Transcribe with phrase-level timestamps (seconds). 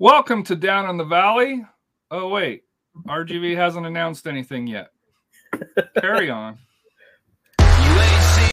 [0.00, 1.66] Welcome to Down in the Valley.
[2.08, 2.62] Oh, wait.
[3.08, 4.92] RGV hasn't announced anything yet.
[6.00, 6.56] Carry on.
[7.58, 8.50] You ain't seen,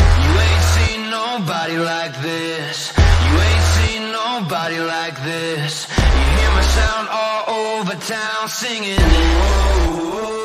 [0.00, 2.92] you ain't seen nobody like this.
[2.98, 5.86] You ain't seen nobody like this.
[5.96, 8.98] You hear my sound all over town singing.
[8.98, 10.43] Whoa.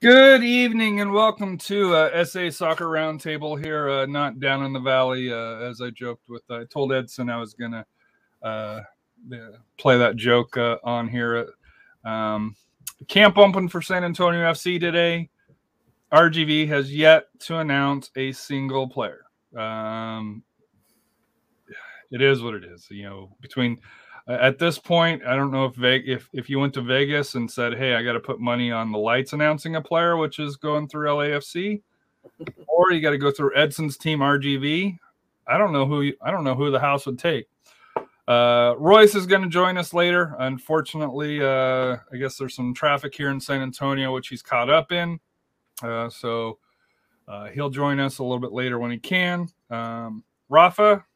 [0.00, 4.78] Good evening and welcome to uh, SA Soccer Roundtable here, uh, not down in the
[4.78, 5.32] valley.
[5.32, 7.84] Uh, as I joked with, I told Edson I was going to
[8.44, 8.82] uh,
[9.76, 11.48] play that joke uh, on here.
[12.04, 12.54] Um,
[13.08, 15.30] camp open for San Antonio FC today.
[16.12, 19.24] RGV has yet to announce a single player.
[19.56, 20.44] Um,
[22.12, 22.86] it is what it is.
[22.88, 23.86] You know, between uh,
[24.28, 27.50] at this point, I don't know if Ve- if if you went to Vegas and
[27.50, 30.56] said, "Hey, I got to put money on the lights announcing a player," which is
[30.56, 31.80] going through LAFC,
[32.66, 34.98] or you got to go through Edson's team RGV.
[35.46, 37.46] I don't know who you, I don't know who the house would take.
[38.28, 40.36] Uh, Royce is going to join us later.
[40.38, 44.92] Unfortunately, uh, I guess there's some traffic here in San Antonio, which he's caught up
[44.92, 45.18] in.
[45.82, 46.58] Uh, so
[47.26, 49.48] uh, he'll join us a little bit later when he can.
[49.70, 51.06] Um, Rafa,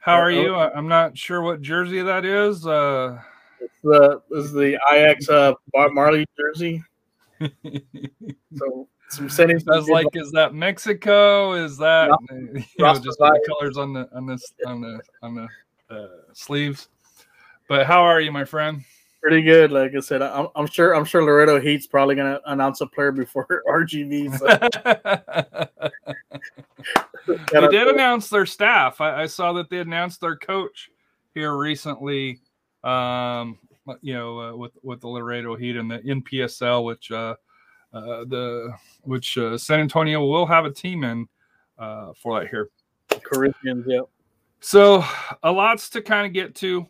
[0.00, 0.54] how are Uh, you?
[0.54, 2.66] I- I'm not sure what jersey that is.
[2.66, 3.20] Uh,
[3.60, 6.82] It's the is the IX uh Bob Marley jersey.
[8.58, 11.52] So some sending some Sounds like is that Mexico?
[11.52, 15.94] Is that you know, just the colors on the on this on the on the
[15.94, 16.88] uh, sleeves?
[17.68, 18.82] But how are you, my friend?
[19.20, 19.72] Pretty good.
[19.72, 23.12] Like I said, I'm, I'm sure I'm sure Laredo Heat's probably gonna announce a player
[23.12, 24.38] before RGV.
[24.38, 24.46] So
[27.52, 29.00] they did announce their staff.
[29.00, 30.90] I, I saw that they announced their coach
[31.34, 32.40] here recently.
[32.82, 33.58] Um,
[34.00, 37.34] you know, uh, with with the Laredo Heat and the NPSL, which uh,
[37.92, 38.72] uh, the
[39.02, 41.28] which uh, San Antonio will have a team in
[41.78, 42.70] uh, for that here.
[43.22, 44.02] Corinthians, yeah.
[44.60, 45.04] So
[45.42, 46.86] a lots to kind of get to.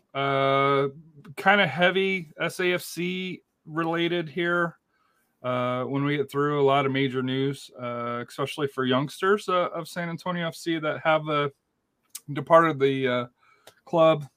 [1.37, 4.77] Kind of heavy SAFC related here.
[5.43, 9.69] Uh, when we get through a lot of major news, uh, especially for youngsters uh,
[9.73, 11.49] of San Antonio FC that have uh,
[12.33, 13.25] departed the uh,
[13.85, 14.27] club.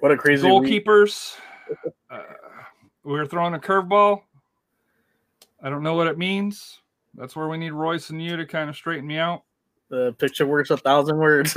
[0.00, 0.46] What a crazy.
[0.46, 1.36] Goalkeepers.
[2.10, 2.22] Uh,
[3.04, 4.22] we're throwing a curveball.
[5.62, 6.80] I don't know what it means.
[7.14, 9.42] That's where we need Royce and you to kind of straighten me out.
[9.90, 11.52] The picture words a thousand words.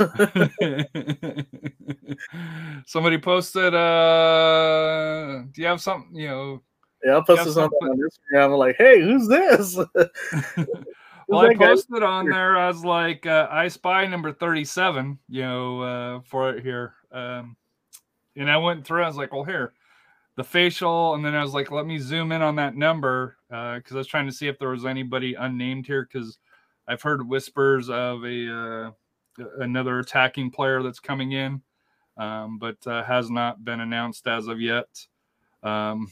[2.86, 6.62] Somebody posted, uh, do you have something, you know?
[7.04, 8.44] yeah, I'll post Yeah, something- on Instagram.
[8.46, 9.78] I'm like, hey, who's this?
[11.28, 11.66] Well, I guy?
[11.66, 16.62] posted on there as like, uh, I spy number 37, you know, uh, for it
[16.62, 16.94] here.
[17.10, 17.56] Um,
[18.36, 19.72] and I went through, I was like, well, here,
[20.36, 21.14] the facial.
[21.14, 23.98] And then I was like, let me zoom in on that number uh, because I
[23.98, 26.38] was trying to see if there was anybody unnamed here because
[26.88, 28.90] I've heard whispers of a uh,
[29.58, 31.62] another attacking player that's coming in,
[32.16, 35.06] um, but uh, has not been announced as of yet.
[35.62, 36.10] Um,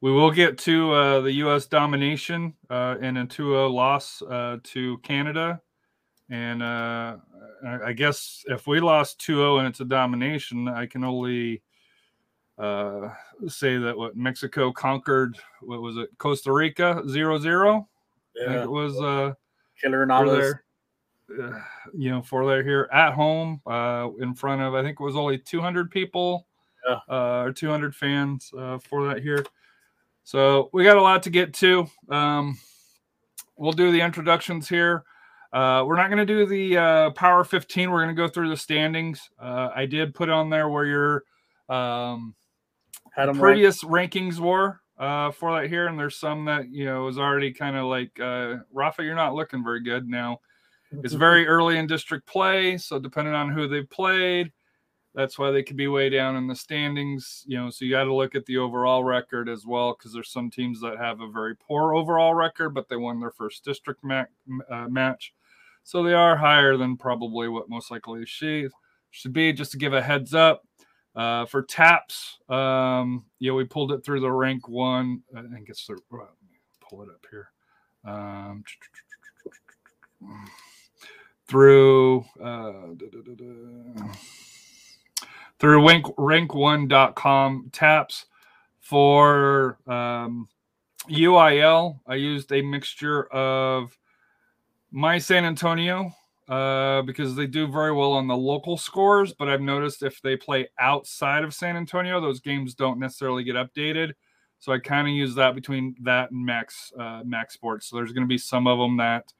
[0.00, 1.66] we will get to uh, the U.S.
[1.66, 5.60] domination uh, in a 2-0 loss uh, to Canada,
[6.30, 7.16] and uh,
[7.84, 11.62] I guess if we lost 2-0 and it's a domination, I can only
[13.48, 15.38] say that what Mexico conquered.
[15.60, 16.10] What was it?
[16.18, 17.86] Costa Rica 0-0.
[18.40, 19.00] I think it was.
[19.00, 19.34] Uh,
[19.82, 20.54] Keylor Navas.
[21.42, 21.60] uh,
[21.96, 25.16] you know, for their here at home, uh, in front of I think it was
[25.16, 26.46] only 200 people,
[26.86, 26.98] Yeah.
[27.08, 29.44] uh, or 200 fans uh, for that here.
[30.24, 31.86] So we got a lot to get to.
[32.10, 32.58] Um,
[33.56, 35.04] we'll do the introductions here.
[35.52, 37.90] Uh, we're not going to do the uh, Power 15.
[37.90, 39.30] We're going to go through the standings.
[39.38, 41.24] Uh, I did put on there where your
[41.68, 42.34] um,
[43.12, 43.52] Had him right.
[43.52, 47.52] previous rankings were uh, for that here, and there's some that you know is already
[47.52, 50.40] kind of like uh, Rafa, you're not looking very good now.
[51.02, 54.52] It's very early in district play, so depending on who they've played,
[55.14, 57.44] that's why they could be way down in the standings.
[57.46, 60.30] You know, so you got to look at the overall record as well, because there's
[60.30, 64.04] some teams that have a very poor overall record, but they won their first district
[64.04, 64.24] ma-
[64.70, 65.32] uh, match,
[65.82, 68.68] so they are higher than probably what most likely she
[69.08, 69.54] should be.
[69.54, 70.62] Just to give a heads up,
[71.20, 75.22] uh, Uh, for TAPPS, um, yeah, we pulled it through the rank one.
[75.36, 75.98] I think it's the
[76.80, 77.50] pull it up here.
[78.04, 78.64] Um,
[81.46, 82.88] through uh,
[85.58, 88.26] through rank, rank1.com TAPPS
[88.80, 90.48] for um,
[91.08, 92.00] UIL.
[92.06, 93.96] I used a mixture of
[94.90, 96.12] my San Antonio
[96.50, 99.32] uh, because they do very well on the local scores.
[99.32, 103.54] But I've noticed if they play outside of San Antonio, those games don't necessarily get
[103.54, 104.12] updated.
[104.58, 107.86] So I kind of use that between that and Max uh, Max Sports.
[107.86, 109.32] So there's going to be some of them that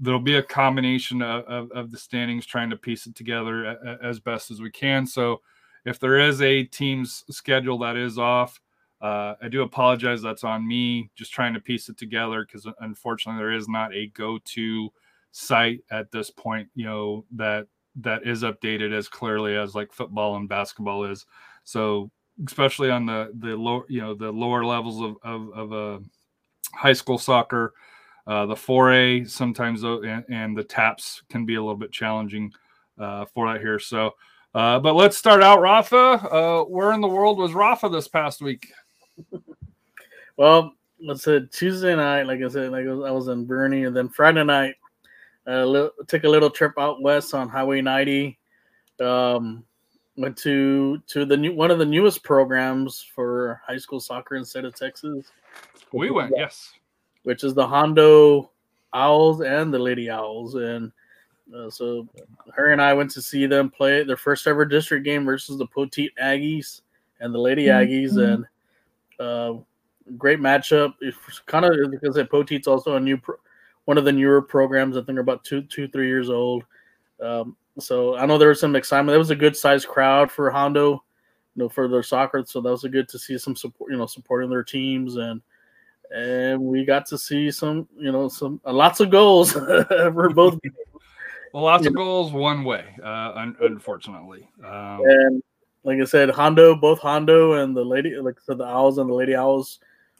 [0.00, 4.20] there'll be a combination of, of, of, the standings trying to piece it together as
[4.20, 5.04] best as we can.
[5.06, 5.42] So
[5.84, 8.60] if there is a team's schedule that is off,
[9.00, 10.22] uh, I do apologize.
[10.22, 14.06] That's on me, just trying to piece it together because unfortunately there is not a
[14.08, 14.90] go-to
[15.32, 16.68] site at this point.
[16.74, 17.66] You know that
[17.96, 21.26] that is updated as clearly as like football and basketball is.
[21.64, 22.10] So
[22.46, 26.04] especially on the the lower you know the lower levels of of, of uh,
[26.74, 27.74] high school soccer,
[28.26, 32.52] uh, the 4A sometimes and, and, the TAPPS can be a little bit challenging
[32.98, 33.78] uh, for that here.
[33.78, 34.14] So.
[34.54, 35.96] Uh, but let's start out, Rafa.
[35.96, 38.72] Uh, where in the world was Rafa this past week?
[40.38, 44.08] well, let's say Tuesday night, like I said, like I was, in Boerne, and then
[44.08, 44.74] Friday night,
[45.48, 48.38] uh, took a little trip out west on Highway 90.
[49.00, 49.64] Um,
[50.16, 54.42] went to to the new one of the newest programs for high school soccer in
[54.42, 55.30] the state of Texas.
[55.92, 56.72] We went, yes,
[57.22, 58.50] which is the Hondo
[58.92, 60.92] Owls and the Lady Owls, and
[61.56, 62.06] uh, so
[62.54, 65.66] her and I went to see them play their first ever district game versus the
[65.66, 66.82] Poteet Aggies
[67.20, 68.42] and the Lady Aggies, mm-hmm.
[68.42, 68.46] and
[69.20, 69.60] uh,
[70.16, 70.94] great matchup.
[71.00, 71.16] It's
[71.46, 73.36] kind of because Poteet's also a new, pro-
[73.88, 74.98] one of the newer programs.
[74.98, 76.62] I think they're about two, two, three years old.
[77.22, 79.14] Um, so I know there was some excitement.
[79.14, 82.44] There was a good sized crowd for Hondo, you know, for their soccer.
[82.46, 85.40] So that was a good to see some support, you know, supporting their teams and
[86.14, 90.58] and we got to see some, you know, some uh, lots of goals for both.
[91.54, 94.50] well, lots of goals one way, uh, un- unfortunately.
[94.62, 95.42] Um, and
[95.84, 99.08] like I said, Hondo, both Hondo and the lady, like I said, the Owls and
[99.08, 99.78] the Lady Owls,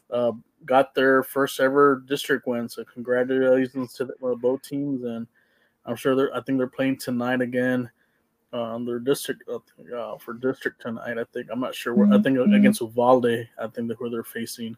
[0.09, 0.31] uh,
[0.65, 2.69] got their first ever district win.
[2.69, 5.27] So congratulations to the, uh, both teams, and
[5.85, 6.35] I'm sure they're.
[6.35, 7.89] I think they're playing tonight again
[8.53, 11.17] uh, on their district uh, for district tonight.
[11.17, 12.07] I think I'm not sure where.
[12.07, 12.53] I think mm-hmm.
[12.53, 13.47] against Uvalde.
[13.61, 14.75] I think where they're facing.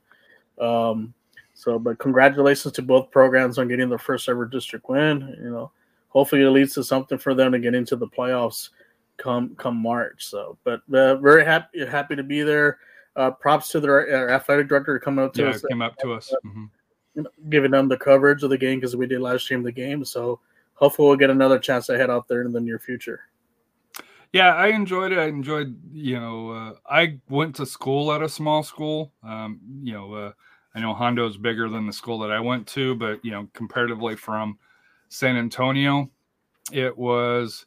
[0.60, 1.14] Um,
[1.54, 5.36] so, but congratulations to both programs on getting their first ever district win.
[5.42, 5.72] You know,
[6.10, 8.70] hopefully it leads to something for them to get into the playoffs
[9.18, 10.26] come come March.
[10.26, 12.80] So, but uh, very happy happy to be there.
[13.16, 15.66] Uh, props to their uh, athletic director coming up to yeah, us.
[15.70, 17.24] came up to us, mm-hmm.
[17.50, 20.06] giving them the coverage of the game because we did live stream the game.
[20.06, 20.40] So
[20.76, 23.22] hopefully we'll get another chance to head out there in the near future.
[24.34, 25.20] Yeah, I enjoyed it.
[25.20, 29.12] I enjoyed, you know, uh, I went to school at a small school.
[29.24, 30.32] Um, you know, uh,
[30.74, 33.50] I know Hondo is bigger than the school that I went to, but you know,
[33.54, 34.58] comparatively from
[35.10, 36.10] San Antonio,
[36.72, 37.66] it was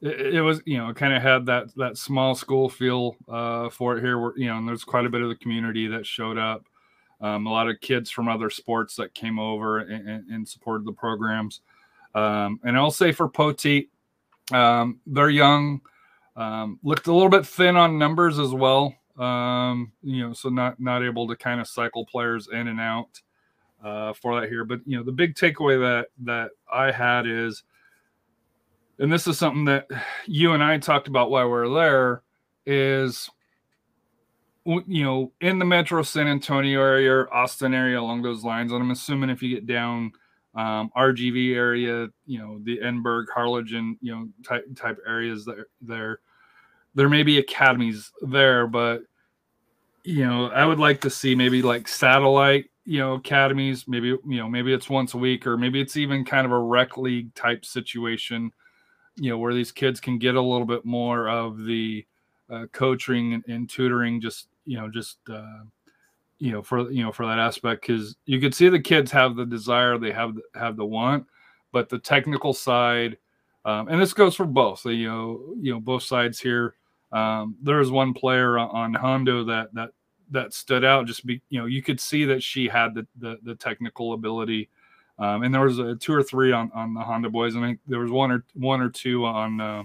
[0.00, 4.00] it, was you know kind of had that that small school feel uh, for it
[4.00, 4.18] here.
[4.18, 6.66] Where, you know, and there's quite a bit of the community that showed up.
[7.20, 10.92] Um, a lot of kids from other sports that came over and, and supported the
[10.92, 11.62] programs.
[12.14, 13.88] Um, and I'll say for Poteet,
[14.52, 15.80] um, they're young,
[16.36, 18.94] um, looked a little bit thin on numbers as well.
[19.18, 23.20] Um, you know, so not not able to kind of cycle players in and out
[23.84, 24.64] uh, for that here.
[24.64, 27.64] But you know, the big takeaway that that I had is
[28.98, 29.86] and this is something that
[30.26, 32.22] you and I talked about while we are there,
[32.66, 33.30] is
[34.64, 38.72] you know in the Metro San Antonio area, or Austin area, along those lines.
[38.72, 40.12] And I'm assuming if you get down
[40.54, 46.20] um, RGV area, you know the Edinburg, Harlingen, you know type type areas there there
[46.94, 49.02] there may be academies there, but
[50.02, 54.22] you know I would like to see maybe like satellite you know academies maybe you
[54.24, 57.34] know maybe it's once a week or maybe it's even kind of a rec league
[57.34, 58.50] type situation
[59.18, 62.06] you know where these kids can get a little bit more of the
[62.50, 65.62] uh, coaching and, and, tutoring just you know just uh,
[66.38, 69.36] you know for you know for that aspect because you could see the kids have
[69.36, 71.26] the desire they have have the want
[71.72, 73.16] but the technical side
[73.64, 76.74] um, and this goes for both so, you know you know both sides here
[77.12, 79.90] um, there was one player on Hondo that that
[80.30, 83.38] that stood out just be you know you could see that she had the the,
[83.42, 84.68] the technical ability
[85.18, 87.68] um, and there was a two or three on, on the Hondo boys, and I
[87.68, 89.82] think there was one or one or two on uh,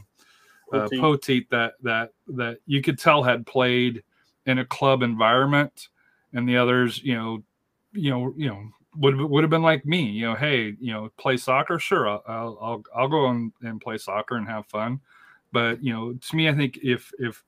[0.71, 1.49] uh, Poteet.
[1.49, 4.03] That that that you could tell had played
[4.45, 5.89] in a club environment,
[6.33, 7.43] and the others, you know,
[7.93, 8.63] you know, you know,
[8.97, 12.23] would would have been like me, you know, hey, you know, play soccer, sure, I'll
[12.27, 14.99] I'll I'll, go and, and play soccer and have fun,
[15.51, 17.43] but you know, to me, I think if if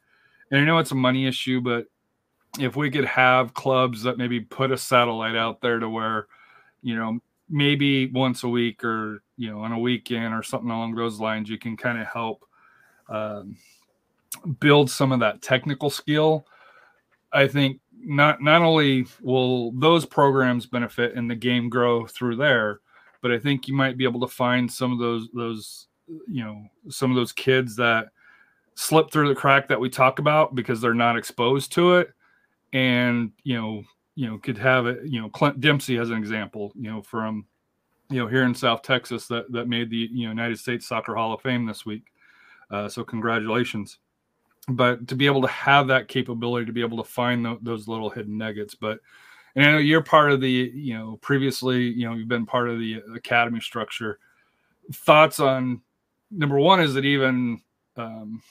[0.49, 1.85] and I know it's a money issue, but
[2.59, 6.27] if we could have clubs that maybe put a satellite out there to where,
[6.81, 10.95] you know, maybe once a week or you know on a weekend or something along
[10.95, 12.45] those lines, you can kind of help
[13.09, 13.57] um,
[14.59, 16.45] build some of that technical skill.
[17.31, 22.79] I think not not only will those programs benefit and the game grow through there,
[23.21, 25.87] but I think you might be able to find some of those those
[26.27, 28.07] you know some of those kids that
[28.75, 32.09] slip through the crack that we talk about because they're not exposed to it
[32.73, 33.81] and you know
[34.15, 37.45] you know could have it you know clint dempsey as an example you know from
[38.09, 41.15] you know here in south texas that that made the you know united states soccer
[41.15, 42.03] hall of fame this week
[42.71, 43.99] uh, so congratulations
[44.69, 47.87] but to be able to have that capability to be able to find the, those
[47.87, 48.99] little hidden nuggets but
[49.55, 52.69] and I know you're part of the, you know, previously, you know, you've been part
[52.69, 54.19] of the academy structure.
[54.91, 55.81] Thoughts on
[56.29, 57.61] number one, is it even,
[57.95, 58.41] um,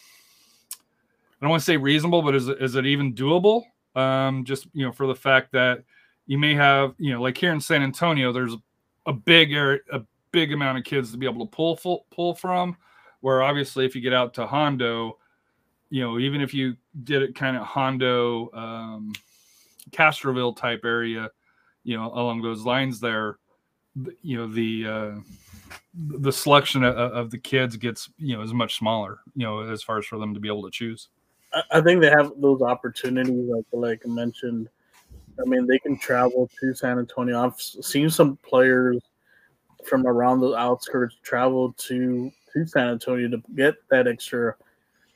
[0.72, 3.64] I don't want to say reasonable, but is is it even doable?
[3.94, 5.84] Um, just, you know, for the fact that
[6.26, 8.54] you may have, you know, like here in San Antonio, there's
[9.06, 12.34] a big area, a big amount of kids to be able to pull, full, pull
[12.34, 12.76] from.
[13.20, 15.18] Where obviously, if you get out to Hondo,
[15.88, 19.12] you know, even if you did it kind of Hondo, um,
[19.90, 21.30] Castroville type area,
[21.84, 23.38] you know, along those lines there,
[24.22, 25.20] you know, the uh,
[25.94, 29.82] the selection of, of, the kids gets you know is much smaller, you know, as
[29.82, 31.08] far as for them to be able to choose.
[31.70, 34.68] I think they have those opportunities, like like I mentioned.
[35.40, 37.44] I mean, they can travel to San Antonio.
[37.44, 39.00] I've seen some players
[39.84, 44.54] from around the outskirts travel to to San Antonio to get that extra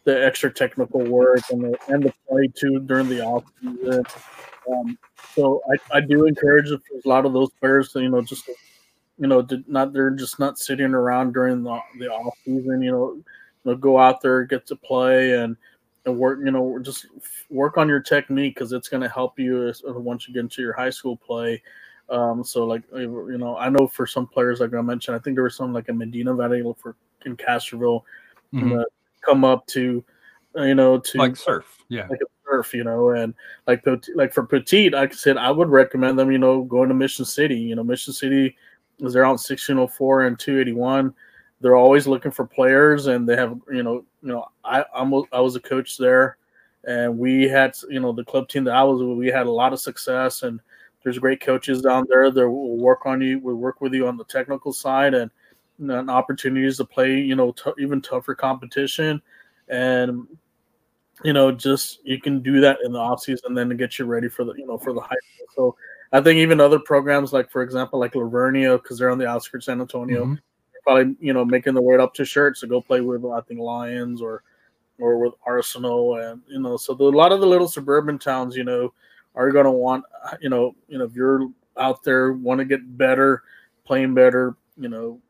[0.04, 4.04] the extra technical work and the and the play too during the off season.
[4.70, 4.98] Um,
[5.34, 8.48] so I, I do encourage a lot of those players to you know just
[9.18, 12.82] you know not they're just not sitting around during the the off season.
[12.82, 13.24] You know, you
[13.64, 15.56] know go out there, get to play, and
[16.08, 16.40] and work.
[16.44, 17.06] You know, just
[17.50, 20.72] work on your technique because it's going to help you once you get into your
[20.72, 21.62] high school play.
[22.10, 25.36] Um, so like you know, I know for some players like I mentioned, I think
[25.36, 28.02] there was some like a Medina Valley for in Castroville,
[28.54, 28.80] mm-hmm.
[29.24, 30.04] come up to
[30.56, 33.34] you know to like surf, yeah, like a surf, you know, and
[33.66, 33.84] like
[34.14, 37.24] like for Poteet, like I said, I would recommend them, you know, going to Mission
[37.24, 37.58] City.
[37.58, 38.56] You know, Mission City
[39.00, 41.14] is they're on 1604 and 281.
[41.60, 45.40] They're always looking for players, and they have, you know, you know, I I'm, I
[45.40, 46.38] was a coach there,
[46.84, 49.72] and we had, you know, the club team that I was, we had a lot
[49.72, 50.60] of success, and
[51.02, 54.16] there's great coaches down there that will work on you, will work with you on
[54.16, 55.30] the technical side, and,
[55.78, 59.20] and opportunities to play, you know, t- even tougher competition,
[59.68, 60.26] and
[61.24, 64.04] you know, just you can do that in the off season, then to get you
[64.04, 65.16] ready for the you know for the high.
[65.54, 65.76] So
[66.12, 69.26] I think even other programs like for example like La Vernia because they're on the
[69.26, 70.34] outskirts of San Antonio, mm-hmm.
[70.88, 73.60] Probably you know making the way up to Schertz to go play with I think
[73.60, 74.42] Lions or
[74.98, 78.56] or with Arsenal and you know so the, a lot of the little suburban towns
[78.56, 78.94] you know
[79.34, 80.04] are going to want
[80.40, 83.42] you know you know if you're out there want to get better,
[83.84, 85.20] playing better, you know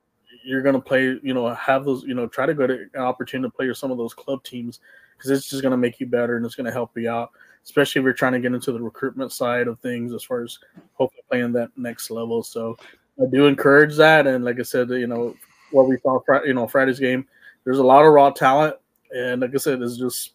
[0.45, 3.01] you're going to play you know have those you know try to go to an
[3.01, 4.79] opportunity to play with some of those club teams
[5.17, 7.33] because it's just going to make you better and it's going to help you out,
[7.65, 10.59] especially if you're trying to get into the recruitment side of things as far as
[10.95, 12.43] hopefully playing that next level.
[12.43, 12.77] So
[13.21, 14.29] I do encourage that.
[14.29, 15.35] And like I said, you know,
[15.71, 17.27] what we saw, you know, Friday's game,
[17.65, 18.77] there's a lot of raw talent.
[19.15, 20.33] And like I said, it's just,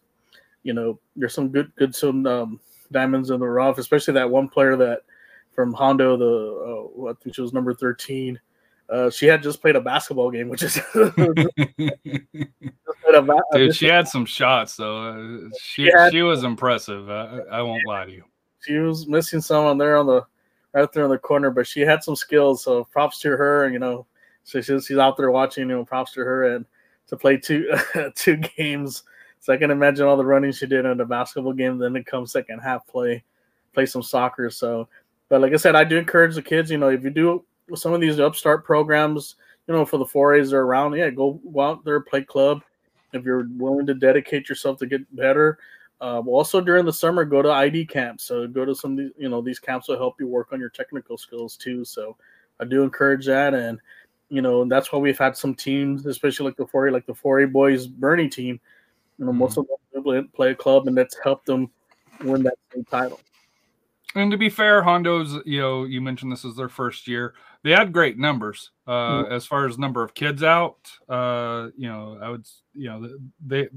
[0.64, 2.60] you know, there's some good, good, some um,
[2.92, 5.02] diamonds in the rough, especially that one player that
[5.54, 8.40] from Hondo, the, uh, I think she was number 13.
[8.90, 10.80] Uh, she had just played a basketball game, which is
[13.54, 14.98] Dude, she had some shots though.
[14.98, 17.10] Uh, she she, she was impressive.
[17.10, 18.24] I, I, won't lie to you.
[18.62, 20.26] She was missing someone there on the
[20.74, 22.64] right there in the corner, but she had some skills.
[22.64, 23.66] So props to her.
[23.66, 24.06] And You know,
[24.44, 25.70] so she's, she's out there watching.
[25.70, 26.66] You know, props to her and
[27.08, 27.74] to play two
[28.16, 29.04] two games.
[29.40, 31.78] So I can imagine all the running she did in the basketball game.
[31.78, 33.24] Then it comes second half play,
[33.74, 34.50] play some soccer.
[34.50, 34.88] So,
[35.28, 36.72] but like I said, I do encourage the kids.
[36.72, 37.44] You know, if you do
[37.76, 39.36] some of these upstart programs,
[39.68, 42.62] you know, for the 4As are around, yeah, go, go out there, play club
[43.14, 45.58] if you're willing to dedicate yourself to get better.
[46.02, 48.26] Uh, also during the summer, go to ID camps.
[48.26, 50.70] So go to some these, you know, these camps will help you work on your
[50.70, 51.86] technical skills too.
[51.86, 52.18] So
[52.60, 53.80] I do encourage that, and
[54.34, 57.52] you know, that's why we've had some teams, especially like the 4A, like the 4A
[57.52, 58.60] boys Boerne team.
[59.20, 59.38] You know, mm-hmm.
[59.38, 61.70] most of them play a club, and that's helped them
[62.24, 62.56] win that
[62.90, 63.20] title.
[64.16, 67.36] And to be fair, Hondo's, you know, you mentioned this is their first year.
[67.62, 69.34] They had great numbers uh, mm-hmm.
[69.34, 70.80] as far as number of kids out.
[71.08, 73.08] Uh, you know, I would, you know,
[73.46, 73.70] they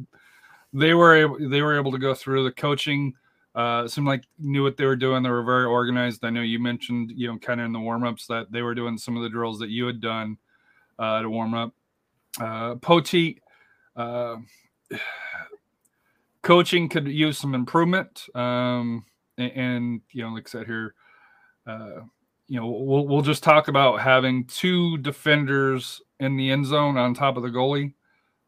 [0.72, 3.12] they were able they were able to go through the coaching.
[3.54, 5.22] Uh, seemed like knew what they were doing.
[5.22, 6.24] They were very organized.
[6.24, 8.74] I know you mentioned, you know, kind of in the warm ups that they were
[8.74, 10.38] doing some of the drills that you had done
[10.98, 11.74] uh, to warm up.
[12.40, 12.74] Uh,
[13.96, 14.36] uh,
[16.42, 18.26] coaching could use some improvement.
[18.34, 19.04] Um,
[19.38, 20.94] and, and, you know, like I said here,
[21.66, 22.02] uh,
[22.48, 27.12] you know, we'll we'll just talk about having two defenders in the end zone on
[27.12, 27.94] top of the goalie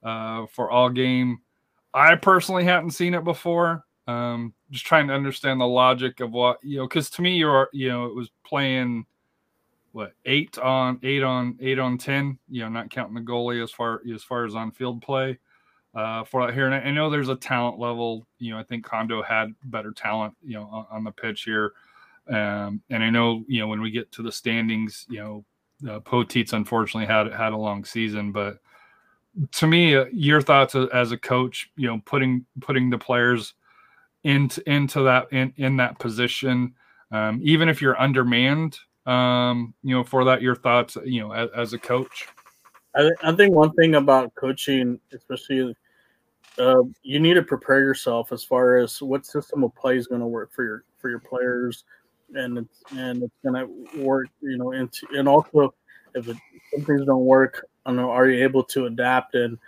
[0.04, 1.40] uh, for all game.
[1.92, 3.84] I personally hadn't seen it before.
[4.06, 7.68] Um, just trying to understand the logic of what you know, because to me, you're
[7.72, 9.04] you know, it was playing
[9.92, 12.38] what eight on eight on eight on ten.
[12.48, 15.38] You know, not counting the goalie as far as far as on field play
[15.94, 16.66] uh, for that here.
[16.66, 18.26] And I know there's a talent level.
[18.38, 20.34] You know, I think Hondo had better talent.
[20.42, 21.72] You know, on, on the pitch here.
[22.28, 25.44] Um, and I know you know when we get to the standings, you know,
[25.90, 28.58] uh, Poteet's unfortunately had had a long season, but
[29.52, 33.54] to me, uh, your thoughts as a coach, you know, putting putting the players
[34.24, 36.74] into into that in in that position,
[37.12, 38.78] um, even if you're undermanned,
[39.08, 42.28] um, you know, for that, your thoughts, you know, as, as a coach.
[42.94, 45.74] I, I think one thing about coaching, especially,
[46.58, 50.20] uh, you need to prepare yourself as far as what system of play is going
[50.20, 51.84] to work for your for your players,
[52.34, 55.72] and it's and it's going to work, you know, into and also
[56.14, 56.36] if it,
[56.74, 59.34] some things don't work, I know, are you able to adapt?
[59.34, 59.58] And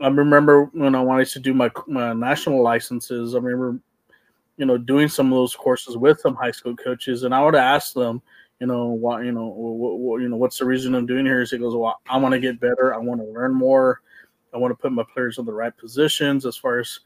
[0.00, 3.80] I remember when I wanted to do my my national licenses, I remember,
[4.58, 7.54] you know, doing some of those courses with some high school coaches, and I would
[7.54, 8.20] ask them,
[8.64, 11.42] you know, why, you know, what, what, you know, what's the reason I'm doing here?
[11.42, 12.94] Is he goes, well, I want to get better.
[12.94, 14.00] I want to learn more.
[14.54, 17.00] I want to put my players in the right positions as far as,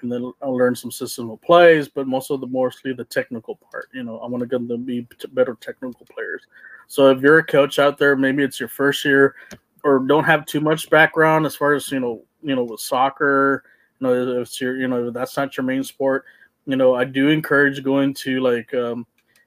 [0.00, 3.86] and then I'll learn some system plays, but most of the mostly the technical part.
[3.94, 6.42] You know, I want to get them to be better technical players.
[6.88, 9.36] So if you're a coach out there, maybe it's your first year,
[9.84, 13.62] or don't have too much background as far as you know, you know, with soccer.
[14.00, 16.24] You know, if it's your, you know, that's not your main sport.
[16.66, 18.74] You know, I do encourage going to like.
[18.74, 19.06] Um,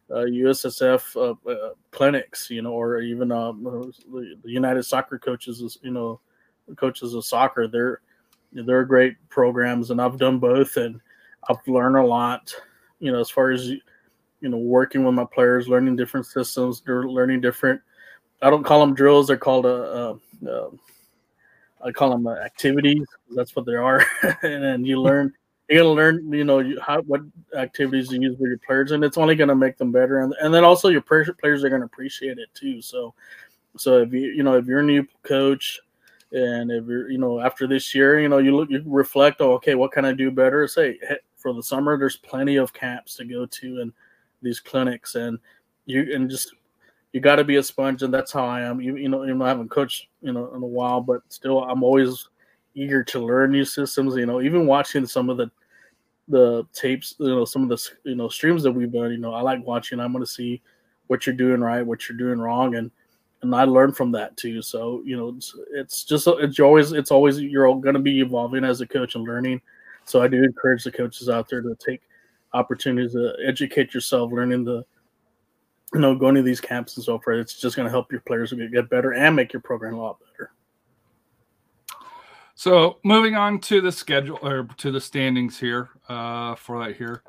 [0.09, 6.19] USSF uh, uh, clinics, you know, or even um, the United Soccer Coaches, you know,
[6.75, 7.67] coaches of soccer.
[7.67, 8.01] They're
[8.51, 10.99] they're great programs, and I've done both, and
[11.47, 12.53] I've learned a lot.
[12.99, 13.79] You know, as far as you
[14.41, 17.81] know, working with my players, learning different systems, they're learning different.
[18.41, 19.69] I don't call them drills; they're called a.
[19.69, 20.69] a, a
[21.81, 23.05] I call them activities.
[23.33, 24.05] That's what they are,
[24.43, 25.33] and then you learn
[25.69, 27.21] you're gonna learn, you know, how what
[27.55, 30.19] activities you use with your players, and it's only gonna make them better.
[30.19, 32.81] And and then also your players are gonna appreciate it too.
[32.81, 33.13] So,
[33.77, 35.79] so if you you know if you're a new coach,
[36.31, 39.53] and if you're you know after this year, you know you look you reflect, oh
[39.53, 40.67] okay, what can I do better?
[40.67, 40.99] Say
[41.35, 43.93] for the summer, there's plenty of camps to go to and
[44.41, 45.37] these clinics, and
[45.85, 46.53] you and just
[47.13, 48.79] you got to be a sponge, and that's how I am.
[48.81, 51.63] You, you know, you know, I haven't coached you know in a while, but still,
[51.63, 52.27] I'm always
[52.75, 54.15] eager to learn new systems.
[54.15, 55.49] You know, even watching some of the
[56.27, 59.11] the tapes, you know, some of the you know streams that we've done.
[59.11, 59.99] You know, I like watching.
[59.99, 60.61] I'm going to see
[61.07, 62.91] what you're doing right, what you're doing wrong, and
[63.41, 64.61] and I learn from that too.
[64.61, 68.63] So you know, it's, it's just it's always it's always you're going to be evolving
[68.63, 69.61] as a coach and learning.
[70.05, 72.01] So I do encourage the coaches out there to take
[72.53, 74.83] opportunities to educate yourself, learning the
[75.93, 77.39] you know going to these camps and so forth.
[77.39, 80.19] It's just going to help your players get better and make your program a lot
[80.19, 80.28] better.
[82.59, 87.23] So moving on to the schedule or to the standings here uh, for that here,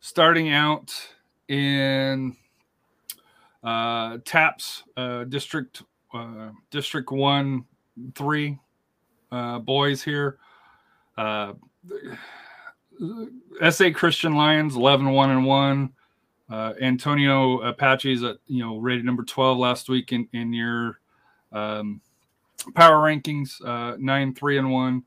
[0.00, 0.90] starting out
[1.48, 2.34] in
[3.62, 5.82] uh, TAPPS uh, District
[6.14, 7.66] uh, District One
[8.14, 8.58] three
[9.30, 10.38] uh, boys here.
[11.18, 11.52] Uh,
[13.68, 15.92] SA Christian Lions 11 1 and 1.
[16.50, 20.98] Uh, Antonian Apaches at you know rated number 12 last week in in your
[21.52, 22.00] um,
[22.74, 25.04] power rankings, uh, nine, three, and one.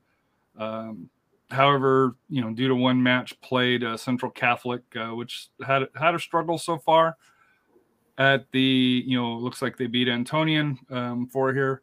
[0.58, 1.10] Um,
[1.50, 6.14] however, you know, due to one match played, uh, Central Catholic, uh, which had had
[6.14, 7.16] a struggle so far.
[8.18, 11.82] At the, you know, looks like they beat Antonian um, for here.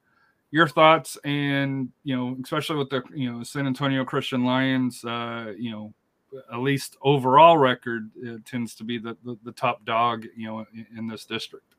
[0.49, 5.53] Your thoughts, and you know, especially with the, you know, San Antonio Christian Lions, uh,
[5.57, 5.93] you know,
[6.51, 8.09] at least overall record
[8.45, 11.75] tends to be the, the, the top dog, you know, in, in this district.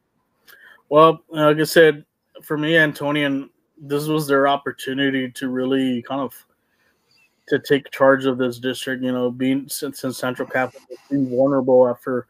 [0.88, 2.04] Well, like I said,
[2.42, 6.34] for me, Antonian this was their opportunity to really kind of
[7.48, 9.02] to take charge of this district.
[9.02, 12.26] You know, being since, since Central Catholic being vulnerable after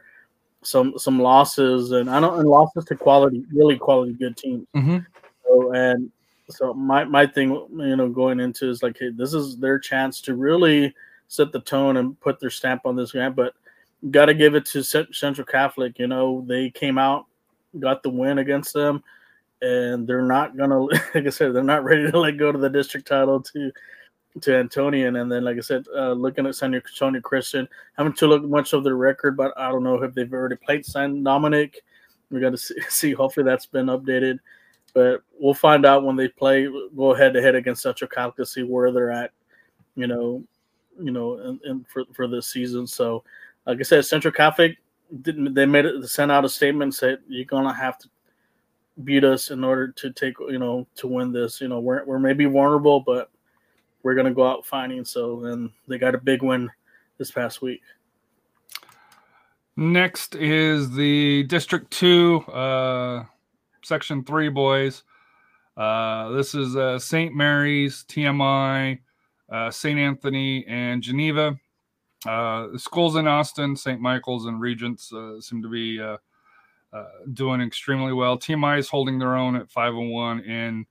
[0.63, 4.67] some some losses and I don't and losses to quality, really quality good teams.
[4.75, 4.99] Mm-hmm.
[5.47, 6.11] So and
[6.51, 10.21] so my my thing, you know, going into is like, hey, this is their chance
[10.23, 10.95] to really
[11.29, 13.35] set the tone and put their stamp on this game.
[13.35, 13.55] But
[14.11, 15.99] got to give it to Central Catholic.
[15.99, 17.27] You know, they came out,
[17.79, 19.03] got the win against them
[19.65, 20.81] and they're not gonna
[21.15, 23.73] like I said, they're not ready to let go to the district title to
[24.41, 25.21] to Antonian.
[25.21, 28.73] And then like I said, uh, looking at San Antonio Christian, haven't to look much
[28.73, 31.83] of their record, but I don't know if they've already played San Dominic.
[32.31, 33.13] We got to see, see.
[33.13, 34.39] Hopefully that's been updated,
[34.93, 36.69] but we'll find out when they play.
[36.97, 39.31] Go head to head against Central Catholic see where they're at.
[39.97, 40.43] You know,
[41.01, 42.87] you know, and, and for for this season.
[42.87, 43.23] So,
[43.67, 44.77] like I said, Central Catholic
[45.23, 48.09] didn't they made it sent out a statement said you're gonna have to
[49.03, 51.61] beat us in order to take you know to win this.
[51.61, 53.31] You know, we're we're maybe vulnerable, but
[54.03, 55.05] we're gonna go out fighting.
[55.05, 56.71] So, and they got a big win
[57.19, 57.83] this past week.
[59.77, 63.25] Next is the District 2, uh,
[63.83, 65.03] Section 3 boys.
[65.77, 67.35] Uh, this is uh, St.
[67.35, 69.01] Mary's, TMI,
[69.51, 69.99] uh, St.
[69.99, 71.59] Anthony, and Geneva.
[72.25, 74.01] Uh, schools in Austin, St.
[74.01, 75.99] Michael's, and Regents uh, seem to be
[76.95, 78.39] uh, doing extremely well.
[78.39, 80.87] TMI is holding their own at 5 and 1 in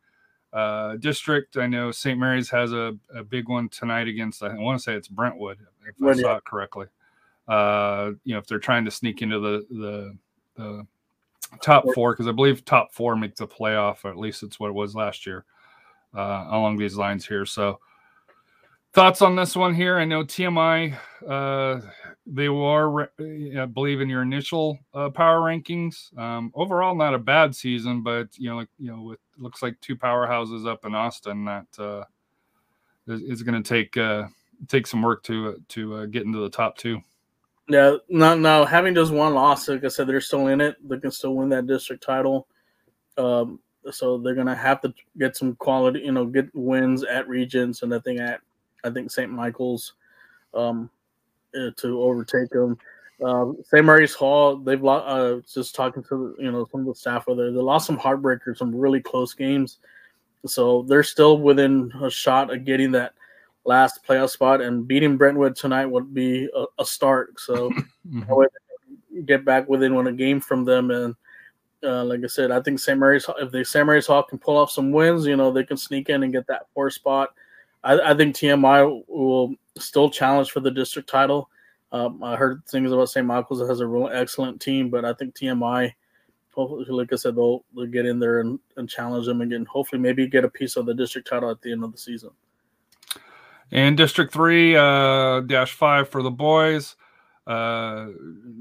[0.52, 1.56] uh, district.
[1.56, 2.20] I know St.
[2.20, 5.96] Mary's has a, a big one tonight against, I want to say it's Brentwood, if
[6.06, 6.88] I saw it correctly.
[7.48, 10.18] Uh, you know, if they're trying to sneak into the, the,
[10.56, 10.88] the
[11.62, 14.68] top four, because I believe top four make the playoff, or at least it's what
[14.68, 15.46] it was last year
[16.14, 17.46] uh, along these lines here.
[17.46, 17.80] So,
[18.94, 19.98] thoughts on this one here?
[19.98, 21.82] I know TMI, uh,
[22.26, 26.18] they were, I believe, in your initial uh, power rankings.
[26.18, 29.80] Um, overall, not a bad season, but you know, like you know, with looks like
[29.82, 32.04] two powerhouses up in Austin that uh,
[33.08, 34.28] is, is going to take uh,
[34.68, 37.02] take some work to to uh, get into the top two.
[37.70, 38.66] Yeah, no, no.
[38.66, 40.76] Having just one loss, like I said, they're still in it.
[40.88, 42.48] They can still win that district title.
[43.18, 43.60] Um,
[43.92, 47.94] so they're gonna have to get some quality, you know, get wins at Regents and
[47.94, 48.42] I think at
[48.84, 49.32] I think St.
[49.32, 49.94] Michael's
[50.54, 50.90] um,
[51.56, 52.78] uh, to overtake them.
[53.24, 53.86] Um, St.
[53.86, 55.06] Mary's Hall, they've lost.
[55.08, 57.98] Uh, just talking to you know some of the staff over there, they lost some
[57.98, 59.80] heartbreakers, some really close games.
[60.46, 63.14] So they're still within a shot of getting that
[63.66, 67.40] last playoff spot, and beating Brentwood tonight would be a, a start.
[67.40, 67.72] So
[68.10, 68.28] Mhm.
[68.28, 68.48] way
[69.26, 71.16] get back within one a game from them, and
[71.84, 73.00] uh, like I said, I think St.
[73.00, 73.86] Mary's if the St.
[73.86, 76.48] Mary's Hall can pull off some wins, you know, they can sneak in and get
[76.48, 77.34] that four spot.
[77.84, 81.50] I, I think TMI will still challenge for the district title.
[81.92, 83.26] Um, I heard things about St.
[83.26, 85.94] Michael's that has a real excellent team, but I think TMI,
[86.54, 89.66] hopefully, like I said, they'll, they'll get in there and, and challenge them again.
[89.66, 92.32] Hopefully, maybe get a piece of the district title at the end of the season.
[93.72, 96.96] And District Three uh, dash five for the boys.
[97.46, 98.08] Uh,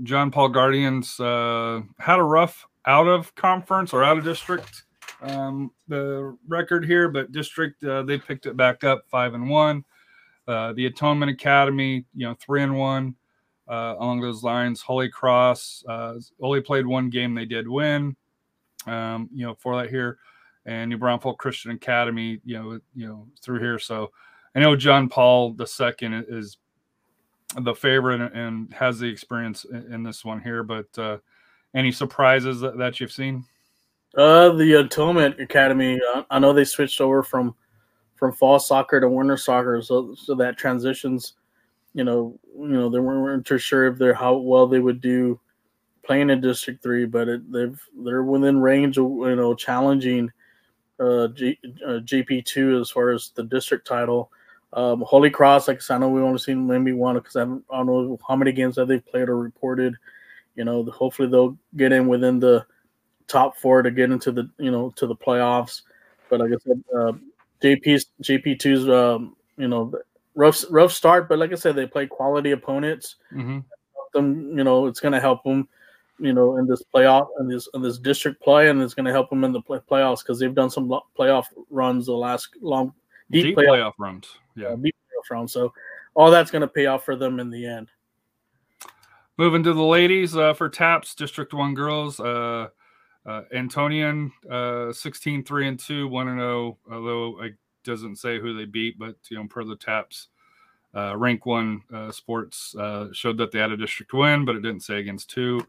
[0.03, 4.85] John Paul Guardians uh, had a rough out of conference or out of district
[5.23, 9.85] um, the record here, but district uh, they picked it back up five and one.
[10.49, 13.15] Uh, the Atonement Academy, you know, three and one
[13.69, 14.83] uh, along those lines.
[14.83, 18.17] Holy Cross uh, only played one game; they did win.
[18.87, 20.19] Um, you know, for that here,
[20.67, 23.79] and New Braunfels Christian Academy, you know, you know, through here.
[23.79, 24.11] So
[24.55, 26.59] I know John Paul second is
[27.61, 30.63] the favorite and has the experience in, in this one here.
[30.63, 31.19] But uh,
[31.75, 33.45] any surprises that, that you've seen?
[34.17, 35.99] Uh, the Atonement Academy.
[36.15, 37.55] Uh, I know they switched over from
[38.17, 41.35] from fall soccer to winter soccer, so so that transitions.
[41.95, 45.41] You know, you know they weren't, too sure if they're how well they would do
[46.05, 50.31] playing in District Three, but it, they've they're within range of you know challenging
[51.01, 54.31] uh, G, uh GP two as far as the district title.
[54.75, 57.43] Um, Holy Cross, like I said, I know we only seen maybe one because I,
[57.43, 59.95] I don't know how many games that they've played or reported.
[60.55, 62.65] You know, hopefully they'll get in within the
[63.33, 65.83] top four to get into the you know to the playoffs.
[66.29, 67.13] But like I said, uh,
[67.63, 69.93] JP's JP 2's um, you know
[70.35, 73.17] rough rough start, but like I said, they play quality opponents.
[73.35, 73.61] Mm-hmm.
[74.13, 75.67] Them you know it's going to help them
[76.19, 79.13] you know in this playoff in this in this district play, and it's going to
[79.13, 82.51] help them in the play, playoffs because they've done some lo- playoff runs the last
[82.61, 82.93] long
[83.31, 84.29] deep, Deep, playoff, playoff runs.
[84.55, 84.69] Yeah.
[84.69, 85.53] uh, deep playoff runs.
[85.53, 85.73] So
[86.15, 87.89] all that's going to pay off for them in the end.
[89.39, 92.21] Moving to the ladies uh, for TAPPS, District One girls.
[92.21, 92.69] Uh,
[93.27, 97.55] uh, Antonian, uh, 16 3 and 2, 1 and 0, although it
[97.85, 100.29] doesn't say who they beat, but you know, per the TAPPS,
[100.95, 104.61] uh, rank one uh, sports uh, showed that they had a district win, but it
[104.61, 105.65] didn't say against two.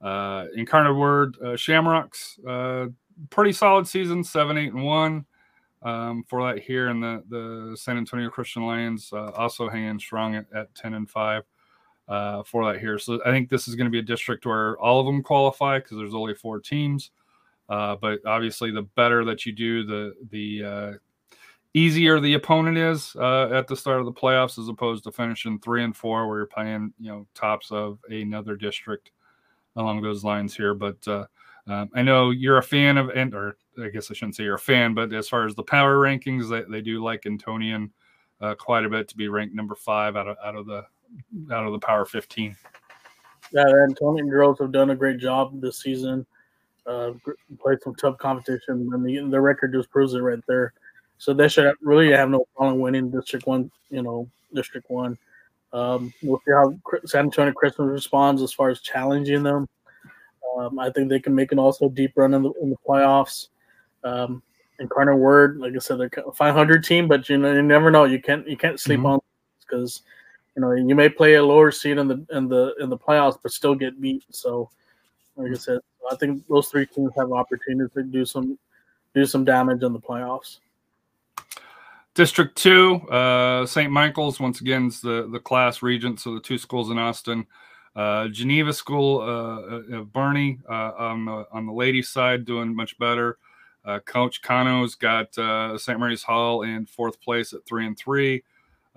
[0.00, 2.86] Uh, Incarnate Word, uh, Shamrocks, uh,
[3.30, 5.26] pretty solid season, 7 8 and 1
[5.82, 6.88] um, for that here.
[6.88, 11.42] And the, the San Antonio Christian Lions also hanging strong at, at 10 and 5
[12.08, 12.98] uh, for that here.
[12.98, 15.78] So I think this is going to be a district where all of them qualify
[15.78, 17.10] because there's only four teams.
[17.68, 20.92] Uh, but obviously, the better that you do, the the uh,
[21.74, 25.58] easier the opponent is uh, at the start of the playoffs, as opposed to finishing
[25.58, 29.10] three and four, where you're playing you know tops of another district
[29.76, 30.72] along those lines here.
[30.72, 31.26] But uh,
[31.66, 34.54] um, I know you're a fan of, and or I guess I shouldn't say you're
[34.54, 37.90] a fan, but as far as the power rankings, they, they do like Antonian
[38.40, 40.86] uh, quite a bit to be ranked number five out of out of the
[41.52, 42.56] out of the Power 15.
[43.52, 46.26] Yeah, the Antonian girls have done a great job this season.
[46.86, 47.12] Uh,
[47.60, 50.72] played some tough competition, and the, the record just proves it right there.
[51.18, 55.18] So they should really have no problem winning District One, you know, District One.
[55.72, 56.72] Um, we'll see how
[57.04, 59.68] San Antonio Christian responds as far as challenging them.
[60.56, 63.48] Um, I think they can make an also deep run in the, in the playoffs.
[64.04, 64.42] Um,
[64.80, 68.04] Incarnate Word, like I said, they're a 500 team, but you know you never know.
[68.04, 69.06] You can't you can't sleep Mhm.
[69.14, 69.20] on
[69.60, 70.02] because
[70.58, 73.38] you know you may play a lower seed in the in the in the playoffs,
[73.40, 74.24] but still get beat.
[74.30, 74.68] So,
[75.36, 75.78] like I said,
[76.10, 78.58] I think those three teams have opportunities to do some
[79.14, 80.58] do some damage in the playoffs.
[82.14, 83.92] District two, uh, St.
[83.92, 87.46] Michael's once again is the the class regent, so the two schools in Austin.
[87.94, 92.98] Uh, Geneva School uh, of Boerne uh, on the on the ladies' side doing much
[92.98, 93.38] better.
[93.84, 96.00] Uh, Coach Cano's got uh, St.
[96.00, 98.42] Mary's Hall in fourth place at three and three.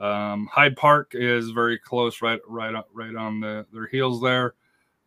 [0.01, 4.55] Um, Hyde Park is very close, right right on- right on the, their heels there.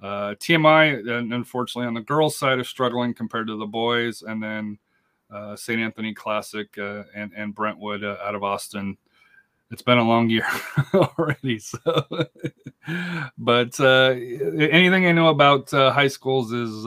[0.00, 4.78] Uh, TMI, unfortunately, on the girls' side, is struggling compared to the boys, and then
[5.30, 5.80] uh, St.
[5.80, 8.96] Anthony Classic uh, and and Brentwood uh, out of Austin.
[9.72, 10.46] It's been a long year
[10.94, 11.58] already.
[11.58, 11.80] So,
[13.38, 16.86] but uh, anything I know about uh, high schools is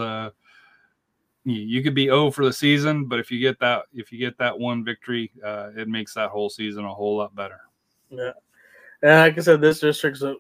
[1.44, 4.38] you, could be 0 for the season, but if you get that if you get
[4.38, 7.67] that one victory, it makes that whole season a whole lot better.
[8.10, 8.32] Yeah,
[9.02, 10.36] and like I said, this district's a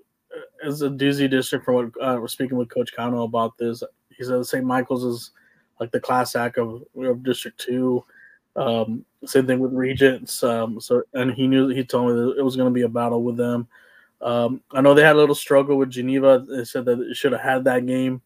[0.63, 1.65] is a doozy district.
[1.65, 3.83] From what uh, we're speaking with Coach Cano about this,
[4.15, 4.65] he said St.
[4.65, 5.31] Michael's is
[5.79, 8.03] like the class act of, of District Two.
[8.55, 10.41] Um, same thing with Regents.
[10.43, 12.89] Um, so, and he knew he told me that it was going to be a
[12.89, 13.67] battle with them.
[14.21, 16.43] Um, I know they had a little struggle with Geneva.
[16.47, 18.21] They said that it should have had that game.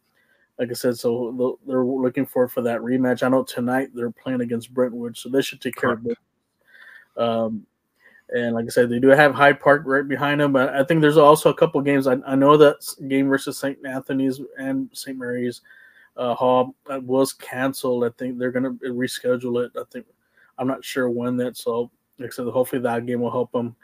[0.58, 3.24] Like I said, so they're looking for for that rematch.
[3.24, 6.18] I know tonight they're playing against Brentwood, so they should take care of it.
[7.18, 7.66] Um,
[8.32, 10.54] and like I said, they do have Hyde Park right behind them.
[10.54, 12.08] But I think there's also a couple games.
[12.08, 13.78] I, I know that game versus St.
[13.86, 15.18] Anthony's and St.
[15.18, 15.62] Mary's
[16.18, 18.06] uh, Hall uh, was canceled.
[18.06, 19.72] I think they're going to reschedule it.
[19.78, 20.06] I think
[20.58, 21.58] I'm not sure when that.
[21.58, 23.76] So like I said, hopefully that game will help them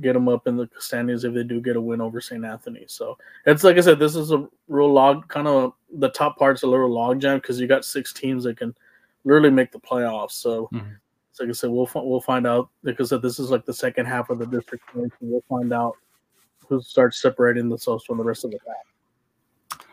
[0.00, 2.44] get them up in the standings if they do get a win over St.
[2.44, 2.84] Anthony.
[2.88, 6.62] So it's like I said, this is a real log kind of the top part's
[6.62, 8.74] a little log jam because you got six teams that can
[9.24, 10.32] literally make the playoffs.
[10.32, 10.68] So.
[10.74, 10.96] Mhm.
[11.40, 14.38] Like I said, we'll we'll find out because this is like the second half of
[14.38, 14.84] the district.
[14.94, 15.96] We'll find out
[16.68, 19.84] who starts separating themselves from the rest of the pack.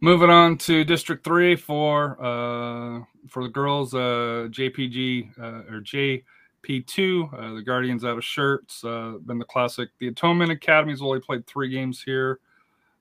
[0.00, 6.86] Moving on to District Three for uh, for the girls, uh, JPG uh, or JP
[6.86, 9.88] two, uh, the Guardians out of Schertz, uh, been the classic.
[9.98, 12.40] The Atonement Academy's only played three games here.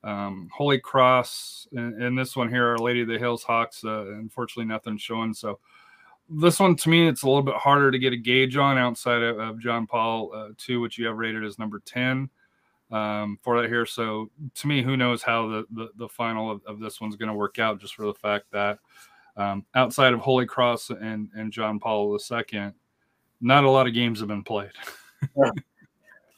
[0.03, 3.83] Um, Holy Cross and, and this one here, Our Lady of the Hills Hawks.
[3.83, 5.33] Uh, unfortunately, nothing showing.
[5.33, 5.59] So
[6.29, 9.21] this one to me, it's a little bit harder to get a gauge on outside
[9.21, 12.29] of, of John Paul uh, two, which you have rated as number ten
[12.91, 13.85] um, for that here.
[13.85, 17.29] So to me, who knows how the the, the final of, of this one's going
[17.29, 17.79] to work out?
[17.79, 18.79] Just for the fact that
[19.37, 22.71] um, outside of Holy Cross and and John Paul II,
[23.41, 24.71] not a lot of games have been played.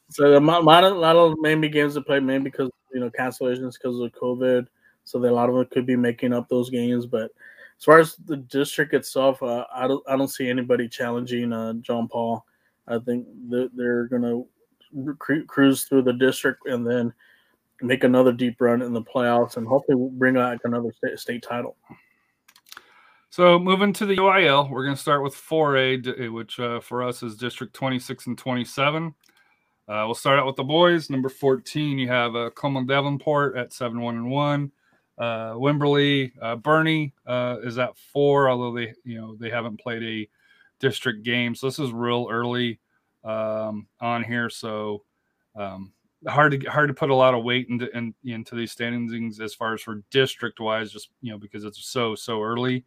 [0.09, 3.09] So a lot, of a lot of maybe games to play, maybe because you know
[3.09, 4.67] cancellations because of COVID.
[5.03, 7.05] So that a lot of them could be making up those games.
[7.05, 7.31] But
[7.77, 11.73] as far as the district itself, uh, I don't I don't see anybody challenging uh,
[11.73, 12.45] John Paul.
[12.87, 14.43] I think that they're gonna
[15.17, 17.13] cru- cruise through the district and then
[17.81, 21.75] make another deep run in the playoffs and hopefully bring back another state, state title.
[23.29, 27.21] So moving to the UIL, we're going to start with 4A, which uh, for us
[27.21, 29.13] is District 26 and 27.
[29.87, 31.09] Uh, we'll start out with the boys.
[31.09, 34.71] Number 14, you have uh, Comal Davenport at 7 1 and 1.
[35.17, 40.03] Uh, Wimberley, uh, Boerne uh, is at four, although they, you know, they haven't played
[40.03, 40.29] a
[40.79, 41.55] district game.
[41.55, 42.79] So this is real early
[43.23, 44.49] um, on here.
[44.49, 45.03] So
[45.55, 45.93] um,
[46.27, 49.53] hard to hard to put a lot of weight into in, into these standings as
[49.53, 52.83] far as for district wise, just you know because it's so so early.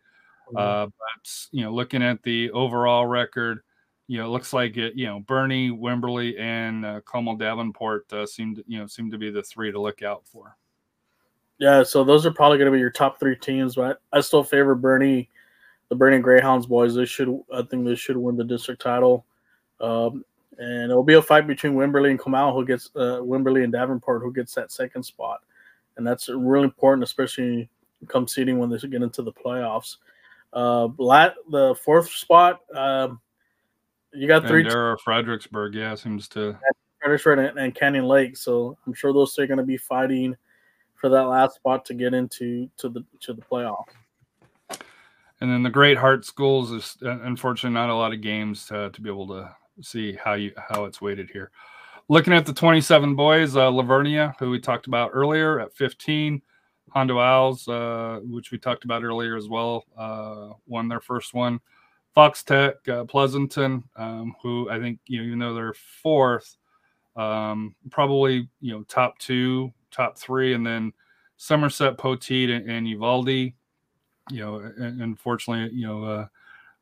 [0.57, 3.61] Uh, but you know, looking at the overall record,
[4.07, 4.95] you know, it looks like it.
[4.95, 9.19] You know, Boerne, Wimberley, and uh, Comal Davenport uh, seem to you know seem to
[9.19, 10.58] be the three to look out for.
[11.59, 14.44] Yeah, so those are probably going to be your top three teams, but I still
[14.44, 15.27] favor Boerne,
[15.88, 16.94] the Boerne Greyhounds boys.
[16.94, 19.27] They should, I think, they should win the district title.
[19.81, 20.25] Um,
[20.59, 24.23] and it'll be a fight between Wimberley and Comal, who gets uh, Wimberley and Davenport,
[24.23, 25.40] who gets that second spot,
[25.97, 27.68] and that's really important, especially
[28.07, 29.97] come seeding when they get into the playoffs.
[30.53, 33.21] Uh, lat the fourth spot, um,
[34.12, 36.59] you got three Bandera, Fredericksburg, yeah, seems to.
[37.01, 40.37] Fredericksburg and, and Canyon Lake, so I'm sure those three are going to be fighting
[41.01, 43.85] for that last spot to get into to the to the playoff.
[45.41, 48.91] And then the Great Heart Schools is uh, unfortunately not a lot of games to,
[48.91, 51.51] to be able to see how you how it's weighted here.
[52.09, 56.41] Looking at the 27 boys, uh, Lavernia, who we talked about earlier at 15,
[56.91, 61.61] Hondo Owls, uh, which we talked about earlier as well, uh, won their first one.
[62.15, 66.57] Fox Tech, uh, Pleasanton, um, who I think you know, even though they're fourth,
[67.15, 70.92] Um, probably you know top two, top three, and then
[71.37, 73.29] Somerset, Poteet, and, and Uvalde.
[73.29, 73.53] You
[74.31, 76.27] know, unfortunately, you know, uh,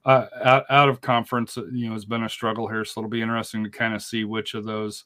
[0.04, 2.84] uh, out, out of conference, uh, you know, has been a struggle here.
[2.84, 5.04] So it'll be interesting to kind of see which of those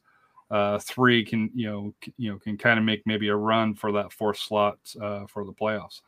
[0.51, 3.75] uh, three can, you know, c- you know, can kind of make maybe a run
[3.75, 6.01] for that fourth slot uh, for the playoffs.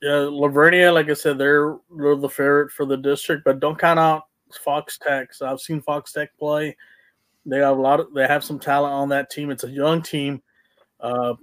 [0.00, 4.00] Yeah, Lavernia, like I said, they're, they're the favorite for the district, but don't count
[4.00, 4.24] out
[4.64, 5.32] Fox Tech.
[5.32, 6.76] So I've seen Fox Tech play.
[7.46, 9.50] They have a lot of they have some talent on that team.
[9.50, 10.42] It's a young team.
[11.02, 11.34] Uh,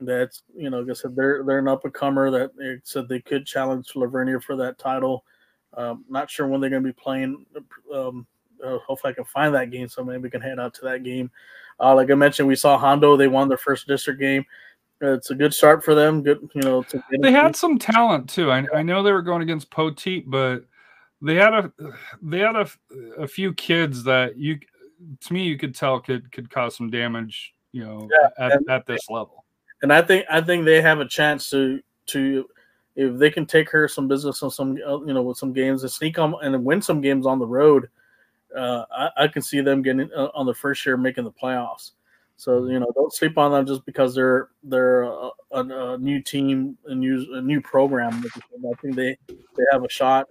[0.00, 3.08] that's you know, like I said, they're they're an up and comer that they said
[3.08, 5.24] they could challenge Lavernia for that title.
[5.74, 7.44] Um, not sure when they're going to be playing.
[7.92, 8.26] Um,
[8.64, 11.02] uh, hopefully, I can find that game so maybe we can head out to that
[11.02, 11.30] game.
[11.80, 13.16] Uh, like I mentioned, we saw Hondo.
[13.16, 14.44] They won their first district game.
[15.02, 16.22] Uh, it's a good start for them.
[16.22, 16.82] Good, you know.
[16.84, 18.50] To they had some talent too.
[18.50, 20.64] I, I know they were going against Poteet, but
[21.20, 21.72] they had a
[22.22, 22.68] they had a,
[23.18, 24.58] a few kids that you
[25.20, 27.54] to me you could tell could could cause some damage.
[27.72, 29.44] You know, yeah, at, and, at this level.
[29.82, 32.46] And I think I think they have a chance to to
[32.96, 35.82] if they can take her some business on some uh, you know with some games
[35.82, 37.88] and sneak on and win some games on the road.
[38.56, 41.92] Uh, I, I, can see them getting uh, on the first year making the playoffs.
[42.38, 46.22] So you know, don't sleep on them just because they're they're a, a, a new
[46.22, 48.24] team, a new a new program.
[48.24, 50.28] I think they they have a shot.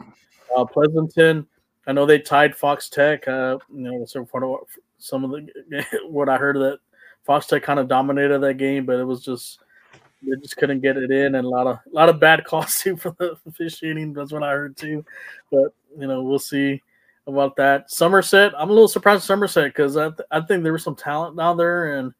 [0.55, 1.45] Uh, Pleasanton,
[1.85, 3.27] I know they tied Fox Tech.
[3.27, 4.61] Uh, you know, so for
[4.97, 6.79] some of the what I heard that
[7.27, 9.59] Fox Tech kind of dominated that game, but it was just
[10.23, 12.75] they just couldn't get it in, and a lot of a lot of bad calls
[12.77, 14.13] too for the officiating.
[14.13, 15.05] That's what I heard too.
[15.51, 16.81] But you know, we'll see
[17.27, 17.91] about that.
[17.91, 21.35] Somerset, I'm a little surprised Somerset because I, th- I think there was some talent
[21.35, 22.13] down there, and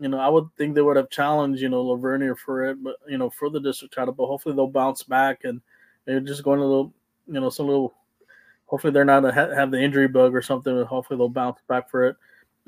[0.00, 2.96] you know I would think they would have challenged you know Lavernia for it, but
[3.08, 4.12] you know for the district title.
[4.12, 5.60] But hopefully they'll bounce back and
[6.06, 6.92] they're just going a little
[7.28, 7.94] you know some little.
[8.66, 10.74] Hopefully they're not a, have the injury bug or something.
[10.74, 12.16] But hopefully they'll bounce back for it.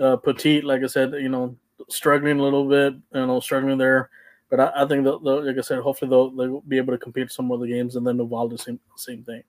[0.01, 1.57] Uh, Poteet, like I said, you know
[1.88, 4.11] struggling a little bit, you know struggling there.
[4.51, 7.31] But I, I think that, like I said, hopefully they'll they'll be able to compete
[7.31, 9.42] some of the games, and then Uvalde same same thing.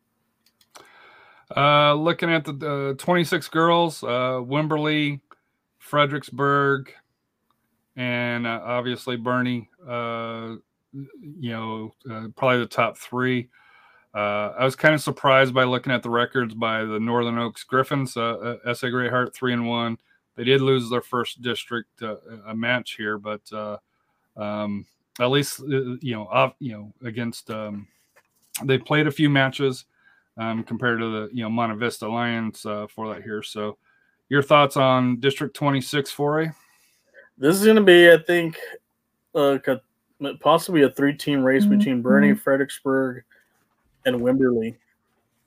[1.56, 5.20] Uh, looking at the uh, 26 girls, uh, Wimberley,
[5.78, 6.92] Fredericksburg,
[7.96, 9.68] and uh, obviously Boerne.
[9.88, 10.56] Uh,
[10.94, 13.50] you know, uh, probably the top three.
[14.16, 17.64] Uh, I was kind of surprised by looking at the records by the Northern Oaks
[17.64, 18.16] Griffins.
[18.16, 19.98] Uh, uh SA Greatheart three and one.
[20.36, 22.16] They did lose their first district uh,
[22.48, 23.78] a match here, but uh,
[24.36, 24.86] um,
[25.20, 27.88] at least uh, you know, off, you know, against um,
[28.64, 29.86] they played a few matches
[30.38, 33.44] um, compared to the you know Monte Vista Lions uh, for that here.
[33.44, 33.78] So,
[34.30, 36.50] your thoughts on District 26 foray?
[37.38, 38.58] This is going to be, I think,
[39.34, 39.58] uh,
[40.40, 41.78] possibly a three-team race mm-hmm.
[41.78, 43.24] between Boerne, Fredericksburg,
[44.06, 44.76] and Wimberley.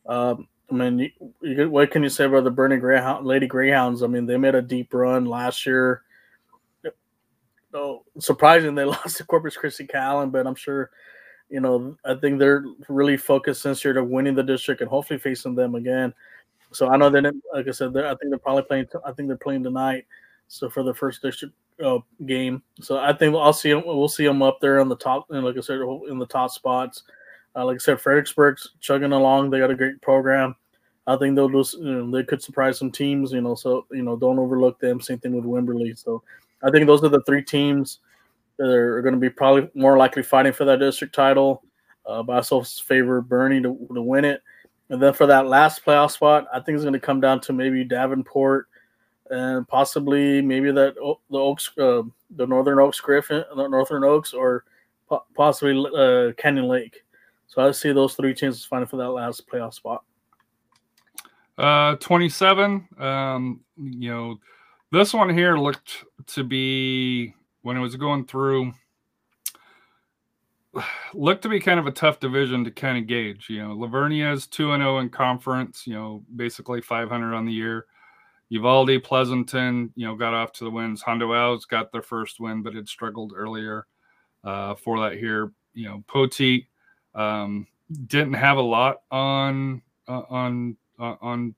[0.07, 1.11] Um, I mean, you,
[1.42, 4.02] you, what can you say about the Boerne Greyhound, Lady Greyhounds?
[4.02, 6.02] I mean, they made a deep run last year.
[7.72, 10.90] Oh, surprising they lost to Corpus Christi Calallen, but I'm sure
[11.48, 15.18] you know, I think they're really focused since year to winning the district and hopefully
[15.18, 16.12] facing them again.
[16.72, 18.87] So I know they didn't, like I said, I think they're probably playing.
[19.05, 20.07] I think they're playing tonight.
[20.48, 23.85] So for the first district uh, game, so I think I'll see them.
[23.87, 26.50] We'll see them up there on the top, and like I said, in the top
[26.50, 27.05] spots.
[27.57, 29.51] Uh, like I said, Fredericksburg's chugging along.
[29.51, 30.55] They got a great program.
[31.07, 33.33] I think they'll just, you know, they could surprise some teams.
[33.33, 35.01] You know, so you know, don't overlook them.
[35.01, 35.97] Same thing with Wimberley.
[35.97, 36.23] So
[36.62, 38.01] I think those are the three teams
[38.59, 41.62] that are going to be probably more likely fighting for that district title.
[42.05, 44.42] Uh, but I still favor Boerne to, to win it.
[44.88, 47.53] And then for that last playoff spot, I think it's going to come down to
[47.53, 48.69] maybe Davenport
[49.31, 52.03] and possibly maybe that the Oaks, uh,
[52.37, 54.64] the Northern Oaks Griffin, the Northern Oaks, or
[55.09, 57.03] po- possibly uh, Canyon Lake.
[57.46, 60.02] So I see those three teams fighting for that last playoff spot.
[61.56, 62.88] Uh, 27.
[62.98, 64.38] Um, you know,
[64.92, 68.72] this one here looked to be when it was going through
[71.14, 73.46] looked to be kind of a tough division to kind of gauge.
[73.48, 77.52] You know, Lavernia is 2 and 0 in conference, you know, basically 500 on the
[77.52, 77.87] year.
[78.48, 81.02] Uvalde, Pleasanton, you know, got off to the wins.
[81.02, 83.87] Hondo Alves got their first win, but had struggled earlier
[84.44, 85.52] uh, for that here.
[85.75, 86.66] You know, Poteet
[87.17, 87.67] um,
[88.06, 91.54] didn't have a lot on uh, on uh, on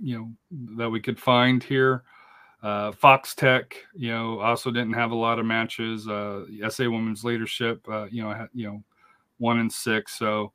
[0.00, 2.02] you know that we could find here.
[2.60, 6.08] Uh, Fox Tech, you know, also didn't have a lot of matches.
[6.08, 8.82] Uh, SA Women's Leadership, uh, you know, had, you know,
[9.38, 10.18] one and six.
[10.18, 10.52] So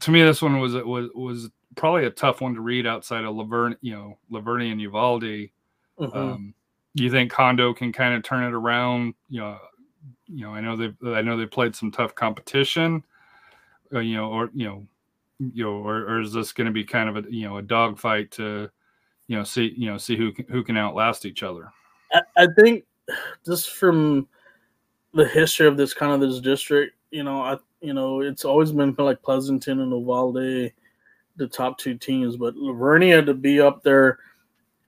[0.00, 3.36] to me, this one was was was probably a tough one to read outside of
[3.36, 5.22] Laverne, you know, Lavernia and Uvalde.
[5.22, 6.16] Mm-hmm.
[6.16, 6.54] Um,
[6.94, 9.14] you think Hondo can kind of turn it around?
[9.28, 9.58] You know,
[10.26, 13.04] you know, I know they I know they played some tough competition.
[13.92, 14.86] Uh, you know, or you know,
[15.38, 17.62] you know, or, or is this going to be kind of a you know a
[17.62, 18.70] dogfight to
[19.28, 21.72] you know see you know see who can, who can outlast each other
[22.12, 22.84] I, I think
[23.44, 24.28] just from
[25.14, 28.72] the history of this kind of this district, you know, I you know it's always
[28.72, 30.72] been like Pleasanton and Uvalde,
[31.36, 34.18] the top two teams, but Lavernia to be up there,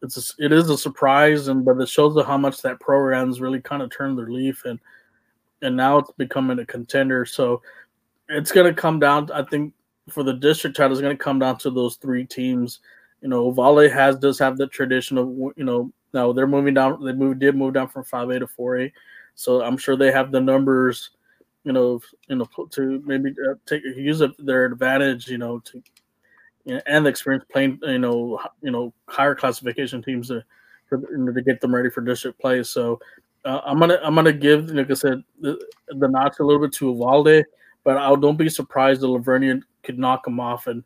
[0.02, 3.60] it's a, it is a surprise, and but it shows how much that program's really
[3.60, 4.78] kind of turned their leaf and
[5.62, 7.26] and now it's becoming a contender.
[7.26, 7.60] So
[8.30, 9.30] it's going to come down.
[9.32, 9.74] I think
[10.08, 12.80] for the district title, it's going to come down to those three teams.
[13.20, 17.04] You know, Valle has does have the tradition of you know now they're moving down.
[17.04, 18.92] They moved did move down from five A to four A,
[19.34, 21.10] so I'm sure they have the numbers.
[21.64, 25.28] You know, you know to maybe uh, take use of their advantage.
[25.28, 25.82] You know to
[26.86, 27.78] and the experience playing.
[27.82, 30.42] You know, you know higher classification teams to
[30.90, 32.62] to get them ready for district play.
[32.62, 33.00] So
[33.44, 35.58] uh, I'm gonna I'm gonna give like I said the,
[35.88, 37.44] the notch a little bit to Uvalde,
[37.84, 40.84] but I don't be surprised the Lavernian could knock them off and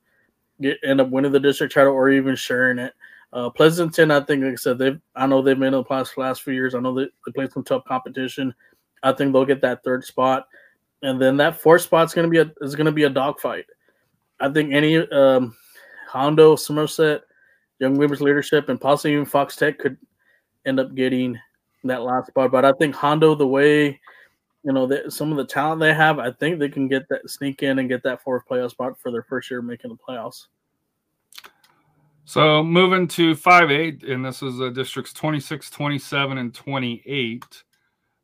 [0.61, 2.95] get end up winning the district title or even sharing it.
[3.33, 6.17] Uh, Pleasanton, I think, like I said, they I know they've been in the last
[6.17, 6.75] last few years.
[6.75, 8.55] I know they, they played some tough competition.
[9.03, 10.47] I think they'll get that third spot,
[11.03, 13.67] and then that fourth spot's gonna be a is gonna be a dogfight.
[14.41, 15.57] I think any um,
[16.09, 17.23] Hondo, Somerset,
[17.81, 19.97] Young Women's Leadership, and possibly even Fox Tech could
[20.65, 21.39] end up getting
[21.83, 22.53] that last spot.
[22.53, 24.01] But I think Hondo, the way
[24.65, 27.29] you know that some of the talent they have, I think they can get that
[27.29, 30.47] sneak in and get that fourth playoff spot for their first year making the playoffs.
[32.25, 37.45] So moving to 5A, and this is uh, districts 26, 27, and 28.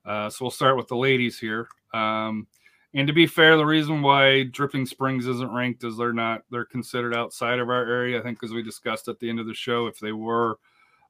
[0.06, 1.68] Uh, so we'll start with the ladies here.
[1.92, 2.46] Um,
[2.94, 6.64] and to be fair, the reason why Dripping Springs isn't ranked is they're not they're
[6.64, 8.18] considered outside of our area.
[8.18, 10.58] I think as we discussed at the end of the show, if they were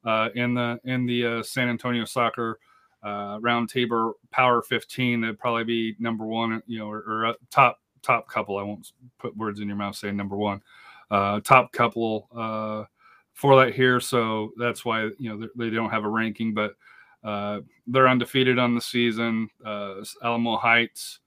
[0.04, 2.58] uh, in the in the uh, San Antonio Soccer
[3.02, 5.20] uh, Roundtable Power 15.
[5.20, 8.58] That'd probably be number one, you know, or, or uh, top top couple.
[8.58, 10.62] I won't put words in your mouth saying number one.
[11.10, 12.84] Uh, top couple uh,
[13.34, 16.74] for that here, so that's why you know they don't have a ranking, but
[17.24, 19.48] uh, they're undefeated on the season.
[19.64, 21.20] Uh, Alamo Heights,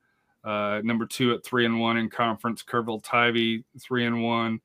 [0.43, 2.63] uh, number two at three and one in conference.
[2.63, 4.61] Kerrville Tivy, three and one.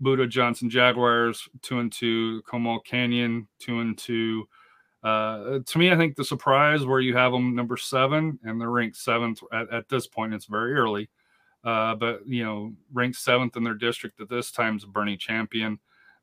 [0.00, 2.42] Buda Johnson Jaguars, two and two.
[2.42, 4.48] Comal Canyon, two and two.
[5.02, 8.70] Uh, to me, I think the surprise where you have them number seven and they're
[8.70, 11.08] ranked seventh at, at this point, it's very early.
[11.64, 15.78] Uh, but you know, ranked seventh in their district at this time is Boerne champion.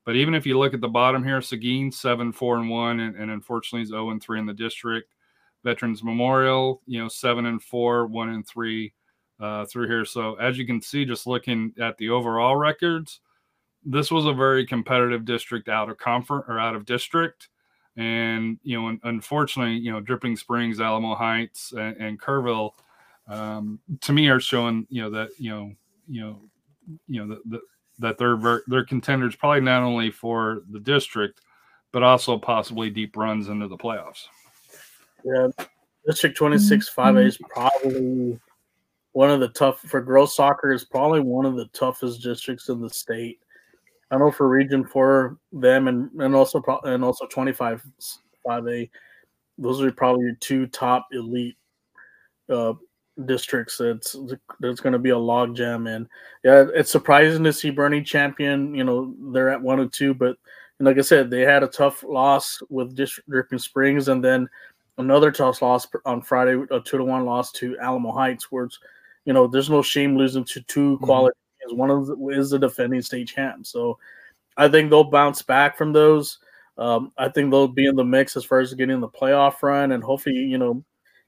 [0.05, 3.15] But even if you look at the bottom here, Seguin seven, four, and one, and,
[3.15, 5.13] and unfortunately is 0 and three in the district.
[5.63, 8.93] Veterans Memorial, you know, seven and four, one and three
[9.39, 10.05] uh, through here.
[10.05, 13.21] So as you can see, just looking at the overall records,
[13.85, 17.49] this was a very competitive district out of conference or out of district.
[17.95, 22.71] And you know, unfortunately, you know, Dripping Springs, Alamo Heights, and, and Kerrville,
[23.27, 25.71] um, to me, are showing you know that you know
[26.07, 26.41] you know
[27.07, 27.61] you know that
[27.99, 31.41] that they're ver- they're contenders probably not only for the district,
[31.91, 34.25] but also possibly deep runs into the playoffs.
[35.23, 35.47] Yeah,
[36.05, 38.39] District 26 5A is probably
[39.13, 42.81] one of the tough for girls soccer is probably one of the toughest districts in
[42.81, 43.39] the state.
[44.13, 47.83] I know for Region Four, them and and also and also twenty five
[48.45, 48.87] five A,
[49.57, 51.57] those are probably your two top elite
[52.47, 52.73] uh,
[53.25, 53.77] districts.
[53.79, 54.15] That's
[54.59, 56.07] there's going to be a log jam, and
[56.43, 58.75] yeah, it's surprising to see Boerne champion.
[58.75, 60.37] You know they're at one and two, but
[60.79, 64.47] like I said, they had a tough loss with District Dripping Springs, and then
[64.99, 68.77] another tough loss on Friday, a two to one loss to Alamo Heights, where it's
[69.25, 71.03] you know there's no shame losing to two mm-hmm.
[71.03, 73.65] quality is one of the, is the defending state champ.
[73.65, 73.97] So
[74.57, 76.39] I think they'll bounce back from those.
[76.77, 79.91] Um, I think they'll be in the mix as far as getting the playoff run,
[79.91, 80.83] and hopefully, you know,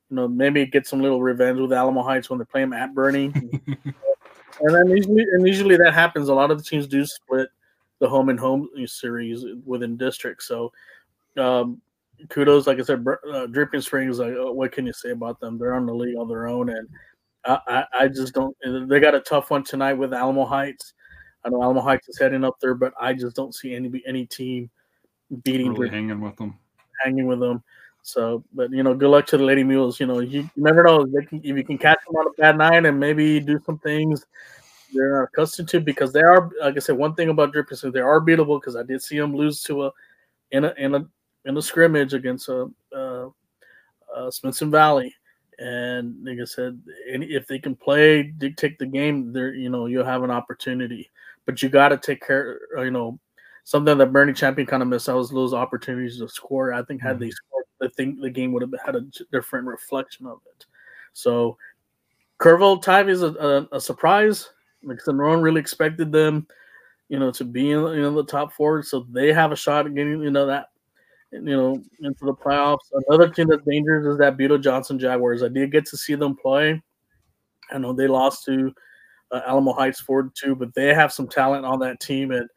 [0.09, 2.93] you know, maybe get some little revenge with Alamo Heights when they play them at
[2.93, 3.33] Boerne.
[4.61, 6.29] and then usually, and usually that happens.
[6.29, 7.49] A lot of the teams do split
[7.99, 10.47] the home and home series within districts.
[10.47, 10.71] So,
[11.37, 11.81] um,
[12.29, 14.19] kudos, like I said, uh, Dripping Springs.
[14.19, 15.57] Like, uh, what can you say about them?
[15.57, 16.87] They're on the league on their own, and
[17.45, 18.55] I, I just don't.
[18.89, 20.93] They got a tough one tonight with Alamo Heights.
[21.43, 24.25] I know Alamo Heights is heading up there, but I just don't see any any
[24.25, 24.69] team
[25.43, 26.57] beating really hanging with them.
[27.03, 27.63] Hanging with them.
[28.01, 29.99] So, but you know, good luck to the Lady Mules.
[29.99, 32.85] You know, you, never know can, if you can catch them on a bad night
[32.85, 34.25] and maybe do some things
[34.93, 36.49] they're not accustomed to because they are.
[36.61, 39.19] Like I said, one thing about Dripping is they are beatable because I did see
[39.19, 39.91] them lose to a
[40.51, 41.05] in a in a
[41.45, 43.27] in a scrimmage against a, uh,
[44.15, 45.13] uh, Smithson Valley
[45.59, 50.05] and like I said, if they can play, dictate the game, there you know you'll
[50.05, 51.09] have an opportunity.
[51.45, 52.59] But you got to take care.
[52.77, 53.19] You know,
[53.63, 56.73] something that Boerne Champion kind of missed out was those opportunities to score.
[56.73, 57.25] I think had mm-hmm.
[57.25, 60.65] they scored, I think the game would have had a different reflection of it.
[61.13, 61.57] So,
[62.39, 64.49] Kerrville Tivy is a, a, a, surprise.
[64.83, 66.47] Like no one really expected them,
[67.09, 68.83] you know, to be in you know the top four.
[68.83, 70.69] So they have a shot at getting you know that
[71.43, 72.79] you know, into the playoffs.
[73.07, 75.43] Another team that's dangerous is that Buda Johnson Jaguars.
[75.43, 76.81] I did get to see them play.
[77.71, 78.73] I know they lost to
[79.31, 82.49] uh, Alamo Heights Ford too, but they have some talent on that team and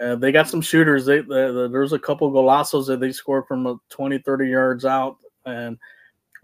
[0.00, 1.04] uh, they got some shooters.
[1.04, 5.18] They, they, there's a couple golazos that they scored from uh, 20, 30 yards out,
[5.44, 5.78] and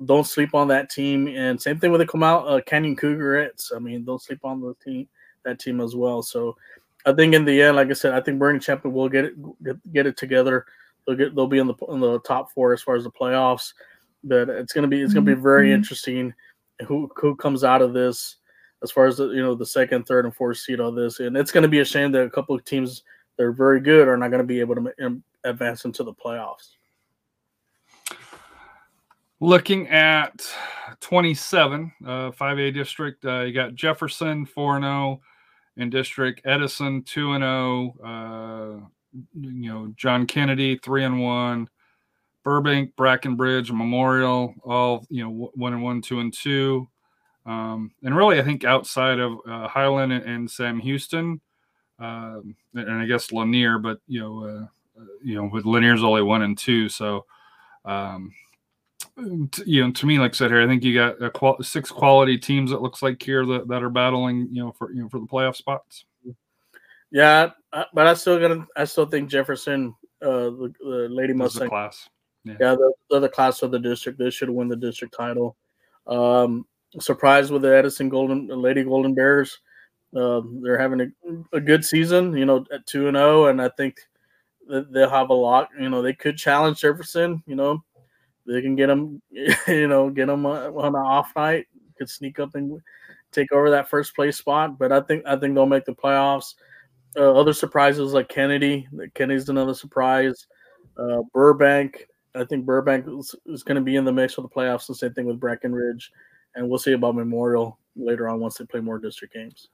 [0.05, 1.27] don't sleep on that team.
[1.29, 3.75] And same thing with the Comal uh, Canyon Cougarettes.
[3.75, 5.09] I mean, don't sleep on the team
[5.45, 6.23] that team as well.
[6.23, 6.57] So
[7.07, 9.63] I think in the end, like I said, I think Boerne Champion will get it
[9.65, 10.67] get, get it together.
[11.07, 13.73] They'll get they'll be in the in the top four as far as the playoffs.
[14.25, 15.75] But it's gonna be it's gonna be very Mhm.
[15.75, 16.35] interesting
[16.87, 18.37] who who comes out of this
[18.83, 21.21] as far as the you know the second, third, and fourth seed on this.
[21.21, 23.03] And it's gonna be a shame that a couple of teams
[23.37, 26.71] that are very good are not gonna be able to advance into the playoffs.
[29.41, 30.51] Looking at
[31.01, 35.21] 27, uh, 5A district, uh, you got Jefferson 4 0
[35.77, 38.89] in district, Edison 2 and 0, uh,
[39.35, 41.69] you know, John Kennedy 3 and 1,
[42.45, 46.89] Burbank, Brackenridge, Memorial, all, you know, 1 and 1, 2 and 2.
[47.45, 51.41] Um, and really, I think outside of uh, Highland and, and Sam Houston,
[51.99, 56.23] um, and I guess Lanier, but, you know, uh, uh, you know, with Lanier's only
[56.23, 56.89] 1 and 2.
[56.89, 57.25] So,
[57.85, 58.33] um,
[59.51, 61.91] t- you know, to me, like I said here, I think you got qual- six
[61.91, 62.73] quality teams.
[62.73, 65.27] It looks like here that, that are battling, you know, for you know for the
[65.27, 66.05] playoff spots.
[67.11, 71.39] Yeah, uh, but I still gonna I still think Jefferson, uh, the, the Lady the
[71.39, 72.09] Mustang class.
[72.45, 74.19] Yeah, the, they're the class of the district.
[74.19, 75.57] They should win the district title.
[76.07, 76.67] Um,
[77.01, 79.59] surprised with the Edison Golden Lady Golden Bears.
[80.15, 83.69] Um, they're having a, a good season, you know, at two and zero, and I
[83.77, 83.99] think
[84.69, 85.69] that they'll have a lot.
[85.79, 87.43] You know, they could challenge Jefferson.
[87.47, 87.85] You know,
[88.47, 89.21] they can get them.
[89.69, 91.67] You know, get them on an off night.
[91.99, 92.81] Could sneak up and
[93.33, 94.79] take over that first place spot.
[94.79, 96.55] But I think I think they'll make the playoffs.
[97.17, 98.87] Uh, other surprises like Kennedy.
[99.15, 100.47] Kennedy's another surprise.
[100.99, 102.07] Uh, Burbank.
[102.35, 104.87] I think Burbank is, is going to be in the mix for the playoffs.
[104.87, 106.11] The same thing with Brackenridge,
[106.55, 109.69] and we'll see about Memorial later on once they play more district games.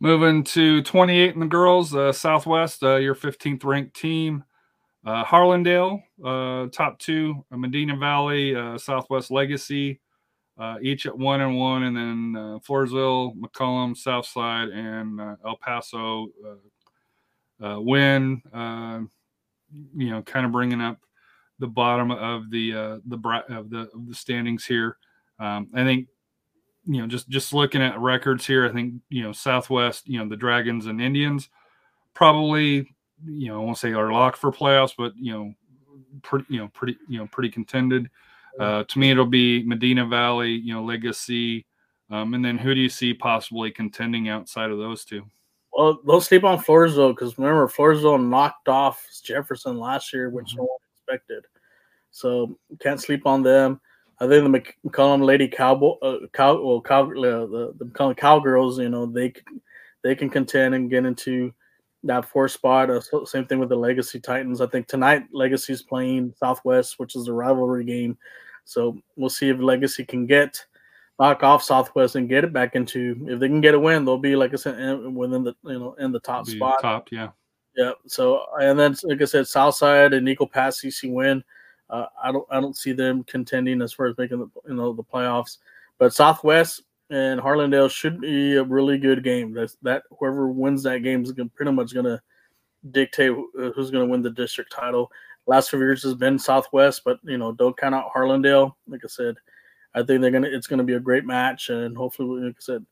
[0.00, 4.44] Moving to 28 in the girls, uh, Southwest, uh, your 15th ranked team.
[5.04, 10.00] Uh, Harlandale, uh, top two, uh, Medina Valley, uh, Southwest Legacy,
[10.58, 15.56] uh, each at one and one, and then uh, Floresville, McCollum, Southside, and uh, El
[15.56, 18.42] Paso uh, uh, Winn.
[18.52, 19.00] Uh,
[19.96, 20.98] you know, kind of bringing up
[21.58, 24.96] the bottom of the uh, the bra- of the of the standings here.
[25.38, 26.08] Um, I think
[26.86, 30.28] you know just just looking at records here, I think you know Southwest, you know
[30.28, 31.48] the Dragons and Indians
[32.18, 32.88] probably
[33.24, 35.54] you know I won't say are locked for playoffs, but you know
[36.22, 38.10] pretty you know pretty you know pretty contended.
[38.58, 41.66] Uh, to me, it'll be Medina Valley, you know Legacy,
[42.10, 45.24] um, and then who do you see possibly contending outside of those two?
[45.72, 50.64] Well, don't sleep on Floresville because remember Floresville knocked off Jefferson last year, which no
[50.64, 51.44] one expected.
[52.10, 53.80] So can't sleep on them.
[54.20, 58.80] I think the McCollum Lady Cowboy, uh, cow, well, cow, uh, the the McCollum Cowgirls,
[58.80, 59.32] you know, they
[60.02, 61.52] they can contend and get into
[62.04, 62.90] that fourth spot.
[62.90, 64.60] Uh, same thing with the Legacy Titans.
[64.60, 68.18] I think tonight Legacy's playing Southwest, which is a rivalry game.
[68.68, 70.62] So we'll see if Legacy can get
[71.18, 73.16] knock off Southwest and get it back into.
[73.26, 75.78] If they can get a win, they'll be like I said in, within the you
[75.78, 76.82] know in the top spot.
[76.82, 77.30] top, yeah.
[77.74, 77.92] Yeah.
[78.06, 81.42] So and then like I said, Southside and Eagle Pass CC Winn.
[81.88, 84.92] Uh, I don't I don't see them contending as far as making the you know
[84.92, 85.56] the playoffs.
[85.98, 89.54] But Southwest and Harlandale should be a really good game.
[89.54, 92.20] That's that whoever wins that game is gonna, pretty much going to
[92.90, 95.10] dictate who's going to win the district title.
[95.48, 98.74] Last few years has been Southwest, but you know don't count out Harlandale.
[98.86, 99.34] Like I said,
[99.94, 102.86] I think they're gonna it's to be a great match, and hopefully, like I said,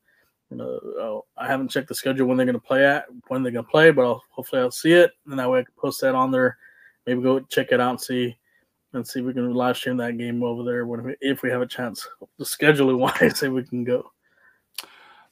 [0.51, 3.63] you know, I haven't checked the schedule when they're to play at when they're to
[3.63, 6.31] play, but I'll, hopefully I'll see it, and that way I can post that on
[6.31, 6.57] there.
[7.07, 8.37] Maybe go check it out and see,
[8.95, 11.63] and see if we can live stream that game over there when if we have
[11.63, 12.09] a chance.
[12.39, 14.11] The scheduling wise, if we can go.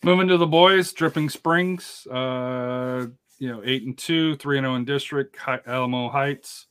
[0.03, 3.07] Moving to the boys, Dripping Springs, uh,
[3.39, 5.39] you know, eight and two, three and zero in district.
[5.67, 6.67] Alamo Heights,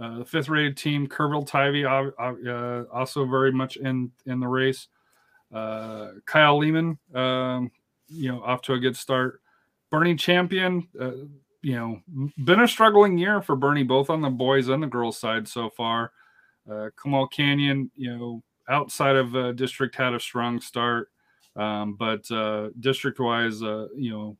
[0.00, 1.06] uh, the fifth rated team.
[1.06, 4.88] Kerrville Tivy, uh, also very much in in the race.
[5.52, 7.70] Uh, Kyle Lehman, um,
[8.08, 9.40] you know, off to a good start.
[9.90, 11.12] Boerne Champion, uh,
[11.62, 12.00] you know,
[12.44, 15.70] been a struggling year for Boerne, both on the boys and the girls side so
[15.70, 16.12] far.
[16.70, 21.10] Uh, Comal Canyon, you know, outside of uh, district had a strong start.
[21.56, 22.28] Um, but
[22.78, 24.36] district wise, you know,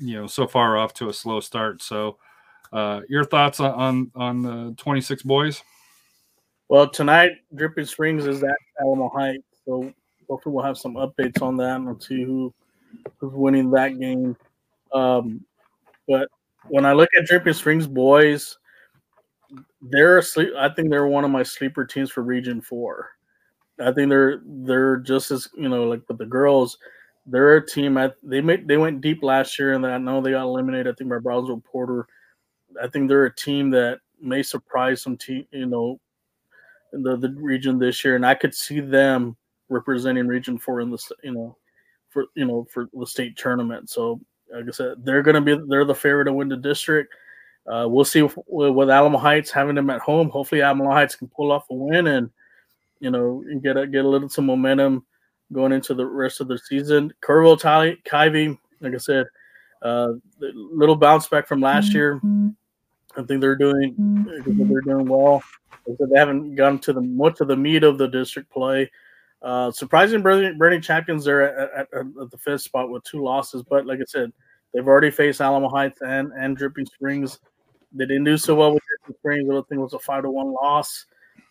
[0.00, 1.82] you know, so far off to a slow start.
[1.82, 2.18] So,
[2.72, 5.62] uh, your thoughts on on, the 26 boys?
[6.68, 9.92] Well, tonight Dripping Springs is at Alamo Heights, so
[10.28, 12.52] hopefully we'll have some updates on that and see who
[13.18, 14.36] who's winning that game.
[14.92, 15.44] Um,
[16.08, 16.28] but
[16.68, 18.58] when I look at Dripping Springs boys,
[19.82, 20.50] they're sleep.
[20.56, 23.10] I think they're one of my sleeper teams for Region Four.
[23.80, 26.78] I think they're they're just as you know like with the girls.
[27.26, 27.98] They're a team.
[28.22, 30.88] They made they went deep last year, and I know they got eliminated.
[30.88, 32.06] I think by Brownsville Porter.
[32.82, 35.46] I think they're a team that may surprise some team.
[35.50, 36.00] You know,
[36.92, 39.36] in the the region this year, and I could see them
[39.68, 41.56] representing Region Four in the you know
[42.10, 43.90] for you know for the state tournament.
[43.90, 44.20] So
[44.52, 47.12] like I said, they're going to be they're the favorite to win the district.
[47.66, 50.28] Uh, we'll see with, with Alamo Heights having them at home.
[50.28, 52.30] Hopefully, Alamo Heights can pull off a win and
[53.00, 55.04] you know get a, get a little some momentum
[55.52, 57.12] going into the rest of the season.
[57.22, 59.26] Kerrville Tally Kyvie, like I said,
[59.82, 62.20] uh, little bounce back from last year.
[63.16, 63.94] I think they're doing
[64.46, 65.42] they're doing well.
[65.86, 68.90] They haven't gotten to the much of the meat of the district play.
[69.42, 73.84] Uh, surprising Boerne Champions there at, at, at, the fifth spot with two losses, but
[73.84, 74.32] like I said,
[74.72, 77.40] they've already faced Alamo Heights and, and Dripping Springs.
[77.92, 79.50] They didn't do so well with Dripping Springs.
[79.50, 81.04] I don't think it was a five to one loss.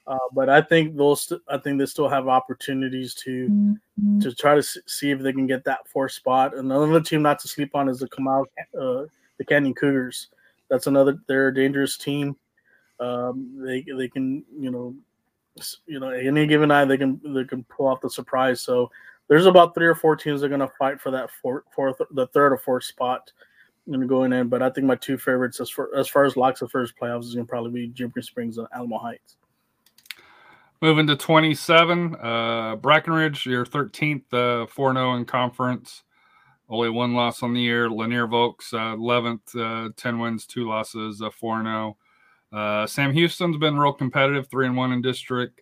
[0.05, 4.19] Uh, but I think those, I think they still have opportunities to mm-hmm.
[4.19, 6.57] to try to see if they can get that fourth spot.
[6.57, 8.45] And Another team not to sleep on is the Comal,
[8.77, 9.05] uh,
[9.37, 10.29] the Canyon Cougars.
[10.69, 11.19] That's another.
[11.27, 12.35] They're a dangerous team.
[12.99, 14.95] Um, they they can you know
[15.85, 18.61] you know, any given night they can they can pull off the surprise.
[18.61, 18.89] So
[19.27, 21.97] there's about three or four teams that are going to fight for that fourth, fourth,
[22.11, 23.31] the third or fourth spot,
[23.85, 24.49] know, going in.
[24.49, 27.25] But I think my two favorites as far as far as locks of first playoffs
[27.25, 29.37] is going to probably be Dripping Springs and Alamo Heights.
[30.81, 36.03] Moving to 27, uh, Brackenridge, your 13th, uh, 4 0 in conference.
[36.73, 37.87] Only one loss on the year.
[37.87, 41.97] Lanier Voks, uh, 11th, uh, 10 wins, two losses, uh, 4 0.
[42.51, 45.61] Uh, Sam Houston's been real competitive, three and one in district.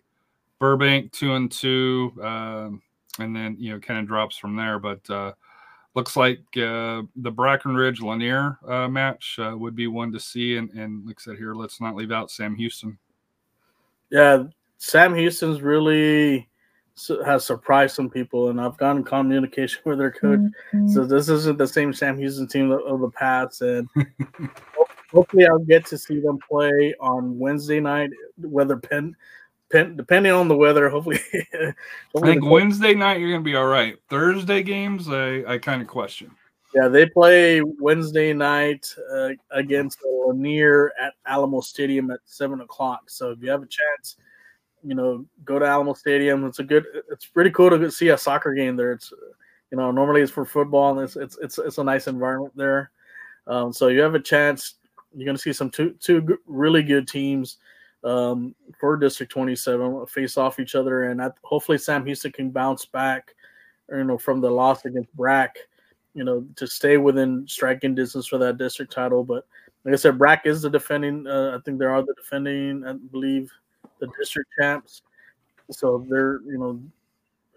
[0.58, 2.70] Burbank two and two, uh,
[3.18, 4.78] and then you know kind of drops from there.
[4.78, 5.32] But uh,
[5.94, 10.56] looks like uh, the Brackenridge Lanier uh, match uh, would be one to see.
[10.56, 12.98] And, and like I said here, let's not leave out Sam Houston.
[14.08, 14.44] Yeah,
[14.78, 16.48] Sam Houston's really
[17.24, 20.40] has surprised some people, and I've gotten communication with their coach.
[20.40, 20.88] Mm-hmm.
[20.88, 23.88] So this isn't the same Sam Houston team of the past, and
[25.12, 28.10] hopefully I'll get to see them play on Wednesday night.
[28.38, 29.16] Whether pen,
[29.70, 31.20] Penn depending on the weather, hopefully.
[31.52, 31.74] hopefully
[32.16, 33.96] I think Wednesday night you're gonna be all right.
[34.08, 36.30] Thursday games, I I kind of question.
[36.74, 43.10] Yeah, they play Wednesday night uh, against Lanier at Alamo Stadium at seven o'clock.
[43.10, 44.16] So if you have a chance,
[44.84, 46.44] you know, go to Alamo Stadium.
[46.46, 46.84] It's a good.
[47.10, 48.92] It's pretty cool to see a soccer game there.
[48.92, 49.12] It's
[49.70, 52.90] you know normally it's for football and it's it's it's, it's a nice environment there.
[53.46, 54.74] Um, so you have a chance
[55.14, 57.58] you're going to see some two two really good teams
[58.04, 63.34] um, for District 27 face off each other, and hopefully Sam Houston can bounce back,
[63.90, 65.56] you know, from the loss against Brack,
[66.14, 69.22] you know, to stay within striking distance for that district title.
[69.22, 69.46] But
[69.84, 71.26] like I said, Brack is the defending.
[71.26, 72.84] Uh, I think they are the defending.
[72.86, 73.50] I believe
[74.02, 75.02] the district champs,
[75.70, 76.80] so they're you know.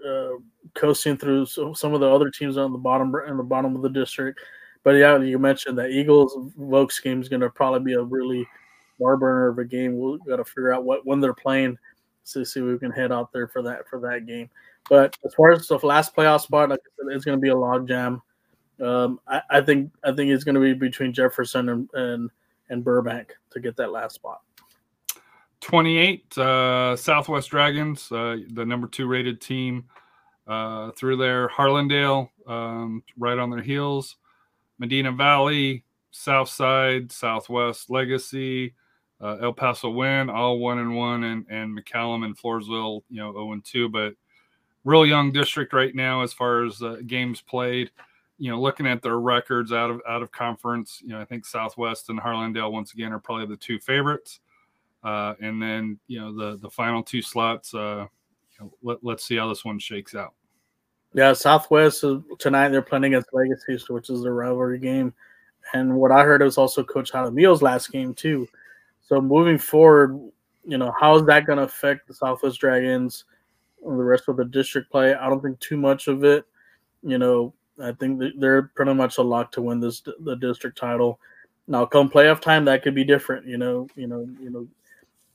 [0.05, 0.37] Uh,
[0.75, 3.89] coasting through some of the other teams on the bottom in the bottom of the
[3.89, 4.39] district,
[4.83, 8.47] but yeah, you mentioned that Eagles Voks game is going to probably be a really
[8.99, 9.97] bar burner of a game.
[9.97, 11.77] We've got to figure out what when they're playing
[12.33, 14.49] to see if we can head out there for that for that game.
[14.89, 17.57] But as far as the last playoff spot, like said, it's going to be a
[17.57, 18.21] log jam.
[18.79, 22.29] Um, I, I, think I think it's going to be between Jefferson and, and
[22.69, 24.41] and Burbank to get that last spot.
[25.65, 29.85] 28 uh, Southwest Dragons, uh, the number two rated team
[30.45, 31.49] uh, through there.
[31.49, 34.17] Harlandale um, right on their heels.
[34.77, 38.75] Medina Valley, Southside, Southwest Legacy,
[39.19, 43.31] uh, El Paso Winn, all one and one, and and McCollum and Floresville, you know,
[43.31, 43.89] zero and two.
[43.89, 44.13] But
[44.83, 47.89] real young district right now as far as uh, games played.
[48.37, 51.43] You know, looking at their records out of out of conference, you know, I think
[51.43, 54.41] Southwest and Harlandale once again are probably the two favorites.
[55.05, 57.73] Uh, and then you know the the final two slots.
[57.73, 58.07] Uh,
[58.57, 60.33] you know, let, let's see how this one shakes out.
[61.13, 62.03] Yeah, Southwest
[62.39, 65.13] tonight they're playing against Legacy, which is a rivalry game.
[65.73, 68.47] And what I heard was also Coach Jaramillo's last game too.
[69.01, 70.19] So moving forward,
[70.65, 73.25] you know, how is that going to affect the Southwest Dragons,
[73.81, 75.13] the rest of the district play?
[75.13, 76.45] I don't think too much of it.
[77.03, 81.19] You know, I think they're pretty much a lock to win this the district title.
[81.67, 83.45] Now, come playoff time, that could be different.
[83.45, 84.67] You know, you know, you know,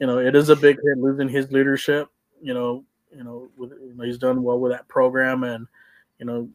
[0.01, 2.09] you know, it is a big hit losing his leadership.
[2.43, 2.85] You know,
[3.15, 5.67] you know, with, you know, he's done well with that program, and
[6.19, 6.49] you know,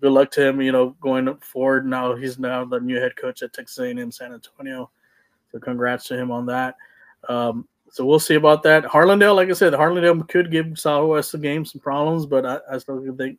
[0.00, 0.60] good luck to him.
[0.60, 1.86] You know, going forward.
[1.86, 4.90] Now he's now the new head coach at Texas A&M San Antonio.
[5.52, 6.76] So congrats to him on that.
[7.28, 8.84] Um, so we'll see about that.
[8.84, 12.78] Harlandale, like I said, Harlandale could give Southwest the game some problems, but I, I
[12.78, 13.38] still think,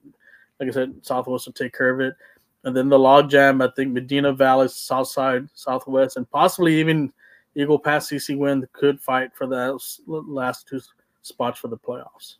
[0.59, 2.15] like I said, Southwest will take care of it.
[2.63, 7.13] And then the log jam, I think Medina Valley, Southside, Southwest, and possibly even
[7.55, 9.77] Eagle Pass CC Winn could fight for the
[10.07, 10.79] last two
[11.21, 12.35] spots for the playoffs.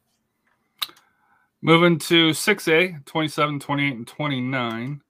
[1.62, 5.02] Moving to 6A, 27, 28, and 29.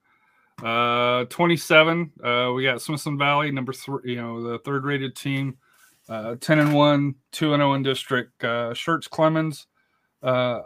[0.63, 5.57] Uh, 27, uh, we got Smithson Valley, number three, you know, the third rated team,
[6.09, 8.43] uh, 10 and 1, 2 and 0 in district.
[8.43, 9.67] Uh, Schertz Clemens,
[10.23, 10.61] uh,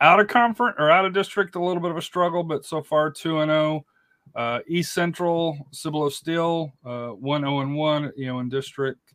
[0.00, 2.82] out of conference or out of district, a little bit of a struggle, but so
[2.82, 3.86] far 2 and 0.
[4.34, 9.14] Uh, East Central, Cibolo Steele, uh, 1 0 and 1, you know, in district.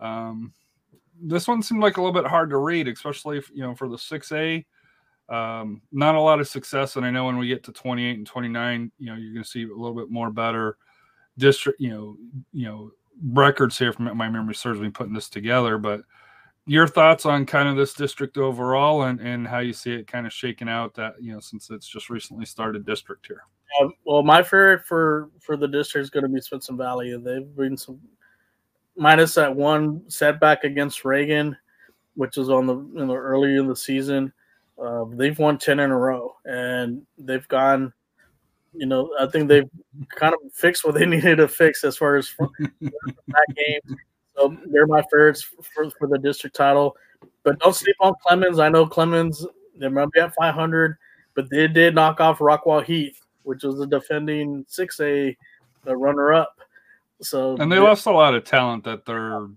[0.00, 0.52] Um,
[1.22, 3.88] this one seemed like a little bit hard to read, especially, if, you know, for
[3.88, 4.64] the 6A.
[5.28, 8.26] Um, not a lot of success, and I know when we get to 28 and
[8.26, 10.76] 29, you know, you're going to see a little bit more better
[11.38, 12.16] district, you know,
[12.52, 12.90] you know,
[13.22, 15.78] records here from my memory serves me putting this together.
[15.78, 16.02] But
[16.66, 20.26] your thoughts on kind of this district overall, and and how you see it kind
[20.26, 23.42] of shaking out that you know since it's just recently started district here.
[23.80, 27.16] Um, well, my favorite for for the district is going to be Smithson Valley.
[27.16, 28.00] They've been some
[28.96, 31.56] minus that one setback against Reagan,
[32.14, 34.32] which was on the in the early in the season
[34.80, 37.92] uh, they've won 10 in a row and they've gone,
[38.72, 39.68] you know, I think they've
[40.14, 43.96] kind of fixed what they needed to fix as far as that game.
[44.36, 46.96] So they're my favorites for, for the district title.
[47.42, 48.58] But don't sleep on Clemens.
[48.58, 49.44] I know Clemens,
[49.76, 50.96] they might be at 500,
[51.34, 55.36] but they did knock off Rockwall Heath, which was the defending 6A
[55.86, 56.60] runner up.
[57.22, 59.48] So and they lost a lot of talent that they're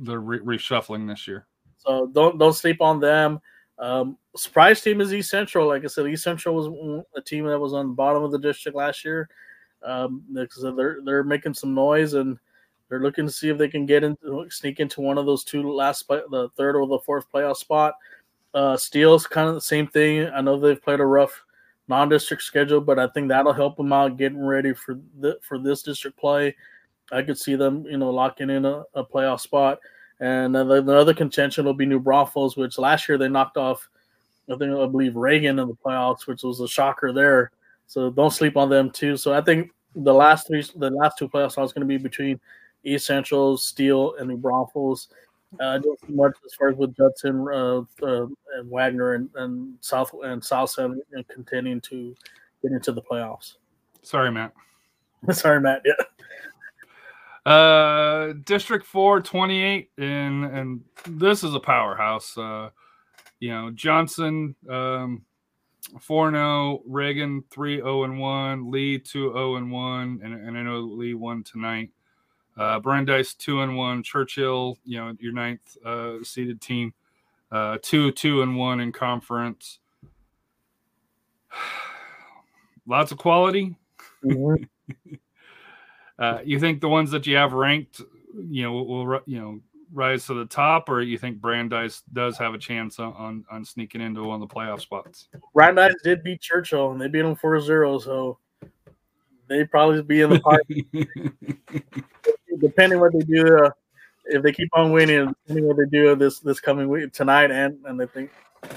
[0.00, 1.46] they're re- reshuffling this year.
[1.78, 3.40] So don't don't sleep on them.
[3.78, 5.66] Um, surprise team is East Central.
[5.66, 8.38] Like I said, East Central was a team that was on the bottom of the
[8.38, 9.28] district last year.
[9.82, 12.38] Um, they're they're making some noise and
[12.88, 15.72] they're looking to see if they can get into sneak into one of those two
[15.72, 17.94] last play, the third or the fourth playoff spot.
[18.54, 20.28] Uh, Steele's kind of the same thing.
[20.28, 21.42] I know they've played a rough
[21.88, 25.82] non-district schedule, but I think that'll help them out getting ready for the, for this
[25.82, 26.54] district play.
[27.10, 29.78] I could see them, you know, locking in a, a playoff spot.
[30.20, 33.88] And the, the other contention will be New Braunfels, which last year they knocked off,
[34.48, 37.50] I think I believe Reagan in the playoffs, which was a shocker there.
[37.86, 39.16] So don't sleep on them too.
[39.16, 42.40] So I think the last three, the last two playoffs are going to be between
[42.84, 45.08] East Central, Steele, and New Braunfels.
[45.60, 48.26] Uh, not much as far as with Judson uh, uh,
[48.56, 52.14] and Wagner and, and South and South and contending to
[52.62, 53.56] get into the playoffs.
[54.02, 54.52] Sorry, Matt.
[55.30, 55.82] Sorry, Matt.
[55.84, 55.92] Yeah.
[57.44, 62.36] Uh, District 4, 28, and and this is a powerhouse.
[62.38, 62.70] Uh,
[63.40, 65.22] you know, Johnson, um,
[66.00, 70.62] 4 0, Reagan 3 0 and 1, Lee 2 0 and 1, and, and I
[70.62, 71.90] know Lee won tonight.
[72.56, 76.92] Uh, Brandeis 2 and 1, Churchill, you know, your ninth uh, seeded team,
[77.50, 79.78] uh, 2 2 and 1 in conference.
[82.86, 83.76] Lots of quality.
[84.24, 84.64] Mm-hmm.
[86.18, 88.00] Uh, you think the ones that you have ranked,
[88.48, 89.60] you know, will, will you know
[89.92, 94.00] rise to the top, or you think Brandeis does have a chance on on sneaking
[94.00, 95.28] into one of the playoff spots?
[95.52, 98.38] Brandeis did beat Churchill, and they beat them 4-0, so
[99.52, 100.86] they probably be in the party.
[102.60, 103.70] depending what they do, uh,
[104.26, 107.78] if they keep on winning, depending what they do this this coming week tonight, and
[107.86, 108.30] and I think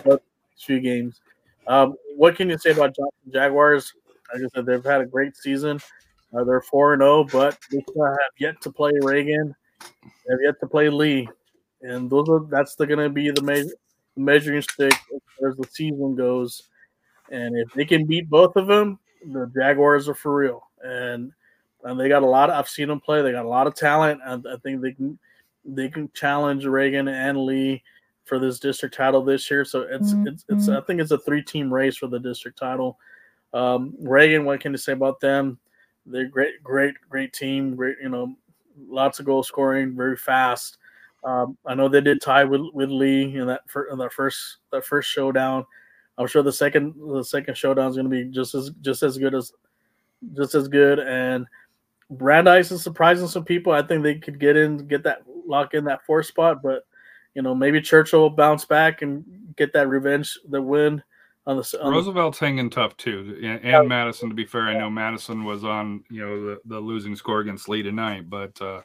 [0.04, 0.20] the
[0.58, 1.22] few games.
[1.68, 3.94] Um, what can you say about Johnson Jaguars?
[4.34, 5.80] Like I said, they've had a great season.
[6.36, 9.56] Uh, they're four and zero, oh, but they still have yet to play Reagan.
[9.82, 11.30] They have yet to play Lee,
[11.82, 13.72] and those are that's going to be the
[14.16, 14.94] measuring stick
[15.48, 16.64] as the season goes.
[17.32, 19.00] And if they can beat both of them,
[19.32, 20.68] the Jaguars are for real.
[20.84, 21.32] And
[21.84, 22.50] and they got a lot.
[22.50, 23.22] Of, I've seen them play.
[23.22, 24.22] They got a lot of talent.
[24.26, 25.20] And I think they can
[25.64, 27.84] they can challenge Reagan and Lee
[28.26, 29.64] for this district title this year.
[29.66, 30.28] So it's mm-hmm.
[30.28, 32.98] it's, it's I think it's a three team race for the district title.
[33.54, 35.60] Um, Reagan, what can you say about them?
[36.06, 37.76] They're great, great, great team.
[37.76, 38.36] Great, you know,
[38.88, 40.78] lots of goal scoring, very fast.
[41.24, 44.58] Um, I know they did tie with, with Lee in that for, in that first
[44.72, 45.66] that first showdown.
[46.18, 49.18] I'm sure the second the second showdown is going to be just as just as
[49.18, 49.52] good as
[50.36, 51.00] just as good.
[51.00, 51.46] And
[52.10, 53.74] Brandeis is surprising some people.
[53.74, 56.86] I think they could get in, get that lock in that fourth spot, but
[57.34, 59.26] you know maybe Churchill will bounce back and
[59.58, 61.04] get that revenge, the win
[61.48, 63.82] on the on Roosevelt's hanging tough too, and, and yeah.
[63.82, 64.30] Madison.
[64.30, 67.70] To be fair, I know Madison was on you know the, the losing score against
[67.70, 68.82] Lee tonight, but uh,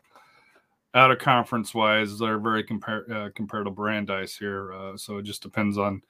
[0.94, 4.72] out of conference wise, they're very compar- uh, compared to Brandeis here.
[4.72, 6.02] Uh, so it just depends on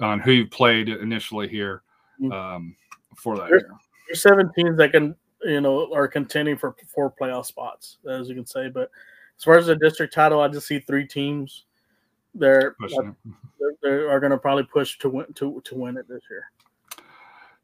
[0.00, 1.82] on who you played initially here
[2.20, 2.32] mm.
[2.32, 2.76] um,
[3.16, 3.48] for that.
[3.48, 3.64] There's,
[4.08, 8.34] there's seven teams that can you know are contending for four playoff spots, as you
[8.34, 8.68] can say.
[8.68, 8.90] But
[9.36, 11.64] as far as the district title, I just see three teams.
[12.34, 12.76] They're
[13.82, 16.44] they are going to probably push to win to to win it this year.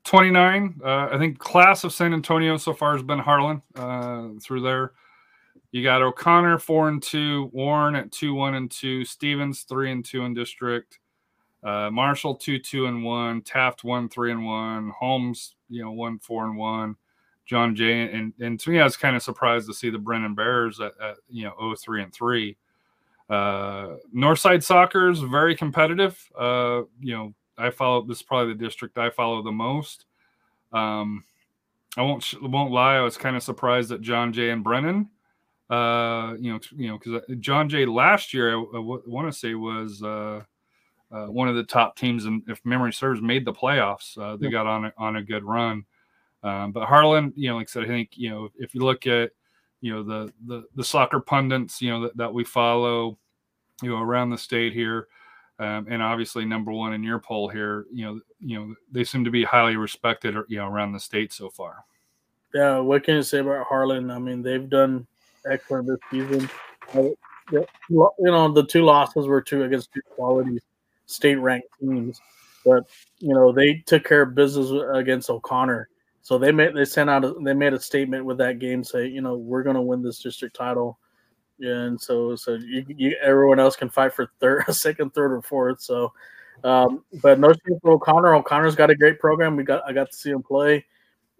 [0.04, 0.80] 29.
[0.84, 4.92] Uh, I think class of San Antonio so far has been Harlan uh, through there.
[5.72, 10.04] You got O'Connor four and two, Warren at two one and two, Stevens three and
[10.04, 10.98] two in district,
[11.64, 16.18] uh, Marshall two two and one, Taft one three and one, Holmes you know one
[16.18, 16.96] four and one,
[17.46, 20.34] John Jay and and to me I was kind of surprised to see the Brennan
[20.34, 22.56] Bears at, at you know 0 3 and three.
[23.30, 26.22] Uh, Northside Soccer is very competitive.
[26.38, 30.06] Uh, you know I follow this is probably the district I follow the most.
[30.72, 31.24] Um,
[31.96, 32.96] I won't won't lie.
[32.96, 35.10] I was kind of surprised that John Jay and Brennan.
[35.70, 40.02] Uh, you know, you know, because John Jay last year, I want to say was
[40.02, 40.42] uh,
[41.14, 44.18] uh, one of the top teams, and if memory serves, made the playoffs.
[44.18, 45.84] Uh, they got on a, on a good run.
[46.42, 49.06] Um, but Harlan, you know, like I said, I think you know if you look
[49.06, 49.30] at
[49.80, 53.16] you know the the the soccer pundits, you know that, that we follow,
[53.80, 55.06] you know, around the state here,
[55.60, 59.24] um, and obviously number one in your poll here, you know, you know they seem
[59.24, 61.84] to be highly respected, you know, around the state so far.
[62.52, 64.10] Yeah, what can you say about Harlan?
[64.10, 65.06] I mean, they've done
[65.48, 66.50] excellent this season.
[66.92, 67.10] Uh,
[67.50, 67.66] you
[68.20, 70.58] know, the two losses were two against two quality
[71.06, 72.20] state ranked teams,
[72.64, 72.84] but
[73.18, 75.88] you know they took care of business against O'Connor.
[76.22, 79.06] So they made they sent out a, they made a statement with that game say
[79.06, 80.98] you know we're going to win this district title,
[81.60, 85.80] and so so you, you, everyone else can fight for third, second, third, or fourth.
[85.80, 86.12] So,
[86.62, 88.34] um, but no shame for O'Connor.
[88.34, 89.56] O'Connor's got a great program.
[89.56, 90.84] We got I got to see him play.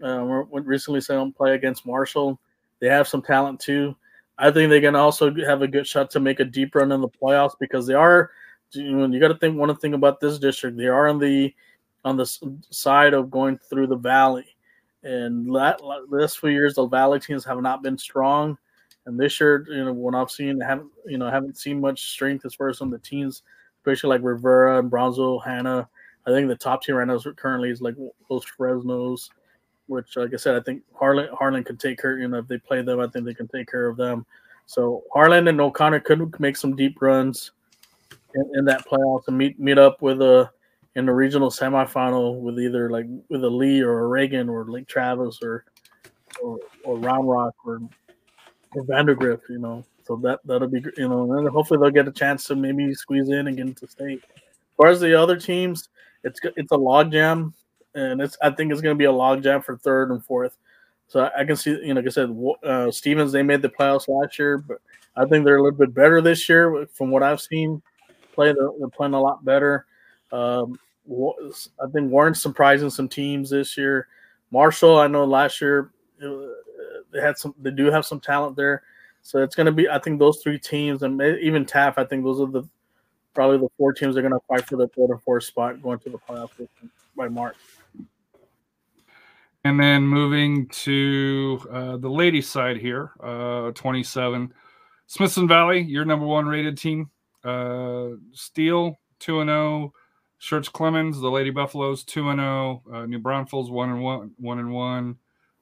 [0.03, 2.39] Uh, we recently saw him play against Marshall.
[2.81, 3.97] They have some talent too.
[4.37, 7.01] I think they can also have a good shot to make a deep run in
[7.01, 8.31] the playoffs because they are.
[8.75, 10.77] You, got to think one thing about this district.
[10.77, 11.55] They are on the
[12.05, 12.27] on the
[12.71, 14.47] side of going through the valley,
[15.03, 18.59] and that, last few years the valley teams have not been strong.
[19.07, 22.45] And this year, you know, when I've seen, haven't you know, haven't seen much strength
[22.45, 23.43] as far as on the teams,
[23.79, 25.89] especially like Rivera and Bronzo, Hannah.
[26.27, 27.97] I think the top team right now is currently is like
[28.31, 29.29] Los Fresnos
[29.87, 32.19] which, like I said, I think Harlan Harlan can take care.
[32.19, 34.25] You know, if they play them, I think they can take care of them.
[34.67, 37.53] So Harlan and O'Connor could make some deep runs
[38.35, 40.51] in, in that playoff to meet meet up with a
[40.97, 44.87] in the regional semifinal with either like with a Lee or a Reagan or Lake
[44.87, 45.65] Travis or
[46.43, 47.81] or, or Round Rock or
[48.75, 49.45] or Vandegrift.
[49.49, 52.57] You know, so that that'll be you know, and hopefully they'll get a chance to
[52.57, 54.23] maybe squeeze in and get into state.
[54.35, 55.89] As far as the other teams,
[56.23, 57.53] it's it's a logjam
[57.95, 60.57] and it's I think it's going to be a logjam for third and fourth.
[61.07, 64.09] So I can see, you know, like I said, uh, Stevens they made the playoffs
[64.09, 64.79] last year, but
[65.17, 67.83] I think they're a little bit better this year from what I've seen.
[68.35, 69.87] Play they're, they're playing a lot better.
[70.33, 70.79] Um,
[71.09, 74.09] I think Warren's surprising some teams this year.
[74.51, 78.83] Marshall, I know last year they had some, they do have some talent there.
[79.23, 82.25] So it's going to be, I think those three teams and even Taft, I think
[82.25, 82.69] those are the
[83.35, 85.83] probably the four teams that are going to fight for the third or fourth spot
[85.83, 86.69] going to the playoffs
[87.17, 87.57] by March.
[89.65, 94.53] And then moving to uh, the ladies' side here, uh, 27.
[95.07, 97.11] Smithson Valley, your number one rated team.
[97.45, 98.17] Uh,
[99.21, 99.93] 2 and 0.
[100.41, 102.83] Schertz Clemens, the Lady Buffaloes, 2 and 0.
[102.93, 104.33] Uh, New Braunfels, 1 and 1.
[104.37, 105.17] 1 and 1.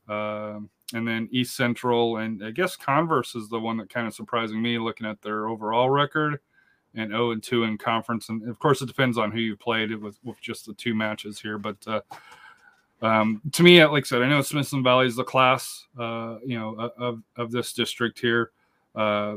[0.08, 0.58] Uh,
[0.94, 2.18] and then East Central.
[2.18, 5.48] And I guess Converse is the one that kind of surprising me looking at their
[5.48, 6.40] overall record
[6.94, 8.28] and 0 and 2 in conference.
[8.28, 11.40] And of course, it depends on who you played with, with just the two matches
[11.40, 11.58] here.
[11.58, 12.00] But uh,
[13.00, 16.58] um, to me, like I said, I know Smithson Valley is the class, uh, you
[16.58, 18.50] know, of, of this district here.
[18.94, 19.36] Uh,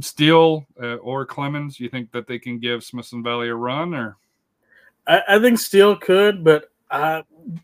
[0.00, 4.16] Steele uh, or Clemens, you think that they can give Smithson Valley a run, or?
[5.06, 7.22] I, I think Steele could, but uh,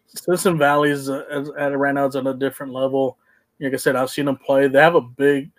[0.08, 3.18] Smithson Valley is uh, at right now it's on a different level.
[3.60, 4.66] Like I said, I've seen them play.
[4.68, 5.50] They have a big,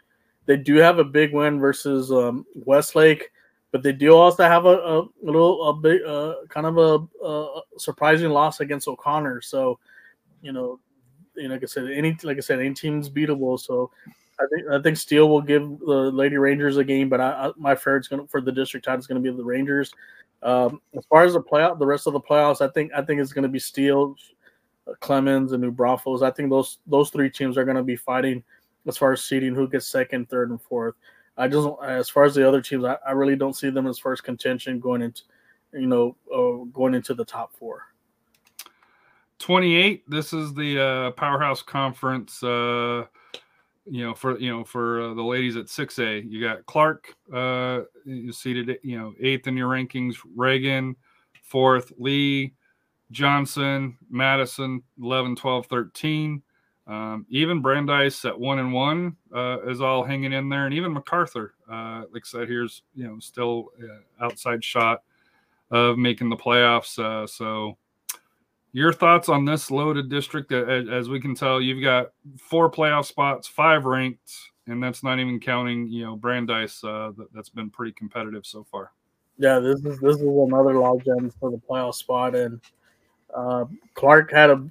[0.46, 3.32] they do have a big win versus um, Westlake
[3.72, 7.62] but they do also have a, a little a big uh, kind of a, a,
[7.78, 9.42] surprising loss against O'Connor.
[9.42, 9.78] So,
[10.42, 10.80] you know,
[11.36, 13.60] you know, like I said, any like I said, any team's beatable.
[13.60, 13.92] So,
[14.40, 17.52] I think I think Steele will give the Lady Rangers a game, but I, I,
[17.58, 19.94] my favorite's going for the district title is going to be the Rangers.
[20.44, 23.20] Um, as far as the playoff, the rest of the playoffs, I think I think
[23.20, 24.16] it's going to be Steele,
[25.00, 26.22] Clemens, and New Braunfels.
[26.22, 28.44] I think those those three teams are going to be fighting
[28.86, 30.96] as far as seeding who gets second, third, and fourth.
[31.38, 34.00] I just, as far as the other teams, I, I really don't see them as
[34.00, 35.22] first contention going into,
[35.74, 37.84] you know, uh, going into the top four.
[39.40, 40.10] 28.
[40.10, 42.42] This is the uh, powerhouse conference.
[42.42, 43.06] Uh,
[43.90, 47.82] you know, for you know, for uh, the ladies at 6A, you got Clark, uh,
[48.06, 50.16] you seated, you know, eighth in your rankings.
[50.36, 50.96] Reagan,
[51.44, 51.92] fourth.
[51.98, 52.54] Lee,
[53.12, 56.42] Johnson, Madison, 11, 12, 13.
[56.88, 60.94] Um, even Brandeis at one and one uh, is all hanging in there, and even
[60.94, 65.04] MacArthur, uh, like I said, here's you know still uh, outside shot
[65.70, 66.98] of making the playoffs.
[66.98, 67.78] Uh, so
[68.74, 70.52] your thoughts on this loaded district?
[70.52, 74.32] As, we can tell, you've got four playoff spots, five ranked,
[74.68, 76.84] and that's not even counting you know Brandeis.
[76.84, 78.92] Uh, that, that's been pretty competitive so far.
[79.38, 82.60] Yeah, this is this is another logjam for the playoff spot, and
[83.34, 84.68] uh, Clark had a,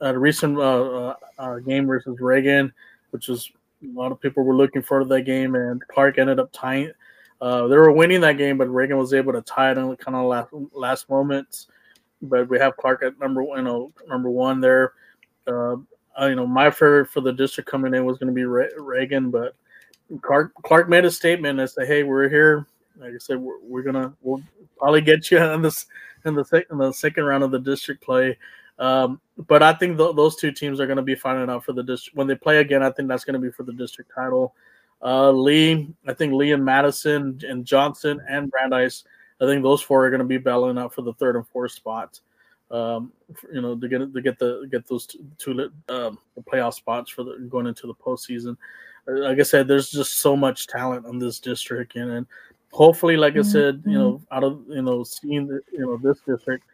[0.00, 2.72] a recent uh, uh, game versus Reagan,
[3.10, 3.50] which was
[3.82, 6.92] a lot of people were looking forward to that game, and Clark ended up tying.
[7.40, 10.16] Uh, they were winning that game, but Reagan was able to tie it in kind
[10.16, 11.68] of last last moments.
[12.22, 14.92] But we have Clark at number you know number one there.
[15.46, 15.76] Uh,
[16.20, 19.54] you know my favorite for the district coming in was going to be Reagan, but
[20.22, 22.66] Clark Clark made a statement and said, "Hey, we're here
[23.00, 24.42] like I said, we're, we're gonna we'll
[24.78, 25.86] probably get you in this
[26.24, 28.38] in the in the second round of the district play.
[28.78, 31.74] Um, but I think th- those two teams are going to be fighting out for
[31.74, 32.82] the district when they play again.
[32.82, 34.54] I think that's going to be for the district title.
[35.02, 39.04] Uh, Lee, I think Lee and Madison and Johnson and Brandeis.
[39.40, 41.72] I think those four are going to be battling out for the third and fourth
[41.72, 42.20] spots.
[42.70, 43.12] Um,
[43.52, 46.18] you know, to get to get the get those two, two um,
[46.48, 48.56] playoff spots for the going into the postseason.
[49.08, 52.26] Uh, like I said, there's just so much talent in this district, and, and
[52.70, 54.34] hopefully, like I said, you know, mm-hmm.
[54.34, 56.64] out of you know seeing the, you know this district,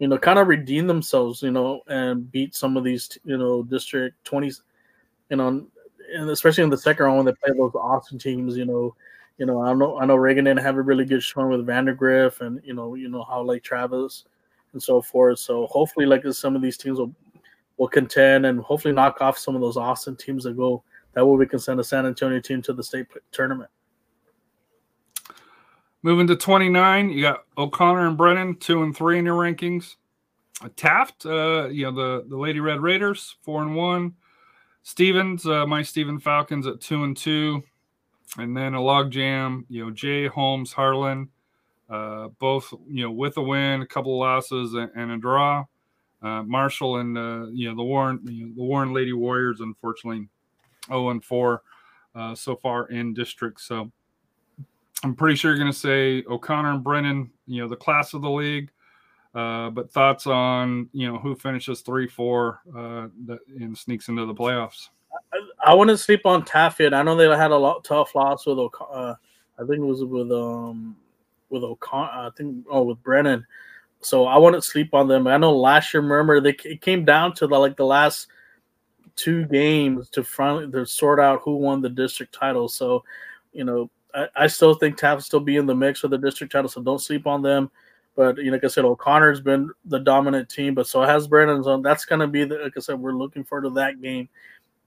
[0.00, 3.62] you know, kind of redeem themselves, you know, and beat some of these you know
[3.62, 4.62] district twenties,
[5.30, 5.64] you know,
[6.14, 8.96] and especially in the second round when they play those Austin teams, you know.
[9.38, 12.40] You know, I know I know Reagan didn't have a really good showing with Vandegrift
[12.40, 14.24] and you know, you know how like Travis
[14.72, 15.38] and so forth.
[15.38, 17.14] So hopefully like some of these teams will
[17.76, 20.82] will contend and hopefully knock off some of those Austin teams that go
[21.12, 23.70] that way we can send a San Antonio team to the state tournament.
[26.02, 29.96] Moving to 29, you got O'Connor and Brennan, two and three in your rankings.
[30.76, 34.14] Taft, uh, you know, the, the Lady Red Raiders, four and one.
[34.82, 37.62] Stevens, uh, my Stephen Falcons at two and two.
[38.38, 41.28] And then a logjam, you know, Jay Holmes, Harlan,
[41.88, 45.64] uh, both, you know, with a win, a couple of losses, and, and a draw.
[46.22, 50.28] Uh, Marshall and, uh, you know, the Warren, you know, the Warren Lady Warriors, unfortunately,
[50.88, 51.62] 0 and 4
[52.14, 53.60] uh, so far in district.
[53.60, 53.90] So,
[55.04, 58.22] I'm pretty sure you're going to say O'Connor and Brennan, you know, the class of
[58.22, 58.70] the league.
[59.36, 64.24] Uh, but thoughts on you know who finishes three, four, uh, that and sneaks into
[64.24, 64.88] the playoffs.
[65.32, 66.94] I, I wouldn't sleep on Taffitt.
[66.94, 69.14] I know they had a lot tough loss with uh,
[69.58, 70.96] I think it was with um
[71.50, 72.10] with O'Connor.
[72.10, 73.46] I think oh with Brennan.
[74.00, 75.26] So I wouldn't sleep on them.
[75.26, 78.28] I know last year, remember they it came down to the, like the last
[79.16, 82.68] two games to finally to sort out who won the district title.
[82.68, 83.04] So
[83.52, 86.52] you know I, I still think Taft still be in the mix for the district
[86.52, 87.70] title, so don't sleep on them.
[88.16, 91.66] But you know, like I said, O'Connor's been the dominant team, but so has Brennan's
[91.66, 91.82] on.
[91.82, 94.28] That's to be the, like I said, we're looking forward to that game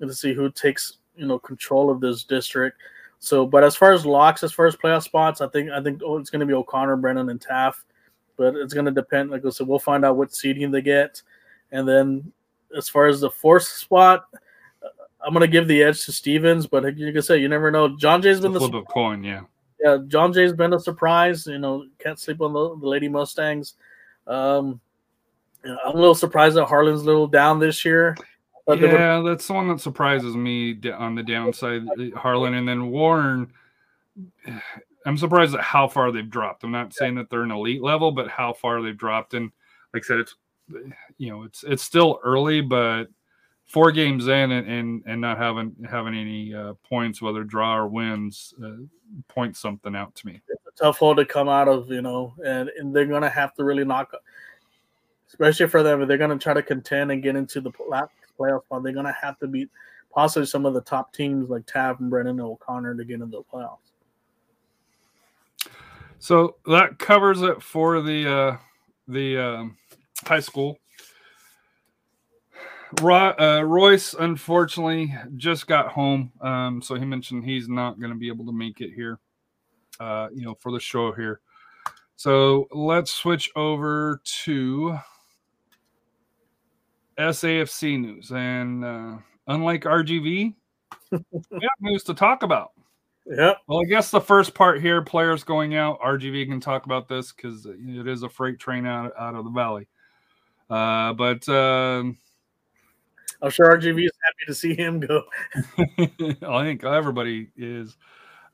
[0.08, 2.78] to see who takes you know control of this district.
[3.20, 6.02] So, but as far as locks, as far as playoff spots, I think I think
[6.04, 7.86] oh, it's going to be O'Connor, Brennan, and Taft.
[8.38, 9.30] But it's going to depend.
[9.30, 11.22] Like I said, we'll find out what seeding they get,
[11.72, 12.32] and then
[12.78, 14.26] as far as the fourth spot,
[15.22, 17.98] I'm gonna give the edge to Stevens, but like you can say, you never know.
[17.98, 19.42] John Jay's been the flip of coin, yeah.
[19.82, 21.46] Yeah, John Jay's been a surprise.
[21.48, 23.76] You know, can't sleep on the, the Lady Mustangs.
[24.28, 24.80] Um,
[25.64, 28.18] you know, I'm a little surprised that Harlan's a little down this year.
[28.76, 31.84] Yeah, that's the one that surprises me on the downside.
[32.16, 33.52] Harlan and then Warren.
[35.06, 36.66] I'm surprised at how far they've dropped.
[36.66, 39.34] I'm not saying that they're an elite level, but how far they've dropped.
[39.34, 39.50] And
[39.94, 40.36] like I said, it's
[41.18, 43.06] you know, it's it's still early, but
[43.66, 47.88] four games in and and, and not having having any uh, points, whether draw or
[47.88, 48.72] wins, uh,
[49.28, 50.42] point something out to me.
[50.48, 53.54] It's a tough hole to come out of, you know, and, and they're gonna have
[53.56, 54.14] to really knock,
[55.28, 56.06] especially for them.
[56.08, 57.72] They're gonna try to contend and get into the
[58.40, 59.70] playoff spot, they're gonna have to beat
[60.12, 63.38] possibly some of the top teams like Taft and Brennan and O'Connor to get into
[63.38, 63.78] the playoffs.
[66.20, 68.58] So that covers it for the uh,
[69.08, 69.78] the um,
[70.26, 70.78] high school.
[73.02, 76.32] Roy, uh, Royce, unfortunately, just got home.
[76.42, 79.20] Um, so he mentioned he's not going to be able to make it here,
[80.00, 81.40] uh, you know, for the show here.
[82.16, 84.98] So let's switch over to
[87.20, 88.32] SAFC news.
[88.32, 89.18] And uh,
[89.48, 90.54] unlike RGV,
[91.12, 91.20] we
[91.52, 92.72] have news to talk about.
[93.26, 93.54] Yeah.
[93.68, 97.32] Well, I guess the first part here, players going out, RGV can talk about this
[97.32, 99.88] because it is a freight train out, out of the valley.
[100.70, 101.48] Uh, but.
[101.48, 102.04] Uh,
[103.42, 105.24] I'm sure RGV is happy to see him go.
[106.48, 107.96] I think everybody is,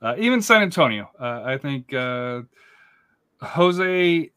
[0.00, 1.10] uh, even San Antonio.
[1.18, 2.42] Uh, I think uh,
[3.40, 4.30] Jose,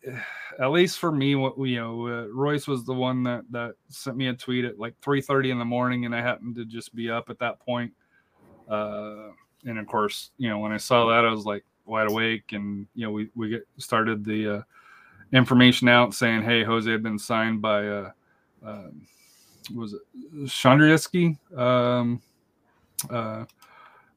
[0.60, 4.18] at least for me, what you know, uh, Royce was the one that that sent
[4.18, 7.10] me a tweet at like 3:30 in the morning, and I happened to just be
[7.10, 7.94] up at that point.
[8.68, 9.30] Uh,
[9.66, 12.88] and of course, you know, when I saw that, I was like wide awake, and
[12.96, 14.62] you know, we we get started the uh,
[15.34, 18.12] information out saying, "Hey, Jose had been signed by."
[18.64, 19.08] um,
[19.76, 20.02] was it
[20.46, 22.22] Chandrieski um,
[23.10, 23.46] uh,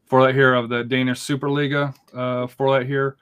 [0.07, 3.17] for that here of the Danish Superliga uh, for that here.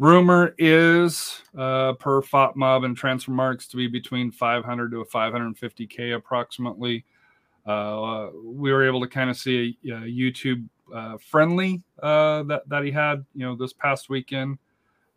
[0.00, 7.04] Rumor is uh, per FotMob and Transfermarkt to be between 500 to a 550k approximately.
[7.66, 12.66] Uh, we were able to kind of see a, a YouTube uh, friendly uh, that
[12.70, 14.56] that he had, you know, this past weekend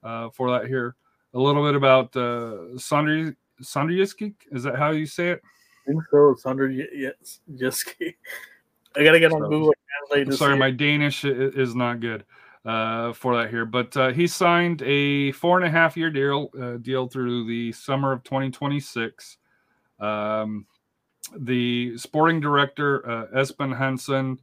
[0.03, 0.95] uh, for that here.
[1.33, 4.33] A little bit about uh, Sandri Sandrieski.
[4.51, 5.41] Is that how you say it?
[5.87, 6.35] I think so.
[8.97, 9.73] I gotta get on So- Google
[10.35, 10.71] Sorry, my.
[10.71, 12.25] Danish is not good
[12.65, 13.65] uh, for that here.
[13.65, 17.71] But uh, he signed a four and a half year deal uh, deal through the
[17.71, 19.37] summer of 2026.
[19.99, 20.65] Um,
[21.37, 24.39] the sporting director uh, Esben Hansen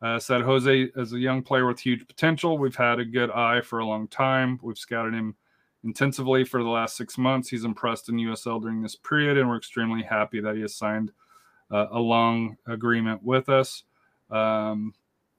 [0.00, 2.58] uh, said Jose is a young player with huge potential.
[2.58, 4.58] We've had a good eye for a long time.
[4.62, 5.36] We've scouted him
[5.84, 7.48] intensively for the last six months.
[7.48, 11.12] He's impressed in USL during this period, and we're extremely happy that he has signed
[11.70, 13.84] uh, a long agreement with us.
[14.30, 14.94] Um,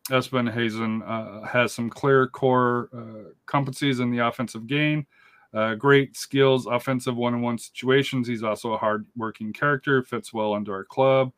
[0.10, 5.08] Espen Hazen uh, has some clear core uh, competencies in the offensive game,
[5.54, 8.28] uh, great skills, offensive one-on-one situations.
[8.28, 11.32] He's also a hard-working character, fits well into our club.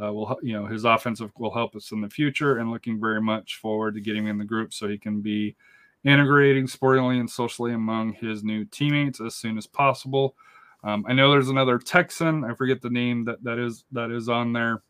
[0.00, 3.20] Uh, will you know his offensive will help us in the future, and looking very
[3.20, 5.56] much forward to getting him in the group so he can be
[6.04, 10.36] integrating sportingly and socially among his new teammates as soon as possible.
[10.84, 12.44] Um, I know there's another Texan.
[12.44, 14.82] I forget the name that that is that is on there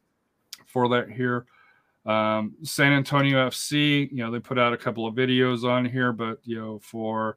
[0.67, 1.47] for that here.
[2.09, 6.11] Um, San Antonio FC, you know, they put out a couple of videos on here,
[6.11, 7.37] but you know, for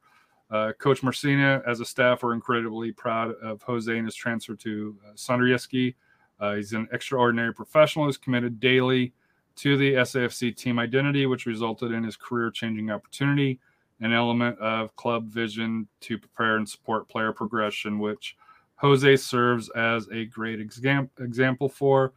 [0.50, 4.96] uh, Coach Marcina as a staff, we're incredibly proud of Jose and his transfer to
[5.14, 5.96] uh.
[6.40, 9.14] Uh, he's an extraordinary professional who's committed daily
[9.58, 13.60] to the SAFC team identity, which resulted in his career-changing opportunity,
[14.00, 18.38] an element of club vision to prepare and support player progression, which
[18.78, 22.14] Jose serves as a great exam- example for.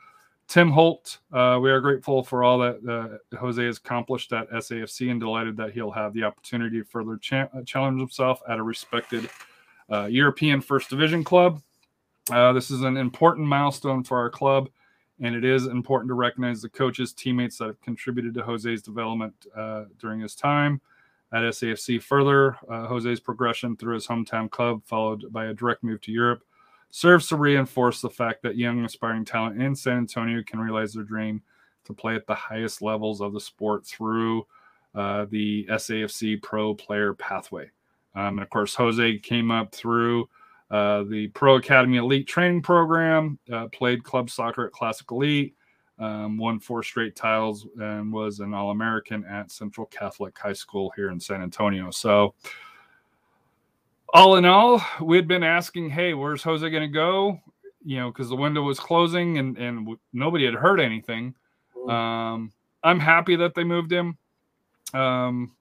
[0.46, 5.10] Tim Holt, uh, we are grateful for all that uh, Jose has accomplished at SAFC
[5.10, 9.28] and delighted that he'll have the opportunity to further cha- challenge himself at a respected
[9.90, 11.62] uh, European First Division club.
[12.30, 14.68] Uh, this is an important milestone for our club,
[15.20, 19.34] and it is important to recognize the coaches, teammates that have contributed to Jose's development
[19.56, 20.80] uh, during his time
[21.32, 22.02] at SAFC.
[22.02, 26.42] Further, uh, Jose's progression through his hometown club, followed by a direct move to Europe,
[26.94, 31.02] serves to reinforce the fact that young aspiring talent in San Antonio can realize their
[31.02, 31.42] dream
[31.84, 34.46] to play at the highest levels of the sport through
[34.94, 37.68] uh, the SAFC pro player pathway.
[38.14, 40.28] Um, and of course, Jose came up through
[40.70, 45.56] uh, the Pro Academy Elite Training Program, uh, played club soccer at Classic Elite,
[45.98, 50.92] um, won four straight titles, and was an All American at Central Catholic High School
[50.94, 51.90] here in San Antonio.
[51.90, 52.34] So,
[54.14, 57.40] all in all, we had been asking, hey, where's Jose going to go?
[57.84, 61.34] You know, because the window was closing and, and w- nobody had heard anything.
[61.88, 62.52] Um,
[62.84, 64.16] I'm happy that they moved him.
[64.94, 65.56] Um,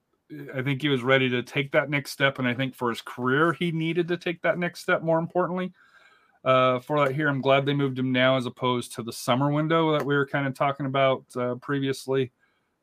[0.54, 2.38] I think he was ready to take that next step.
[2.38, 5.72] And I think for his career, he needed to take that next step more importantly.
[6.44, 9.50] Uh, for that here, I'm glad they moved him now as opposed to the summer
[9.50, 12.30] window that we were kind of talking about uh, previously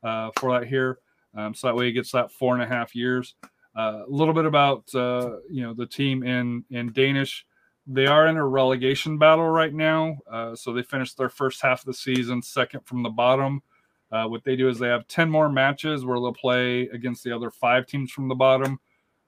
[0.02, 0.98] uh, for that here.
[1.34, 3.34] Um, so that way he gets that four and a half years.
[3.76, 7.46] Uh, a little bit about uh, you know the team in in Danish.
[7.86, 10.18] They are in a relegation battle right now.
[10.30, 13.62] Uh, so they finished their first half of the season second from the bottom.
[14.10, 17.50] What they do is they have 10 more matches where they'll play against the other
[17.50, 18.78] five teams from the bottom.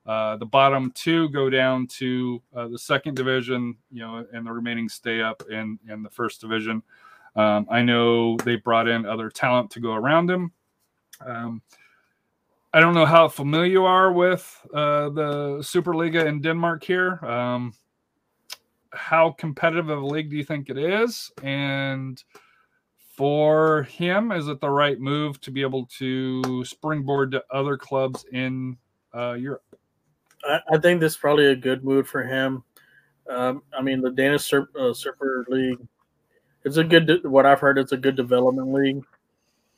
[0.06, 4.52] Uh, the bottom two go down to uh, the second division, you know, and the
[4.52, 6.82] remaining stay up in, in the first division.
[7.36, 10.52] Um, I know they brought in other talent to go around them.
[11.24, 11.62] Um,
[12.74, 17.24] I don't know how familiar you are with uh, the Superliga in Denmark here.
[17.24, 17.72] Um,
[18.92, 21.30] how competitive of a league do you think it is?
[21.40, 22.20] And
[23.16, 28.26] for him, is it the right move to be able to springboard to other clubs
[28.32, 28.76] in
[29.14, 29.62] uh, Europe?
[30.44, 32.64] I, I think this is probably a good move for him.
[33.30, 35.78] Um, I mean, the Danish Sur- uh, Super League,
[36.64, 37.06] it's a good.
[37.06, 39.04] de- What I've heard, it's a good development league.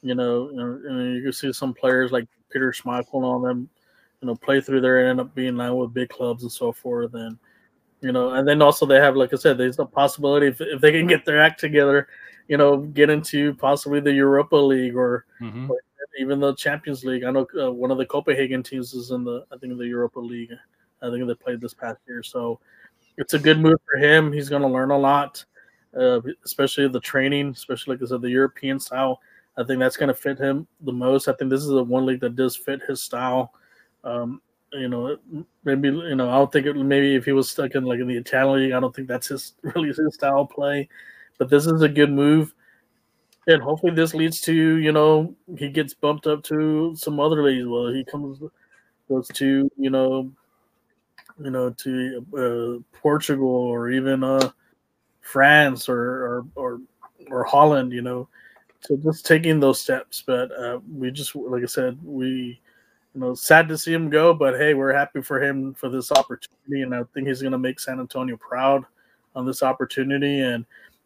[0.01, 3.39] You know, you, know, and you can see some players like Peter Schmeichel and all
[3.39, 3.69] them,
[4.23, 6.73] you know, play through there and end up being now with big clubs and so
[6.73, 7.13] forth.
[7.13, 7.37] And
[8.01, 10.81] you know, and then also they have, like I said, there's a possibility if, if
[10.81, 12.09] they can get their act together,
[12.49, 15.71] you know, get into possibly the Europa League or Mhm.
[16.19, 17.25] even the Champions League.
[17.25, 20.19] I know uh, one of the Copenhagen teams is in the, I think, the Europa
[20.19, 20.53] League.
[21.03, 22.59] I think they played this past year, so
[23.19, 24.33] it's a good move for him.
[24.33, 25.45] He's going to learn a lot,
[25.95, 29.21] uh, especially the training, especially like I said, the European style.
[29.59, 31.29] I think that's going to fit him the most.
[31.29, 33.53] I think this is the one league that does fit his style.
[34.05, 34.41] Um,
[34.73, 35.17] you know,
[35.65, 36.75] maybe you know, I don't think it.
[36.77, 39.29] Maybe if he was stuck in like in the Italian league, I don't think that's
[39.29, 40.89] his really his style play.
[41.39, 42.55] but this is a good move,
[43.47, 47.67] and hopefully this leads to you know he gets bumped up to some other leagues.
[47.67, 48.41] Well, he comes
[49.09, 50.31] goes to you know
[51.43, 54.51] you know to uh, Portugal or even uh,
[55.21, 56.81] France or, or or
[57.31, 57.93] or Holland.
[57.93, 58.29] You know,
[58.81, 60.23] so just taking those steps.
[60.27, 62.61] But uh, we just like I said, we
[63.15, 66.13] you know sad to see him go, but hey, we're happy for him for this
[66.13, 68.85] opportunity, and I think he's going to make San Antonio proud
[69.35, 70.41] on this opportunity.
[70.41, 70.65] And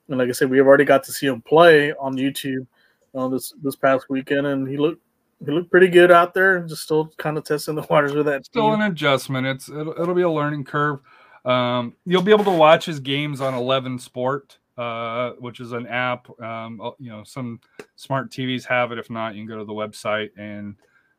[0.09, 2.67] and like I said, we have already got to see him play on YouTube
[3.15, 5.03] uh, this this past weekend, and he looked
[5.45, 6.61] he looked pretty good out there.
[6.61, 8.45] Just still kind of testing the waters with that.
[8.45, 8.81] Still team.
[8.81, 9.47] an adjustment.
[9.47, 11.01] It's it'll, it'll be a learning curve.
[11.45, 15.87] Um, you'll be able to watch his games on Eleven Sport, uh, which is an
[15.87, 16.29] app.
[16.41, 17.61] Um, uh, you know, some
[17.97, 18.99] smart TVs have it.
[18.99, 20.75] If not, you can go to the website and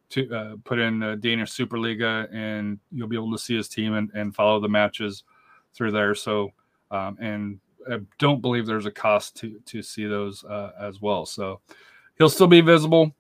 [0.10, 3.94] to uh, put in the Danish Superliga, and you'll be able to see his team
[3.94, 5.24] and, and follow the matches
[5.76, 6.16] through there.
[6.16, 6.52] So,
[6.90, 11.28] um, and I don't believe there's a cost to to see those uh, as well.
[11.28, 11.62] So,
[12.18, 13.16] he'll still be visible.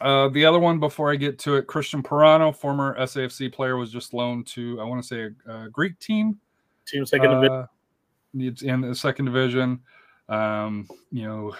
[0.00, 3.90] Uh, the other one, before I get to it, Cristian Parano, former SAFC player, was
[3.90, 6.38] just loaned to I want to say a, a Greek team.
[6.86, 7.52] Team second division.
[7.52, 7.66] Uh,
[8.34, 9.80] it's in the second division.
[10.28, 11.54] Um, you know,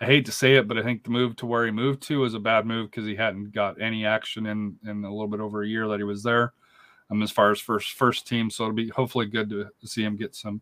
[0.00, 2.20] I hate to say it, but I think the move to where he moved to
[2.20, 5.40] was a bad move because he hadn't got any action in in a little bit
[5.40, 6.52] over a year that he was there.
[7.10, 10.16] Um, as far as first first team, so it'll be hopefully good to see him
[10.16, 10.60] get some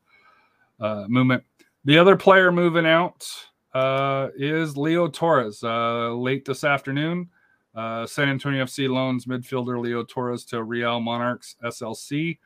[0.81, 1.45] uh, movement.
[1.85, 3.27] The other player moving out
[3.73, 5.63] uh, is Leo Torres.
[5.63, 7.31] Uh, late this afternoon,
[7.75, 12.39] uh, San Antonio FC loans midfielder Leo Torres to Real Monarchs SLC.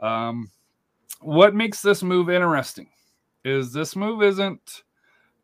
[0.00, 0.50] Um,
[1.20, 2.88] what makes this move interesting
[3.44, 4.82] is this move isn't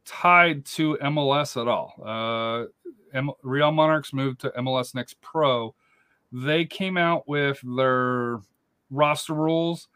[0.05, 1.95] tied to MLS at all.
[2.05, 2.67] Uh,
[3.17, 5.75] M- Real Monarchs moved to MLS Next Pro.
[6.33, 8.41] They came out with their
[8.91, 9.89] roster rules.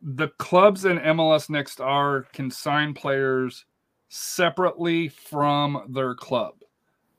[0.00, 3.66] The clubs in MLS Next R can sign players
[4.08, 6.54] separately from their club.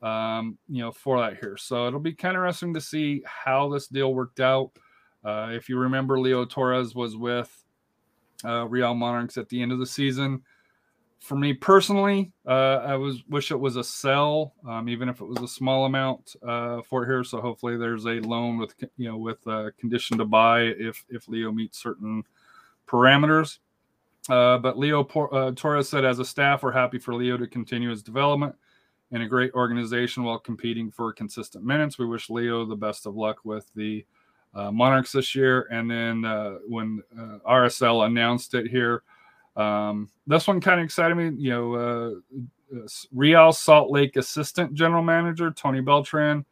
[0.01, 1.55] Um, you know, for that here.
[1.55, 4.71] So it'll be kind of interesting to see how this deal worked out.
[5.23, 7.63] Uh, if you remember, Leo Torres was with
[8.43, 10.41] uh, Real Monarchs at the end of the season.
[11.19, 15.25] For me personally, uh, I was wish it was a sell, um, even if it
[15.25, 17.23] was a small amount uh, for here.
[17.23, 21.29] So hopefully, there's a loan with you know with a condition to buy if if
[21.29, 22.23] Leo meets certain
[22.87, 23.59] parameters.
[24.27, 28.03] But Leo Por- Torres said, as a staff, we're happy for Leo to continue his
[28.03, 28.55] development
[29.11, 31.97] in a great organization while competing for consistent minutes.
[31.97, 34.05] We wish Leo the best of luck with the
[34.55, 35.67] uh, Monarchs this year.
[35.71, 39.03] And then uh, when uh, RSL announced it here,
[39.55, 41.31] um, this one kind of excited me.
[41.37, 42.79] You know, uh,
[43.13, 46.45] Real Salt Lake assistant general manager Tony Beltran.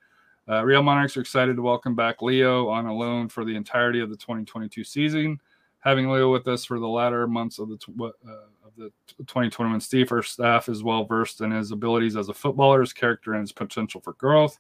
[0.50, 4.02] Uh, Real Monarchs are excited to welcome back Leo on a loan for the entirety
[4.02, 5.40] of the 2022 season.
[5.80, 8.32] Having Leo with us for the latter months of the uh,
[8.66, 12.82] of the 2021 Steve, our staff is well versed in his abilities as a footballer,
[12.82, 14.60] his character, and his potential for growth.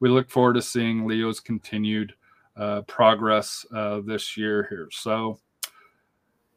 [0.00, 2.14] We look forward to seeing Leo's continued
[2.56, 4.88] uh, progress uh, this year here.
[4.90, 5.38] So,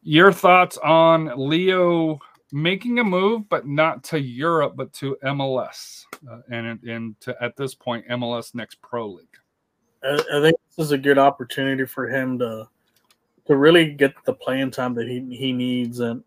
[0.01, 2.19] your thoughts on Leo
[2.51, 7.55] making a move, but not to Europe, but to MLS, uh, and and to at
[7.55, 9.27] this point MLS Next Pro League.
[10.03, 12.67] I, I think this is a good opportunity for him to
[13.47, 15.99] to really get the playing time that he he needs.
[15.99, 16.23] And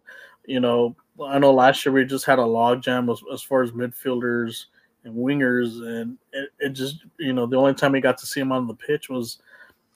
[0.46, 3.72] you know, I know last year we just had a logjam as, as far as
[3.72, 4.66] midfielders
[5.04, 8.40] and wingers, and it, it just you know the only time we got to see
[8.40, 9.38] him on the pitch was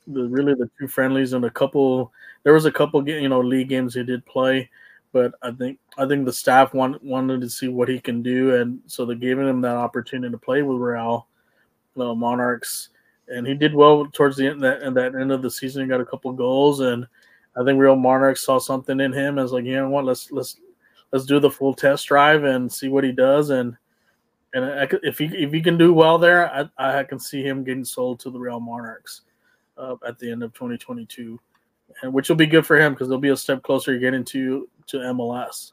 [0.07, 2.13] the really the two friendlies and a couple.
[2.43, 4.71] There was a couple you know league games he did play,
[5.13, 8.57] but I think I think the staff want, wanted to see what he can do,
[8.57, 11.27] and so they're giving him that opportunity to play with Real
[11.97, 12.91] know, Monarchs,
[13.29, 15.83] and he did well towards the end that and that end of the season.
[15.83, 17.07] He got a couple goals, and
[17.57, 19.39] I think Real Monarchs saw something in him.
[19.39, 20.61] As like, you know what, let's let's
[21.13, 23.77] let's do the full test drive and see what he does, and
[24.55, 27.65] and I, if he if he can do well there, I I can see him
[27.65, 29.23] getting sold to the Real Monarchs
[29.79, 31.39] uh, at the end of 2022,
[32.03, 34.25] and which will be good for him because they'll be a step closer to getting
[34.25, 35.73] to to MLS.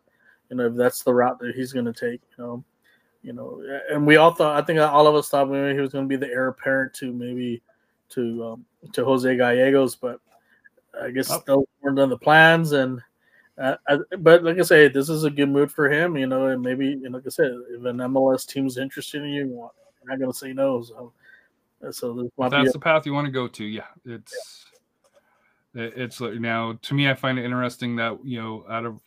[0.50, 2.64] You know, if that's the route that he's going to take, you know,
[3.24, 5.94] you know, and we all thought, I think all of us thought maybe he was
[5.94, 7.62] going to be the heir apparent to maybe
[8.10, 10.20] to um, to Jose Gallegos, but
[11.02, 11.40] I guess oh.
[11.40, 12.74] still weren't on the plans.
[12.74, 13.02] And
[13.58, 16.48] uh, I, but like I say, this is a good mood for him, you know,
[16.48, 19.72] and maybe, you know, like I said, if an MLS team's interested in you, you're
[20.06, 20.82] not going to say no.
[20.84, 21.14] So
[21.92, 23.66] so that's a, the path you want to go to.
[23.66, 24.66] Yeah, it's
[25.74, 25.90] yeah.
[25.96, 29.00] it's like now to me, I find it interesting that you know out of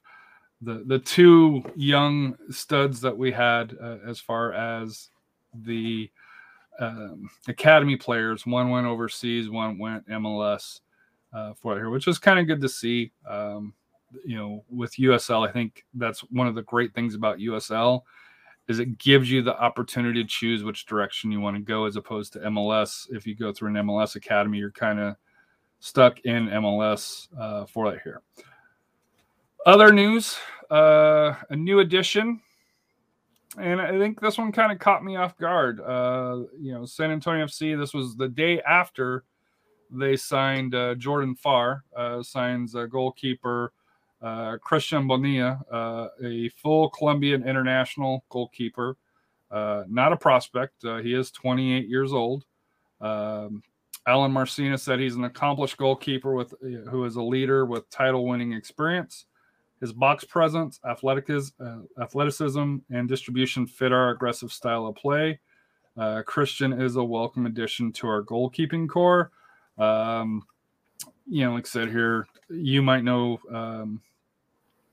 [0.63, 5.11] the the two young studs that we had uh, as far as
[5.55, 6.11] the
[6.79, 10.81] um, academy players, one went overseas, one went MLS
[11.33, 13.13] uh, for here, which is kind of good to see.
[13.29, 13.75] Um,
[14.25, 18.03] you know, with USL, I think that's one of the great things about USL
[18.69, 21.97] is it gives you the opportunity to choose which direction you want to go as
[21.97, 23.07] opposed to MLS.
[23.11, 25.17] If you go through an MLS academy, you're kind of
[25.79, 28.23] stuck in MLS uh, for that here.
[29.65, 30.37] Other news,
[30.71, 32.41] uh, a new addition,
[33.59, 35.81] and I think this one kind of caught me off guard.
[35.81, 37.79] Uh, you know, San Antonio FC.
[37.79, 39.25] This was the day after
[39.91, 43.73] they signed uh, Jordan Farr, uh, signs a goalkeeper
[44.23, 48.97] uh, Cristian Bonilla, uh, a full Colombian international goalkeeper,
[49.51, 50.85] uh, not a prospect.
[50.85, 52.45] Uh, he is 28 years old.
[53.01, 53.63] Um,
[54.09, 59.27] Alen Marcina said he's an accomplished goalkeeper with who is a leader with title-winning experience.
[59.81, 61.53] His box presence, athleticism,
[62.01, 65.41] athleticism, and distribution fit our aggressive style of play.
[66.25, 69.33] Christian is a welcome addition to our goalkeeping core.
[69.77, 70.43] Um,
[71.29, 74.01] you know, like I said here, you might know, um,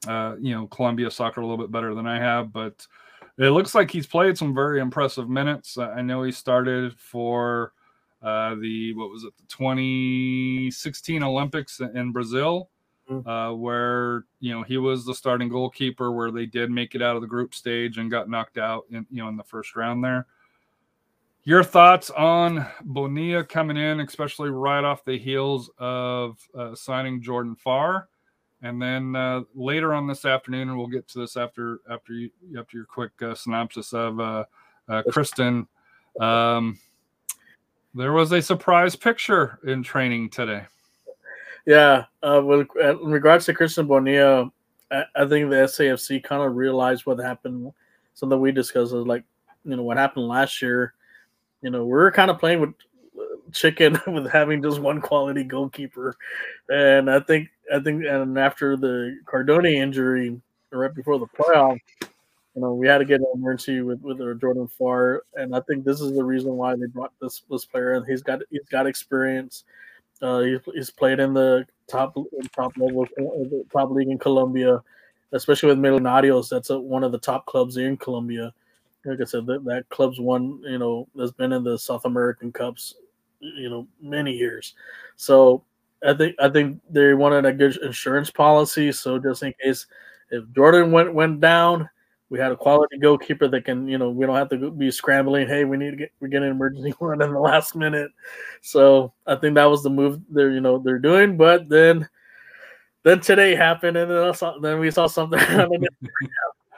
[0.08, 2.86] uh, you know, Colombia soccer a little bit better than I have, but
[3.38, 5.78] it looks like he's played some very impressive minutes.
[5.78, 7.74] I know he started for
[8.22, 12.70] uh, the what was it, the 2016 Olympics in Brazil,
[13.10, 13.26] mm.
[13.28, 17.16] uh, where you know he was the starting goalkeeper, where they did make it out
[17.16, 20.04] of the group stage and got knocked out in you know in the first round
[20.04, 20.28] there.
[21.46, 27.54] Your thoughts on Bonilla coming in, especially right off the heels of uh, signing Jordan
[27.54, 28.08] Farr,
[28.62, 32.30] and then uh, later on this afternoon, and we'll get to this after after you
[32.58, 34.46] after your quick uh, synopsis of uh,
[34.88, 35.68] uh, Cristian.
[36.22, 36.80] Um,
[37.94, 40.64] there was a surprise picture in training today.
[41.66, 44.50] Yeah, uh, well, in regards to Cristian Bonilla,
[44.90, 47.74] I, I think the SAFC kind of realized what happened.
[48.14, 49.26] Something we discussed is like,
[49.66, 50.94] you know, what happened last year
[51.64, 52.74] you know, we're kind of playing with
[53.18, 56.16] uh, chicken with having just one quality goalkeeper.
[56.70, 60.40] And I think, I think, and after the Cardone injury,
[60.72, 61.80] right before the playoff,
[62.56, 65.84] you know, we had to get an emergency with with Jordan Farr, and I think
[65.84, 67.94] this is the reason why they brought this this player.
[67.94, 69.64] And he's got he's got experience.
[70.22, 72.16] Uh, he's, he's played in the top
[72.56, 73.08] top level
[73.72, 74.84] top league in Colombia,
[75.32, 76.48] especially with Millonarios.
[76.48, 78.54] That's a, one of the top clubs in Colombia
[79.06, 82.52] like I said, that, that club's one, you know, has been in the South American
[82.52, 82.96] Cups,
[83.40, 84.76] you know, many years.
[85.16, 85.64] So
[86.06, 88.92] I think I think they wanted a good insurance policy.
[88.92, 89.86] So just in case
[90.32, 91.90] if Jordan went went down,
[92.30, 95.48] we had a quality goalkeeper that can, you know, we don't have to be scrambling.
[95.48, 98.12] Hey, we need to get we get an emergency one in the last minute.
[98.62, 101.38] So I think that was the move they're you know they're doing.
[101.38, 102.08] But then
[103.04, 105.40] then today happened, and then, then we saw something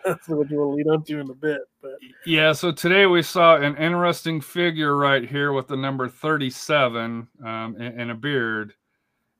[0.15, 1.61] That's what you will lead on to in a bit.
[1.81, 1.93] But
[2.27, 7.75] yeah, so today we saw an interesting figure right here with the number 37 um,
[7.79, 8.73] and, and, a beard.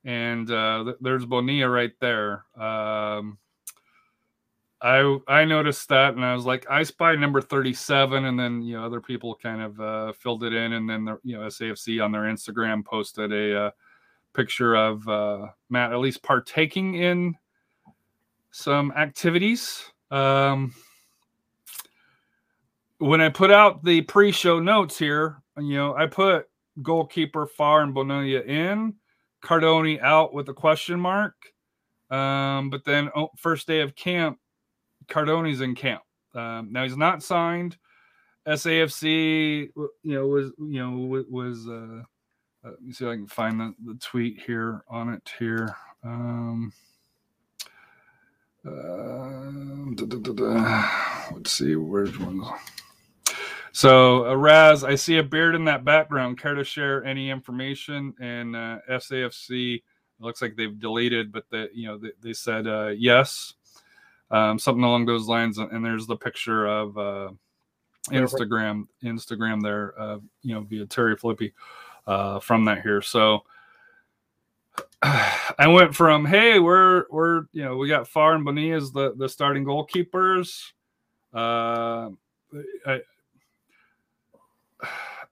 [0.05, 2.45] And uh, there's Bonilla right there.
[2.59, 3.37] Um,
[4.81, 8.77] I I noticed that and I was like, I spy number 37, and then you
[8.77, 12.03] know other people kind of uh, filled it in, and then the you know SAFC
[12.03, 13.71] on their Instagram posted a uh,
[14.33, 17.35] picture of uh, Matt at least partaking in
[18.51, 20.73] some activities um,
[22.99, 26.47] when I put out the pre-show notes here, you know, I put
[26.81, 28.95] goalkeeper Farr and Bonilla in,
[29.43, 31.35] Cardone out with a question mark.
[32.09, 34.37] Um, but then oh, first day of camp,
[35.07, 36.03] Cardone's in camp.
[36.33, 37.77] Um, now he's not signed.
[38.47, 42.03] SAFC, you know, was you know was uh,
[42.65, 45.75] uh, let me see if I can find the, the tweet here on it here.
[46.03, 46.71] Um,
[48.65, 50.89] da, da, da,
[51.33, 52.41] let's see, where's one?
[53.71, 56.39] So, uh, Raz, I see a beard in that background.
[56.39, 58.13] Care to share any information?
[58.21, 59.83] And uh, SAFC
[60.19, 63.53] looks like they've deleted, but they, you know, they, they said uh, yes,
[64.31, 65.57] um, something along those lines.
[65.57, 67.31] And there's the picture of uh,
[68.09, 71.53] Instagram, Instagram there, uh, you know, via Terry Flippy
[72.07, 73.01] uh, from that here.
[73.01, 73.43] So,
[75.59, 79.13] I went from hey, we're we're you know we got Farr and Bonilla as the
[79.15, 80.71] the starting goalkeepers.
[81.33, 82.09] Uh,
[82.87, 83.01] I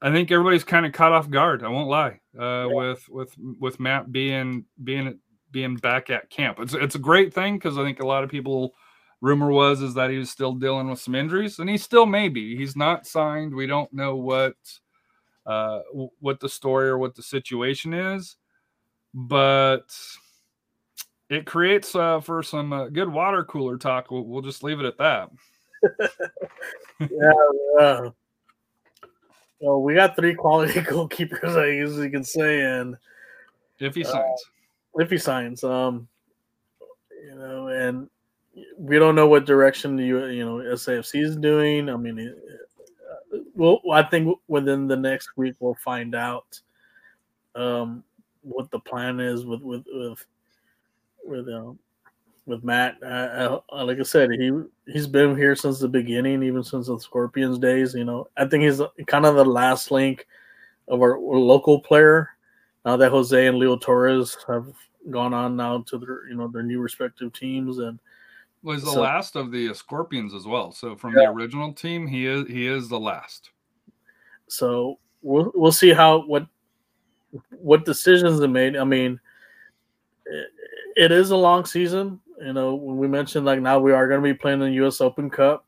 [0.01, 1.63] I think everybody's kind of caught off guard.
[1.63, 2.19] I won't lie.
[2.37, 2.65] Uh, yeah.
[2.67, 5.19] with with with Matt being being
[5.49, 8.29] being back at camp, it's it's a great thing because I think a lot of
[8.29, 8.73] people.
[9.21, 12.27] Rumor was is that he was still dealing with some injuries, and he still may
[12.27, 12.57] be.
[12.57, 13.55] He's not signed.
[13.55, 14.55] We don't know what
[15.45, 15.79] uh,
[16.19, 18.35] what the story or what the situation is
[19.13, 19.95] but
[21.29, 24.11] it creates uh, for some uh, good water cooler talk.
[24.11, 25.29] We'll, we'll, just leave it at that.
[26.99, 27.79] yeah.
[27.79, 28.09] Uh,
[29.59, 32.97] well, we got three quality goalkeepers, I guess you can say, and
[33.79, 34.41] if he signs,
[34.95, 36.07] uh, if he signs, um,
[37.23, 38.09] you know, and
[38.77, 41.89] we don't know what direction you you know SAFC is doing.
[41.89, 42.37] I mean, it-
[43.33, 46.59] uh, well, I think within the next week we'll find out
[47.55, 48.03] um,
[48.43, 50.25] what the plan is with with with
[51.25, 51.79] with um,
[52.45, 52.97] with Matt.
[53.01, 54.51] Uh, uh, like I said, he
[54.87, 57.93] he's been here since the beginning, even since the Scorpions days.
[57.93, 60.27] You know, I think he's kind of the last link
[60.87, 62.29] of our, our local player.
[62.85, 64.67] Now that Jose and Leo Torres have
[65.09, 67.97] gone on now to their you know their new respective teams, and
[68.61, 70.71] Was the So- last of the Scorpions as well.
[70.71, 71.25] So from Yeah.
[71.25, 73.51] the original team, he is he is the last.
[74.47, 76.45] so we'll we'll see how what
[77.51, 78.75] what decisions are made.
[78.75, 79.19] I mean,
[80.25, 80.47] it,
[80.95, 82.19] it is a long season.
[82.41, 85.01] You know, when we mentioned like now we are going to be playing the U.S.
[85.01, 85.65] Open Cup,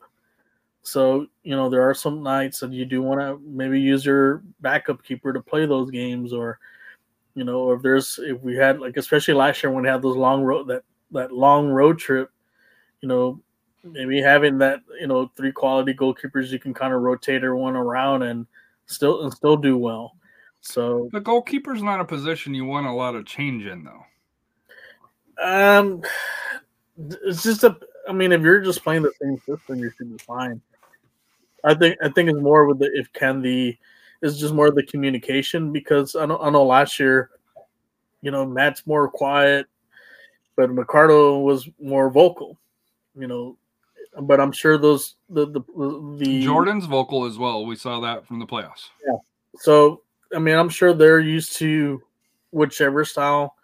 [0.81, 4.43] so you know there are some nights that you do want to maybe use your
[4.61, 6.59] backup keeper to play those games, or
[7.35, 10.01] you know, or if there's if we had like especially last year when we had
[10.01, 12.31] those long road that that long road trip,
[13.01, 13.39] you know,
[13.83, 18.23] maybe having that you know three quality goalkeepers you can kind of rotate everyone around
[18.23, 18.47] and
[18.85, 20.15] still and still do well.
[20.65, 24.03] So The goalkeeper's not a position you want a lot of change in, though.
[25.79, 26.01] um,
[27.23, 27.77] it's just a.
[28.09, 30.59] I mean, if you're just playing the same system, you should be fine.
[31.63, 33.77] I think I think it's more with the if can the
[34.21, 37.29] it's just more of the communication because I know I know last year,
[38.21, 39.67] you know, Matt's more quiet,
[40.55, 42.57] but Ricardo was more vocal.
[43.15, 43.57] You know,
[44.19, 45.61] but I'm sure those the the
[46.17, 47.65] the Jordan's vocal as well.
[47.65, 48.89] We saw that from the playoffs.
[49.05, 49.17] Yeah.
[49.57, 50.01] So
[50.35, 52.01] I mean, I'm sure they're used to
[52.51, 53.55] whichever style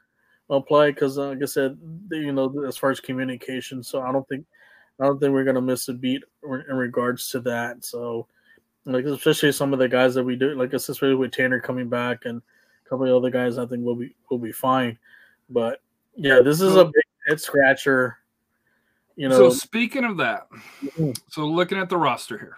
[0.49, 1.77] of play because, like I said,
[2.11, 3.84] you know, as far as communication.
[3.84, 4.45] So I don't think
[4.99, 7.84] I don't think we're gonna miss a beat in regards to that.
[7.84, 8.27] So,
[8.85, 12.26] like especially some of the guys that we do, like especially with Taintor coming back
[12.26, 12.41] and
[12.85, 14.98] a couple of other guys, I think we'll be we'll be fine.
[15.49, 15.81] But
[16.15, 18.18] yeah, this is a big head scratcher.
[19.15, 20.48] You know, so speaking of that,
[20.84, 21.19] Mhm.
[21.30, 22.57] so looking at the roster here,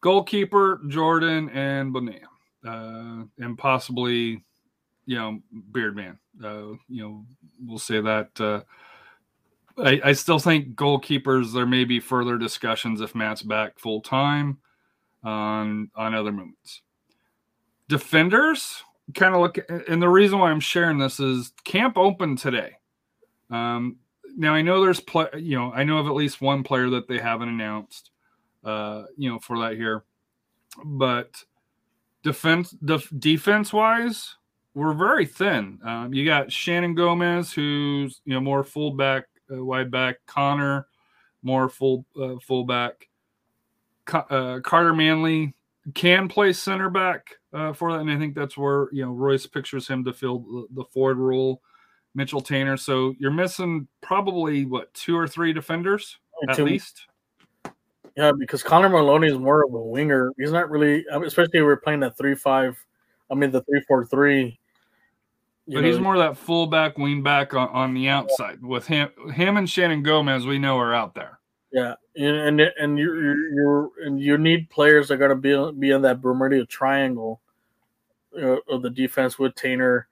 [0.00, 2.28] goalkeeper Jordan and Bonilla,
[2.66, 4.42] uh, and possibly,
[5.06, 5.40] you know,
[5.72, 6.18] Beardman.
[6.42, 7.26] Uh, you know,
[7.64, 8.40] we'll say that.
[8.40, 8.60] Uh,
[9.78, 11.52] I, I still think goalkeepers.
[11.52, 14.58] There may be further discussions if Matt's back full time
[15.24, 16.82] on on other movements.
[17.88, 18.82] Defenders
[19.14, 19.58] kind of look,
[19.88, 22.78] and the reason why I'm sharing this is camp open today.
[23.50, 23.96] Um,
[24.36, 27.08] now I know there's play, you know, I know of at least one player that
[27.08, 28.10] they haven't announced,
[28.64, 30.04] uh, you know, for that here,
[30.84, 31.44] but
[32.22, 34.36] defense, def, defense wise,
[34.74, 35.78] we're very thin.
[35.84, 40.16] Um, you got Shannon Gomez, who's you know more fullback, uh, wide back.
[40.26, 40.86] Connor,
[41.42, 43.08] more full uh, fullback.
[44.12, 45.54] Uh, Carter Manley
[45.94, 49.46] can play center back uh, for that, and I think that's where you know Royce
[49.46, 51.60] pictures him to fill the, the forward role.
[52.14, 52.78] Mitchell Taintor.
[52.78, 56.18] So you're missing probably what two or three defenders
[56.48, 57.06] at Two- least.
[58.16, 60.32] Yeah, because Connor Maloney is more of a winger.
[60.38, 62.76] He's not really, especially if we're playing that three five.
[63.30, 64.58] I mean, the three four three.
[65.66, 68.62] you But he's know, more that fullback, wing back on, on the outside.
[68.62, 71.38] With him, him and Shannon Gomez, we know are out there.
[71.72, 75.78] Yeah, and and and you you and you need players that are going to be
[75.78, 77.40] be in that Bermuda triangle
[78.36, 80.04] uh, of the defense with Taintor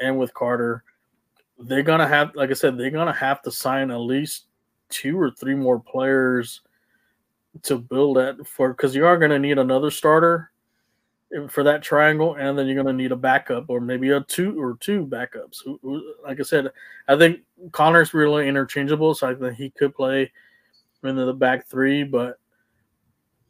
[0.00, 0.82] and with Carter.
[1.58, 4.46] They're gonna have, like I said, they're gonna have to sign at least
[4.88, 6.62] two or three more players
[7.62, 10.50] to build that for because you are going to need another starter
[11.48, 14.60] for that triangle, and then you're going to need a backup or maybe a two
[14.60, 15.58] or two backups.
[16.22, 16.70] Like I said,
[17.08, 17.40] I think
[17.72, 20.30] Connor's really interchangeable, so I think he could play
[21.02, 22.38] into the back three, but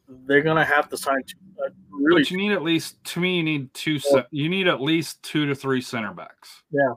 [0.07, 2.21] they're going to have to sign two, uh, really.
[2.21, 3.99] But you need at least to me, you need two.
[4.31, 6.63] You need at least two to three center backs.
[6.71, 6.93] Yeah,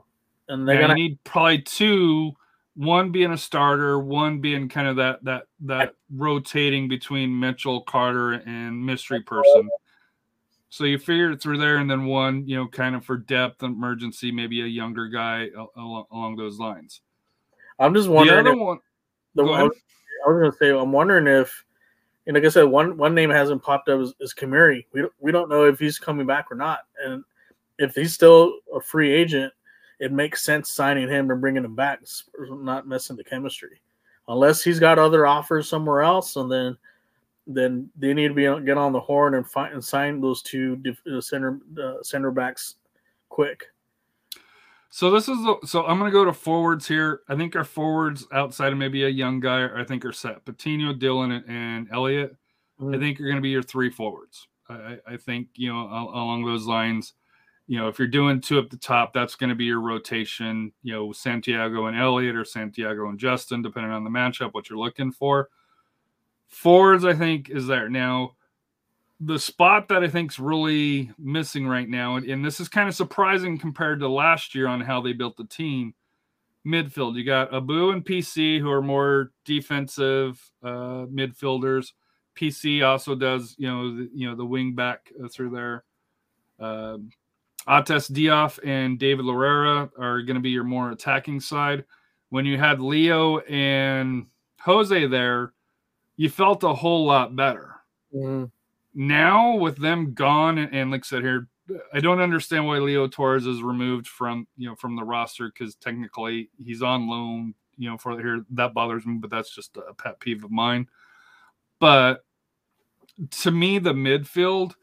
[0.47, 2.33] and they're going to need probably two.
[2.79, 8.33] One being a starter, one being kind of that that that rotating between Mitchell, Carter,
[8.45, 9.69] and mystery person.
[10.69, 13.63] So you figure it through there, and then one, you know, kind of for depth,
[13.63, 17.01] and emergency, maybe a younger guy al- al- along those lines.
[17.79, 18.39] I'm just The wondering.
[18.39, 18.79] other if- one,
[19.35, 19.69] the Go I ahead.
[19.69, 19.77] was,
[20.25, 21.65] I was gonna say I'm wondering if,
[22.27, 24.85] and like I said, one one name hasn't popped up is, is Kamiri.
[24.93, 27.25] We don't, we don't know if he's coming back or not, and
[27.77, 29.51] if he's still a free agent,
[29.99, 31.99] it makes sense signing him and bringing him back,
[32.39, 33.81] not messing the chemistry,
[34.27, 36.77] unless he's got other offers somewhere else, and then
[37.47, 40.81] then they need to be get on the horn and find and sign those two
[41.11, 42.75] uh, center uh, center backs
[43.29, 43.63] quick.
[44.91, 47.21] So this is the, so I'm going to go to forwards here.
[47.29, 50.43] I think our forwards outside of maybe a young guy, I think are set.
[50.45, 52.35] Patino, Dhillon, and, and Elliot.
[52.79, 52.99] I Mhm.
[52.99, 54.47] think are going to be your three forwards.
[54.67, 57.13] I, I- I think you know along those lines.
[57.69, 60.73] You know, if you're doing two up the top, that's going to be your rotation.
[60.81, 64.79] You know, Santiago and Elliot or Santiago and Justin, depending on the matchup, what you're
[64.79, 65.49] looking for.
[66.47, 68.31] Forwards, I think, is there now.
[69.19, 72.89] The spot that I think is really missing right now, and, and this is kind
[72.89, 75.93] of surprising compared to last year on how they built the team.
[76.65, 81.91] Midfield, you got Abu and PC who are more defensive uh, midfielders.
[82.35, 85.83] PC also does, you know, the, you know the wing back uh, through there.
[86.59, 87.11] Um,
[87.69, 91.85] Ates Diaf and David Loera are going to be your more attacking side.
[92.29, 94.27] When you had Leo and
[94.61, 95.53] Jose there,
[96.15, 97.75] you felt a whole lot better.
[98.13, 98.45] Mm-hmm.
[98.95, 101.47] Now with them gone, and, and like I said here,
[101.93, 105.75] I don't understand why Leo Torres is removed from you know from the roster because
[105.75, 107.53] technically he's on loan.
[107.77, 110.87] You know, for here that bothers me, but that's just a pet peeve of mine.
[111.79, 112.25] But
[113.41, 114.73] to me, the midfield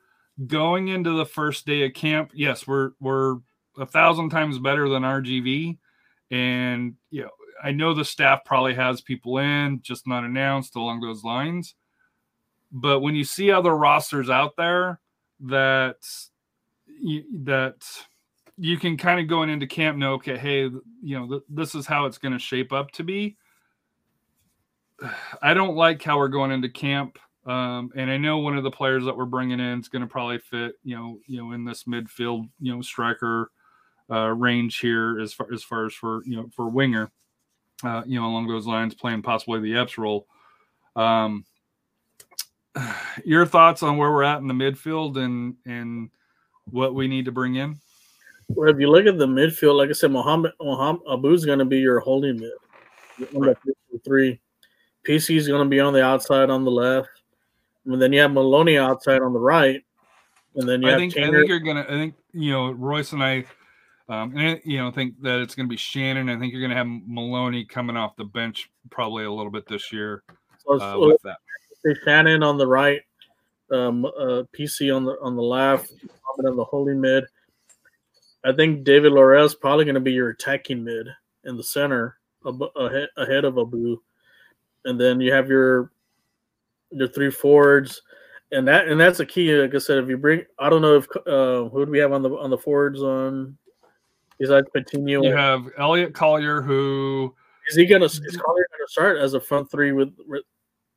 [0.47, 3.37] going into the first day of camp, yes, we're we're
[3.79, 5.79] a thousand times better than RGV,
[6.31, 7.31] and you know
[7.63, 11.75] I know the staff probably has people in, just not announced along those lines.
[12.71, 15.01] But when you see other rosters out there
[15.41, 15.97] that
[17.45, 17.85] that
[18.59, 20.71] you can kind of going into camp know, okay, hey,
[21.03, 23.37] you know, th- this is how it's going to shape up to be.
[25.43, 28.71] I don't like how we're going into camp um, and I know one of the
[28.71, 31.65] players that we're bringing in is going to probably fit, you know, you know, in
[31.65, 33.51] this midfield, you know, striker
[34.11, 37.11] uh, range here as far as far as for you know for winger,
[37.85, 40.27] uh, you know, along those lines, playing possibly the Epps role.
[40.97, 41.45] Um,
[43.25, 46.11] your thoughts on where we're at in the midfield and and
[46.71, 47.79] what we need to bring in?
[48.49, 51.65] Well, if you look at the midfield, like I said, Mohammed Mohammed Abu's going to
[51.65, 53.29] be your holding mid.
[53.33, 53.57] Right.
[54.05, 54.41] Three.
[55.07, 57.09] PC is going to be on the outside on the left.
[57.87, 59.83] And then you have Maloney outside on the right.
[60.57, 61.83] And then you I have think I think you're gonna.
[61.83, 63.45] I think you know Royce and I,
[64.09, 66.29] um, and I, you know think that it's gonna be Shannon.
[66.29, 69.93] I think you're gonna have Maloney coming off the bench probably a little bit this
[69.93, 70.23] year
[70.65, 71.37] so- uh, so with that.
[72.05, 73.03] Shannon on the right,
[73.71, 75.93] um, uh, PC on the on the left,
[76.45, 77.25] on the holy mid.
[78.45, 81.09] I think David Lorez probably going to be your attacking mid
[81.45, 84.01] in the center, ab- ahead, ahead of Abu,
[84.85, 85.91] and then you have your
[86.91, 88.03] your three forwards,
[88.53, 89.53] and that and that's a key.
[89.55, 92.13] Like I said, if you bring, I don't know if uh, who do we have
[92.13, 93.57] on the on the forwards on
[94.39, 95.23] besides Patino?
[95.23, 97.35] You have Elliot Collier, who
[97.69, 100.43] is he gonna is Collier gonna start as a front three with, with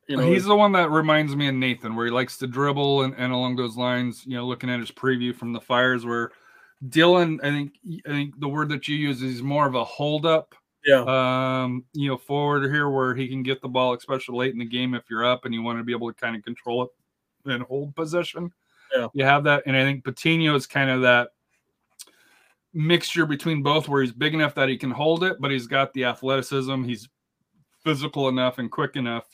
[0.06, 0.26] you know?
[0.26, 3.32] he's the one that reminds me of Nathan, where he likes to dribble and, and
[3.32, 4.24] along those lines.
[4.26, 6.30] You know, looking at his preview from the Fires, where
[6.88, 7.72] Dhillon, I think,
[8.06, 10.54] I think the word that you use is more of a hold up.
[10.84, 11.02] Yeah.
[11.62, 14.64] Um, you know, forward here where he can get the ball, especially late in the
[14.64, 16.90] game if you're up and you want to be able to kind of control it
[17.50, 18.52] and hold possession.
[18.94, 19.08] Yeah.
[19.12, 21.28] You have that, and I think Patino is kind of that
[22.72, 25.92] mixture between both, where he's big enough that he can hold it, but he's got
[25.92, 26.84] the athleticism.
[26.84, 27.08] He's
[27.84, 29.26] physical enough and quick enough,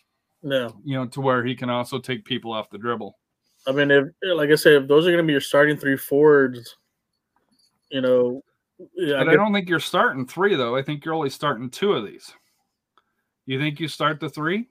[0.43, 0.71] yeah.
[0.85, 3.19] you know, to where he can also take people off the dribble.
[3.67, 5.97] I mean, if like I said, if those are going to be your starting three
[5.97, 6.77] forwards,
[7.91, 8.43] you know,
[8.95, 10.77] yeah, I But I guess- don't think you're starting three though.
[10.77, 12.33] I think you're only starting two of these.
[13.47, 14.69] You think you start the three?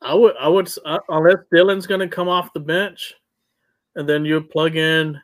[0.00, 3.14] I would, I would, uh, unless Dhillon's going to come off the bench,
[3.96, 5.20] and then you plug in.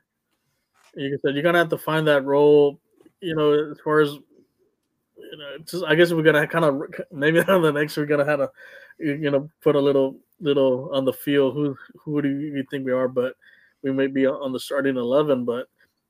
[0.97, 2.79] You said you're going to have to find that role.
[3.21, 6.83] You know, as far as you know, it's just I guess we're gonna kind of
[7.13, 8.51] maybe on the next we're gonna have to
[8.99, 11.55] you know put a little little on the field.
[11.55, 13.09] Who who do you think we are?
[13.09, 13.35] But
[13.83, 15.45] we may be on the starting eleven.
[15.45, 15.69] But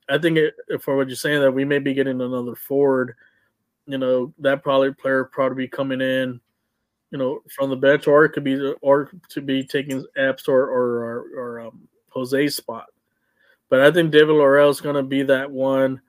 [0.09, 3.15] I think it, for what you're saying that we may be getting another forward.
[3.87, 6.41] You know that probably player probably be coming in
[7.15, 10.63] you know, from the bench, or it could be, or to be taking Epps or
[10.65, 12.87] or or, or um, Jose's spot.
[13.69, 16.01] But I think David Laurel is going to be that one,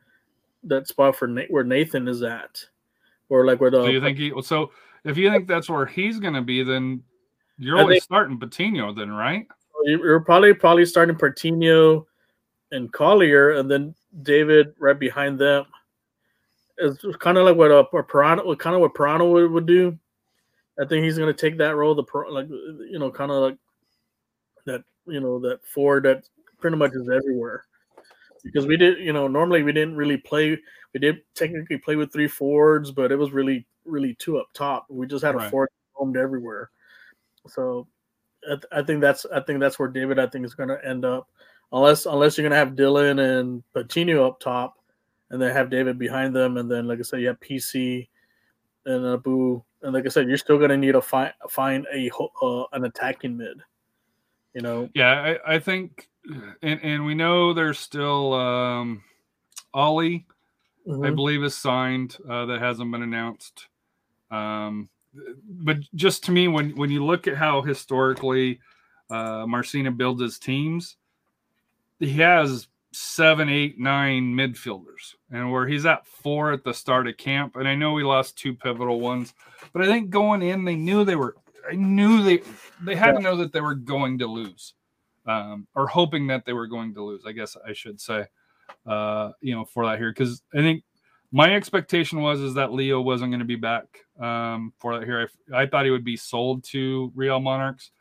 [0.63, 2.65] that spot for Nate, where Nathan is at,
[3.29, 4.33] or like where the So you think he?
[4.41, 4.71] So
[5.03, 7.03] if you think that's where he's going to be, then
[7.59, 9.45] you're I only think- starting Patino, then, right?
[9.83, 12.07] you're probably probably starting Patino
[12.75, 15.65] and Collier, and then David right behind them.
[16.77, 19.65] It's kind of like what a, a Parano, what kind of what Parano would, would
[19.65, 19.97] do.
[20.79, 23.57] I think he's going to take that role, the like you know, kind of like
[24.65, 26.27] that, you know, that forward that
[26.59, 27.63] pretty much is everywhere.
[28.43, 30.59] Because we did, you know, normally we didn't really play.
[30.93, 34.85] We did technically play with three forwards, but it was really, really two up top.
[34.89, 35.49] We just had a Right.
[35.49, 36.69] forward roamed everywhere.
[37.47, 37.87] So
[38.45, 40.85] I, th- I think that's I think that's where David I think is going to
[40.85, 41.29] end up,
[41.75, 44.77] unless unless you're going to have Dhillon and Patino up top,
[45.29, 48.07] and then have David behind them, and then like I said, you have PC
[48.85, 52.09] and Abu, and like I said, you're still going to need to find find a
[52.41, 53.57] uh, an attacking mid,
[54.53, 56.07] You know, Yeah, I, I think,
[56.61, 59.03] and, and we know there's still um,
[59.73, 60.25] Ollie,
[60.87, 61.15] I Mhm.
[61.15, 62.17] believe, is signed.
[62.29, 63.67] Uh, that hasn't been announced.
[64.31, 64.89] Um,
[65.47, 68.59] but just to me, when when you look at how historically
[69.09, 70.97] uh, Marcina builds his teams,
[71.99, 77.17] he has seven, eight, nine midfielders, and where he's at four at the start of
[77.17, 77.55] camp.
[77.55, 79.33] And I know we lost two pivotal ones,
[79.73, 81.35] but I think going in, they knew they were.
[81.69, 82.41] I knew they
[82.83, 84.73] they had to know that they were going to lose,
[85.25, 87.23] um, or hoping that they were going to lose.
[87.25, 88.25] I guess I should say,
[88.85, 90.83] uh, you know, for that here because I think
[91.31, 93.85] my expectation was is that Leo wasn't going to be back
[94.19, 95.29] um, for that here.
[95.53, 97.91] I, I thought he would be sold to Real Monarchs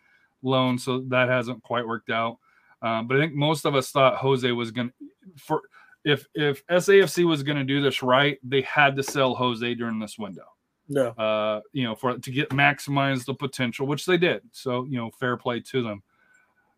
[0.43, 2.39] loan, so that hasn't quite worked out.
[2.85, 4.95] Um, but I think most of us thought Jose was going to
[5.39, 5.63] for
[6.05, 9.99] if if SAFC was going to do this right, they had to sell Jose during
[9.99, 10.45] this window
[10.89, 11.09] No.
[11.13, 14.43] uh, you know, for to get maximize the potential, which they did.
[14.53, 16.03] So, you know, fair play to them.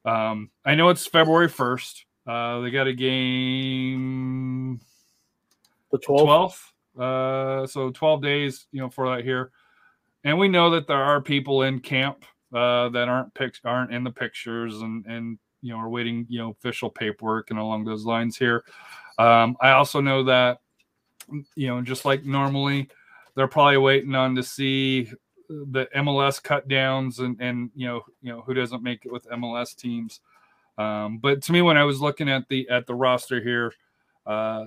[0.04, 2.04] Um, I know it's February 1st.
[2.24, 4.80] Uh, they got a game
[5.90, 6.60] The 12th.
[6.96, 7.62] 12th.
[7.62, 9.50] Uh, so 12 days, you know, for that here.
[10.24, 12.24] And we know that there are people in camp
[12.54, 16.38] uh, that aren't pic- aren't in the pictures and and you know are waiting, you
[16.38, 18.64] know, official paperwork and along those lines here.
[19.18, 20.60] Um, I also know that
[21.54, 22.88] you know, just like normally,
[23.34, 25.10] they're probably waiting on to see
[25.48, 29.28] the MLS cut downs and and you know you know who doesn't make it with
[29.30, 30.20] MLS teams.
[30.78, 33.72] Um, but to me, when I was looking at the at the roster here,
[34.26, 34.66] uh,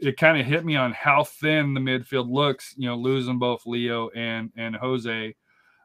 [0.00, 2.74] it kind of hit me on how thin the midfield looks.
[2.76, 5.34] You know, losing both Leo and and Jose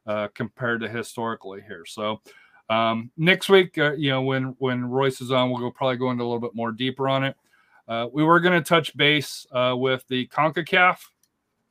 [0.05, 1.85] uh, compared to historically here.
[1.85, 2.21] So
[2.69, 6.11] um, next week, uh, you know, when when Royce is on, we'll go probably go
[6.11, 7.35] into a little bit more deeper on it.
[7.87, 10.97] Uh, we were going to touch base uh, with the CONCACAF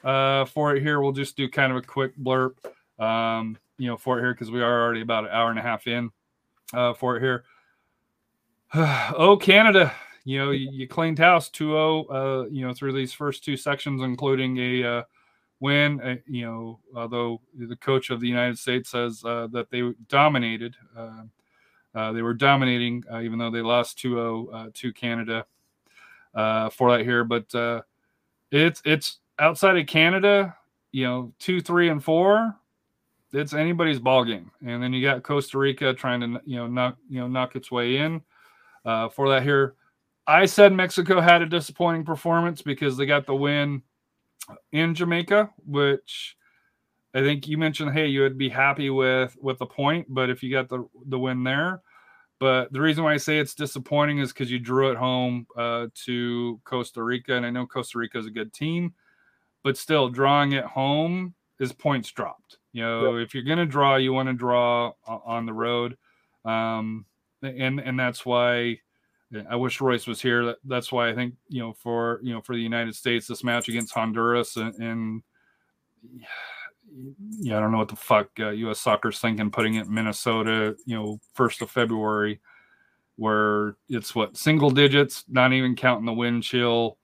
[0.03, 1.01] uh, for it here.
[1.01, 2.55] We'll just do kind of a quick blurb,
[2.99, 5.63] um, you know, for it here because we are already about an hour and a
[5.63, 6.11] half in
[6.73, 7.45] uh, for it here.
[8.75, 9.93] oh, Canada,
[10.25, 13.57] you know, you, you cleaned house 2 0, uh, you know, through these first two
[13.57, 15.03] sections, including a uh,
[15.61, 16.01] win.
[16.01, 20.77] Uh, you know, although the coach of the United States says uh, that they dominated,
[20.97, 21.23] uh,
[21.95, 25.47] uh, they were dominating, uh, even though they lost 2 0 uh, to Canada
[26.35, 27.25] for that here.
[27.25, 27.85] But
[28.51, 30.55] it's it's outside of Canada,
[30.93, 32.55] you know, two, three, and four.
[33.33, 36.97] It's anybody's ball game, and then you got Costa Rica trying to you know knock
[37.09, 38.23] you know knock its way in
[38.85, 39.75] for that here.
[40.29, 43.83] I said Mexico had a disappointing performance because they got the win
[44.73, 46.37] in Jamaica, which
[47.15, 47.93] I think you mentioned.
[47.93, 51.19] Hey, you would be happy with with the point, but if you got the the
[51.19, 51.83] win there,
[52.39, 55.87] but the reason why I say it's disappointing is because you drew it home uh,
[56.05, 58.95] to Costa Rica, and I know Costa Rica is a good team,
[59.65, 62.59] but still drawing it home is points dropped.
[62.73, 65.97] You know, if you're going to draw, you want to draw on the road,
[66.45, 67.07] um,
[67.43, 68.81] and and that's why
[69.51, 70.45] I wish Royce was here.
[70.45, 73.45] That, that's why I think you know for you know for the United States this
[73.45, 74.75] match against Honduras and.
[74.75, 75.23] and
[77.41, 78.81] yeah, I don't know what the fuck uh, U.S.
[78.81, 82.41] Soccer's thinking putting it in Minnesota, you know, first of February,
[83.17, 86.97] where it's what single digits, not even counting the wind chill.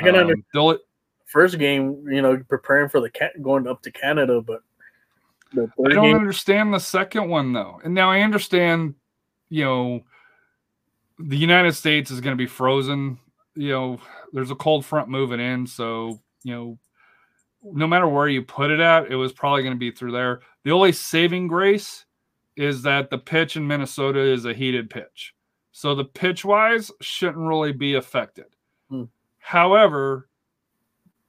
[0.00, 0.78] I can under Um, they'll-
[1.26, 4.60] first game, you know, preparing for the cat going up to Canada, but
[5.56, 7.80] I don't game, understand the second one though.
[7.84, 8.94] And now I understand,
[9.50, 10.00] you know,
[11.18, 13.18] the United States is going to be frozen.
[13.54, 14.00] You know,
[14.32, 16.78] there's a cold front moving in, so you know,
[17.62, 20.40] no matter where you put it at, it was probably going to be through there.
[20.64, 22.04] The only saving grace
[22.56, 25.34] is that the pitch in Minnesota is a heated pitch,
[25.72, 28.46] so the pitch wise shouldn't really be affected.
[28.88, 29.04] Hmm.
[29.38, 30.28] However,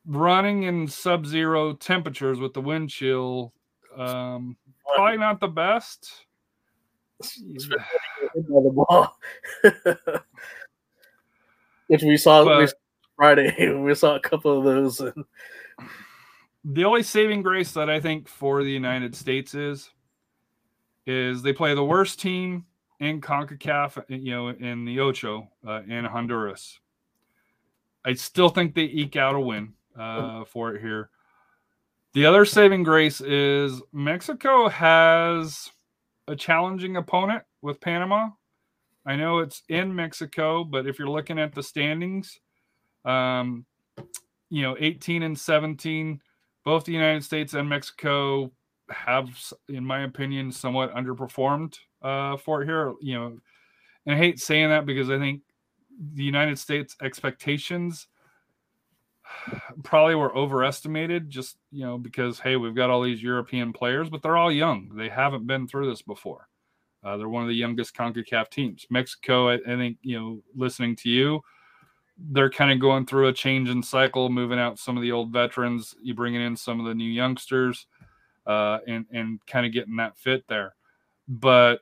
[0.05, 3.53] running in sub-zero temperatures with the wind chill
[3.97, 4.57] um,
[4.95, 6.11] probably not the best.
[6.11, 7.08] hit by the ball.
[11.87, 12.75] Which we saw, we But- saw
[13.17, 13.73] Friday.
[13.83, 14.99] We saw a couple of those.
[14.99, 15.25] And
[16.63, 19.89] The only saving grace that I think for the United States is
[21.05, 22.65] is they play the worst team
[22.99, 26.79] in CONCACAF, you know, in the Ocho uh, in Honduras.
[28.05, 31.09] I still think they eke out a win uh, for it here.
[32.13, 35.71] The other saving grace is Mexico has
[36.29, 38.29] a challenging opponent with Panama.
[39.05, 42.39] I know it's in Mexico, but if you're looking at the standings,
[43.03, 43.65] um,
[44.49, 46.21] you know, 18 and 17,
[46.63, 48.51] both the United States and Mexico
[48.91, 49.29] have,
[49.67, 52.93] in my opinion, somewhat underperformed uh, for here.
[53.01, 53.39] You know,
[54.05, 55.41] and I hate saying that because I think
[56.13, 58.07] the United States expectations
[59.83, 64.21] probably were overestimated just you know because hey we've got all these european players but
[64.21, 66.47] they're all young they haven't been through this before
[67.03, 68.85] Uh, they're one of the youngest CONCACAF teams.
[68.89, 71.41] Mexico, I, I think, you know, listening to you,
[72.17, 75.31] they're kind of going through a change in cycle, moving out some of the old
[75.31, 77.87] veterans, you bringing in some of the new youngsters,
[78.45, 80.75] uh, and and kind of getting that fit there.
[81.29, 81.79] But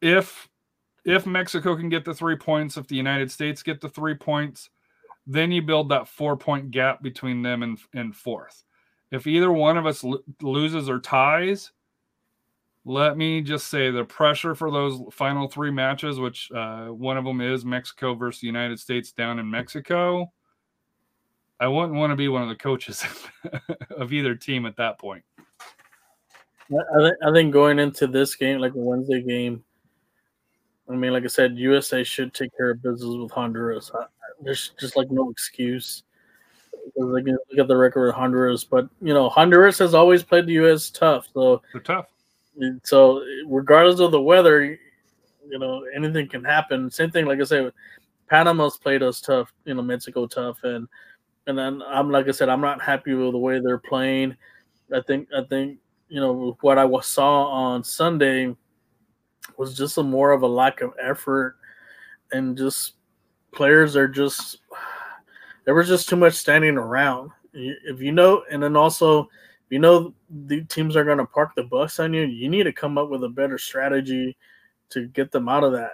[0.00, 0.48] if
[1.04, 4.70] if Mexico can get the three points, if the United States get the three points,
[5.28, 8.64] then you build that four point gap between them and, and fourth.
[9.12, 11.70] If either one of us lo- loses or ties,
[12.86, 17.24] let me just say the pressure for those final three matches, which uh, one of
[17.24, 20.32] them is Mexico versus the United States down in Mexico.
[21.60, 23.04] I wouldn't want to be one of the coaches
[23.90, 25.24] of either team at that point.
[26.70, 29.62] I, think, I think going into this game, like a Wednesday game,
[30.88, 33.90] I mean, like I said, USA should take care of business with Honduras.
[34.42, 36.04] There's just like no excuse.
[36.96, 40.54] Like, look at the record of Honduras, but you know, Honduras has always played the
[40.54, 40.90] U.S.
[40.90, 41.26] tough.
[41.32, 42.06] So they're tough.
[42.82, 44.78] So regardless of the weather,
[45.48, 46.90] you know, anything can happen.
[46.90, 47.72] Same thing, like I said,
[48.28, 49.52] Panama's played us tough.
[49.64, 50.88] You know, Mexico tough, and
[51.46, 54.36] and then I'm like I said, I'm not happy with the way they're playing.
[54.94, 55.78] I think I think
[56.08, 58.54] you know what I saw on Sunday
[59.56, 61.56] was just a more of a lack of effort
[62.32, 62.94] and just
[63.52, 64.58] players are just
[65.64, 67.30] there was just too much standing around.
[67.52, 69.28] If you know, and then also
[69.70, 70.14] you know
[70.46, 73.08] the teams are going to park the bus on you, you need to come up
[73.08, 74.36] with a better strategy
[74.90, 75.92] to get them out of that,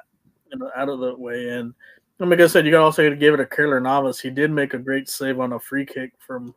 [0.52, 1.48] you know, out of the way.
[1.50, 1.74] And
[2.18, 4.20] like I said, you got to also to give it to Keylor Navas.
[4.20, 6.54] He did make a great save on a free kick from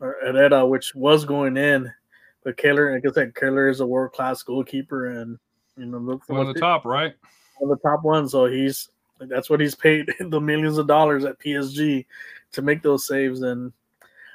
[0.00, 1.92] uh, Herrera, which was going in.
[2.42, 5.38] But Keylor, like I said, Keylor is a world class goalkeeper, and
[5.76, 7.14] you know, one of the top, right?
[7.58, 8.32] One of the top ones.
[8.32, 8.88] So he's
[9.28, 12.06] that's what he's paid the millions of dollars at PSG
[12.52, 13.42] to make those saves.
[13.42, 13.72] And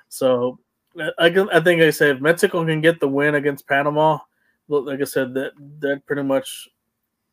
[0.10, 0.60] so
[0.98, 4.20] I, I think I said if Mexico can get the win against Panama,
[4.68, 6.70] like I said, that that pretty much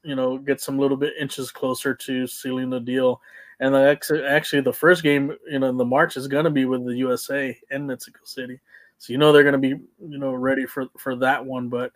[0.02, 3.20] you know gets them a little bit inches closer to sealing the deal.
[3.60, 6.64] And actually, actually, the first game, you know, in the March is going to be
[6.64, 8.58] with the USA in Mexico City,
[8.98, 11.68] so you know they're going to be, you know, ready for for that one.
[11.68, 11.92] But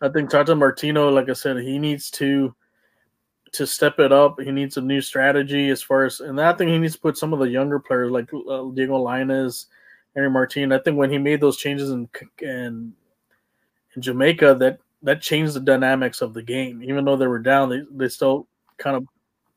[0.00, 2.54] I think Tata Martino, like I said, he needs to
[3.52, 4.40] to step it up.
[4.40, 7.16] He needs a new strategy as far as, and I think he needs to put
[7.16, 9.66] some of the younger players like uh, Diego Lainez,
[10.14, 10.72] Henry Martin.
[10.72, 12.08] I think when he made those changes in,
[12.40, 12.92] in
[13.94, 16.82] in Jamaica, that that changed the dynamics of the game.
[16.82, 18.46] Even though they were down, they they still
[18.78, 19.06] kind of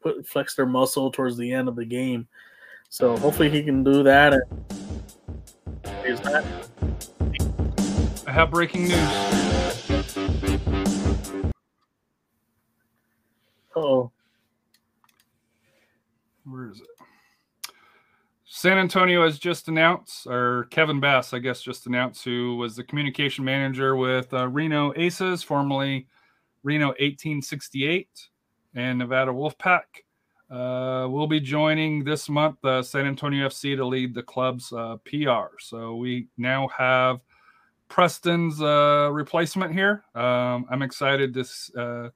[0.01, 2.27] put flex their muscle towards the end of the game.
[2.89, 4.33] So hopefully he can do that.
[6.05, 6.45] Is that.
[8.27, 9.31] I have breaking news.
[13.75, 14.11] Oh.
[16.45, 16.87] Where is it?
[18.45, 22.83] San Antonio has just announced, or Kevin Bass, I guess, just announced, who was the
[22.83, 26.05] communication manager with uh, Reno Aces, formerly
[26.63, 28.07] Reno 1868
[28.75, 30.03] and Nevada Wolfpack.
[30.49, 34.97] Uh, will be joining this month uh, San Antonio FC to lead the club's uh,
[35.05, 35.55] PR.
[35.59, 37.21] So we now have
[37.87, 40.03] Preston's uh, replacement here.
[40.13, 42.11] Um, I'm excited to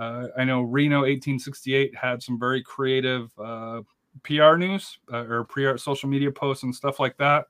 [0.00, 3.82] uh, I know Reno 1868 had some very creative uh,
[4.22, 7.44] PR news uh, or PR social media posts and stuff like that.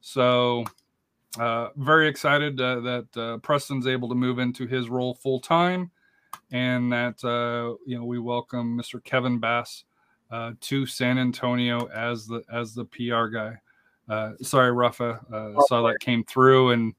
[0.00, 0.64] So,
[1.38, 5.90] uh, very excited uh, that uh, Preston's able to move into his role full time,
[6.50, 7.22] and that
[7.86, 9.02] you know we welcome Mr.
[9.04, 9.84] Kevin Bass
[10.60, 14.34] to San Antonio as the as the PR guy.
[14.40, 15.20] sorry, Rafa,
[15.68, 16.94] saw that came through and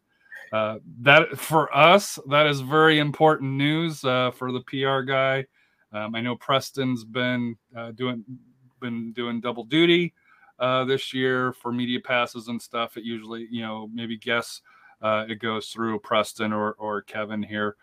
[0.53, 5.43] uh, that for us, that is very important news uh, for the PR guy.
[5.91, 8.23] Um, I know Preston's been uh, doing
[8.80, 10.13] been doing double duty
[10.59, 12.97] uh, this year for media passes and stuff.
[12.97, 14.61] It usually, you know, maybe guess
[15.01, 17.75] uh, it goes through Preston or or Kevin here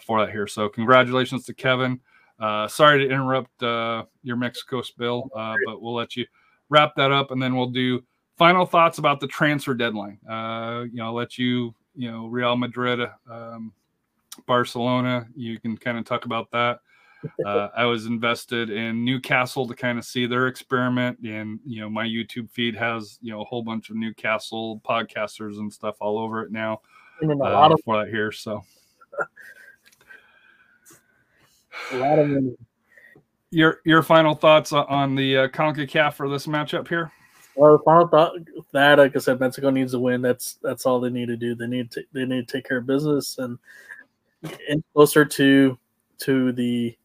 [0.00, 0.46] for that here.
[0.46, 1.98] So congratulations to Kevin.
[2.38, 6.26] sorry to interrupt your Mexico spill, but we'll let you
[6.68, 8.04] wrap that up, and then we'll do
[8.38, 10.20] final thoughts about the transfer deadline.
[10.28, 13.72] You know, I'll let you you know Real Madrid, um,
[14.46, 15.26] Barcelona.
[15.34, 16.80] You can kind of talk about that.
[17.46, 21.88] Uh, I was invested in Newcastle to kind of see their experiment, and you know
[21.88, 26.18] my YouTube feed has you know a whole bunch of Newcastle podcasters and stuff all
[26.18, 26.82] over it now.
[27.22, 28.62] a uh, lot of for that here, so
[31.92, 32.54] a lot of money.
[33.50, 37.10] Your your final thoughts on the uh, Concacaf for this matchup here?
[37.56, 38.34] Well, the final thought
[38.72, 40.22] that, like I said, Mexico needs to win.
[40.22, 41.54] That's that's all they need to do.
[41.54, 43.58] They need to they need to take care of business and
[44.68, 45.78] and closer to
[46.18, 46.96] to the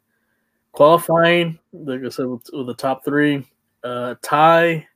[0.71, 1.59] qualifying.
[1.73, 3.45] Like I said, with, with the top three,
[3.83, 4.87] uh, tie.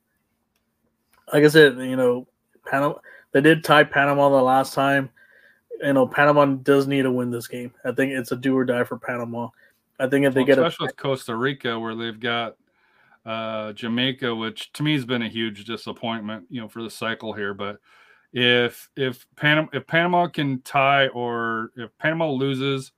[1.32, 2.28] Like I said, you know,
[2.66, 2.96] Panama.
[3.32, 5.10] They did tie Panama the last time.
[5.82, 7.74] you know Panama does need to win this game.
[7.86, 9.50] I think it's a do or die for Panama.
[10.00, 12.56] I think if they Well, get a especially with Costa Rica, where they've got
[13.26, 17.34] uh, Jamaica, which to me has been a huge disappointment, you know, for the cycle
[17.34, 17.54] here.
[17.54, 17.80] But
[18.34, 22.92] if if Panama if Panama can tie or if Panama loses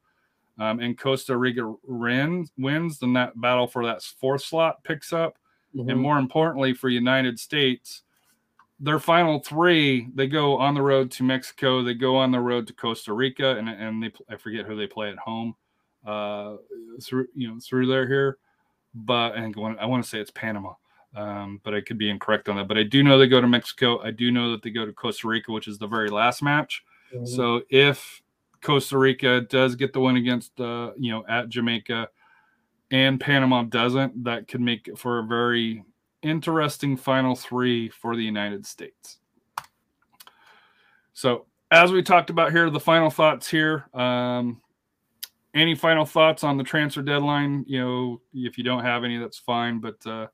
[0.60, 5.38] um, and Costa Rica wins, wins, then that battle for that fourth slot picks up.
[5.76, 5.92] Mhm.
[5.92, 8.04] And more importantly, for United States,
[8.80, 12.68] their final three, they go on the road to Mexico, they go on the road
[12.68, 15.56] to Costa Rica, and and they I forget who they play at home,
[16.06, 16.58] uh,
[17.02, 18.38] through you know through there here,
[18.96, 20.74] but and going- I want to say it's Panama,
[21.16, 22.68] um, but I could be incorrect on that.
[22.68, 24.00] But I do know they go to Mexico.
[24.02, 26.84] I do know that they go to Costa Rica, which is the very last match.
[27.14, 27.28] Mhm.
[27.28, 28.22] So if
[28.62, 32.10] Costa Rica does get the win against uh, you know at Jamaica
[32.92, 35.84] and Panama doesn't, that could make it for a very
[36.22, 39.20] interesting final three for the United States.
[41.14, 43.88] So as we talked about here, the final thoughts here.
[43.94, 44.62] Um,
[45.56, 47.64] any final thoughts on the transfer deadline?
[47.68, 49.80] You know, if you don't have any, that's fine.
[49.80, 50.28] But uh,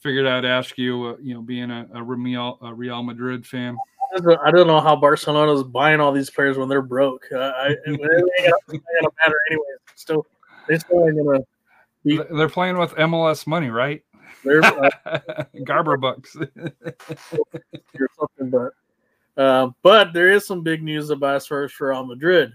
[0.00, 1.04] figured I'd ask you.
[1.04, 3.76] Uh, you know, being a, a Real a Real Madrid fan,
[4.14, 7.26] I don't- know how Barcelona's buying all these players when they're broke.
[7.32, 9.78] Uh, I, it ain't gonna, it ain't matter anyways.
[9.96, 10.24] Still,
[10.68, 11.40] they still ain't gonna.
[12.04, 14.02] Be, they're playing with MLS money, right?
[14.44, 15.18] they're, uh,
[15.64, 16.36] Garber bucks.
[16.36, 18.72] or something, but
[19.36, 22.52] uh, but there is some big news about as far as for Real Madrid,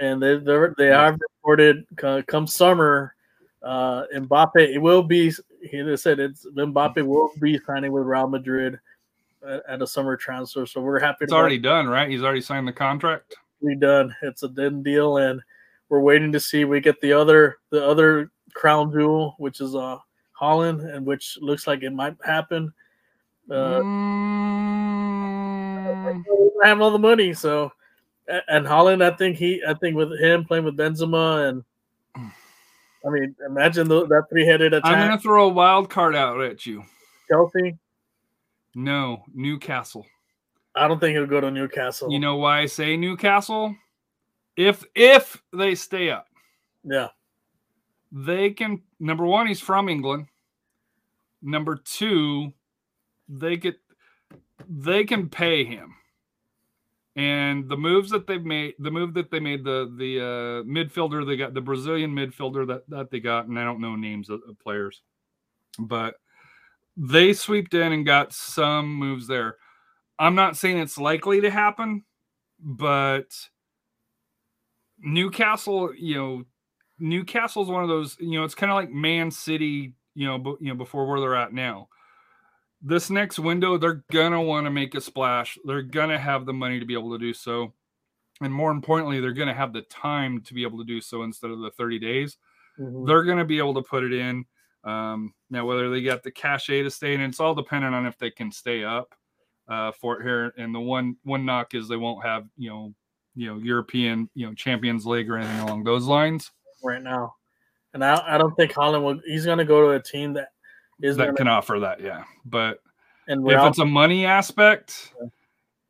[0.00, 3.14] and they they're, they have reported uh, come summer,
[3.62, 5.32] uh, Mbappe it will be.
[5.62, 8.80] He said it's Mbappe will be signing with Real Madrid
[9.46, 10.66] at, at a summer transfer.
[10.66, 11.24] So we're happy.
[11.24, 12.08] it's already done, right?
[12.08, 13.36] He's already signed the contract.
[13.64, 14.14] be done.
[14.22, 15.40] It's a done deal, and
[15.90, 16.64] we're waiting to see.
[16.64, 19.98] We get the other the other crown jewel, which is uh
[20.40, 22.72] Haaland, and which looks like it might happen.
[23.50, 23.80] Uh,
[25.82, 26.24] Mm,
[26.64, 27.72] I have all the money, so
[28.48, 31.64] and Haaland, I think he, I think with him playing with Benzema, and
[32.16, 34.90] I mean, imagine the, that three-headed attack.
[34.90, 36.84] I'm gonna throw a wild card out at you.
[37.28, 37.78] Chelsea,
[38.74, 40.06] No, Newcastle.
[40.74, 42.10] I don't think he'll go to Newcastle.
[42.10, 43.74] You know why I say Newcastle?
[44.56, 46.26] If if they stay up,
[46.84, 47.08] yeah,
[48.12, 48.82] they can.
[48.98, 50.26] Number one, he's from England.
[51.42, 52.52] Number two,
[53.28, 53.76] they get
[54.68, 55.94] they can pay him.
[57.20, 61.26] And the moves that they've made, the move that they made, the the uh, midfielder
[61.26, 64.40] they got, the Brazilian midfielder that that they got, and I don't know names of,
[64.48, 65.02] of players,
[65.78, 66.14] but
[66.96, 69.56] they sweeped in and got some moves there.
[70.18, 72.04] I'm not saying it's likely to happen,
[72.58, 73.26] but
[74.98, 76.44] Newcastle, you know,
[76.98, 80.58] Newcastle's one of those, you know, it's kind of like Man City, you know, bu-
[80.60, 81.88] you know, before where they're at now.
[82.82, 85.58] This next window, they're gonna want to make a splash.
[85.64, 87.74] They're gonna have the money to be able to do so,
[88.40, 91.50] and more importantly, they're gonna have the time to be able to do so instead
[91.50, 92.38] of the 30 days.
[92.78, 93.06] Mhm.
[93.06, 94.46] They're gonna be able to put it in.
[94.84, 98.16] Um, now, whether they got the cachet to stay and it's all dependent on if
[98.16, 99.14] they can stay up
[99.68, 100.54] uh, for it here.
[100.56, 102.94] And the one one knock is they won't have, you know,
[103.34, 106.50] you know, European, you know, Champions League or anything along those lines.
[106.82, 107.34] right now,
[107.92, 109.20] and I, I don't think Haaland will.
[109.26, 110.48] He's going to go to a team that
[111.02, 112.24] is that can offer that, yeah.
[112.44, 112.80] But
[113.28, 115.28] And if it's a money aspect, Yeah.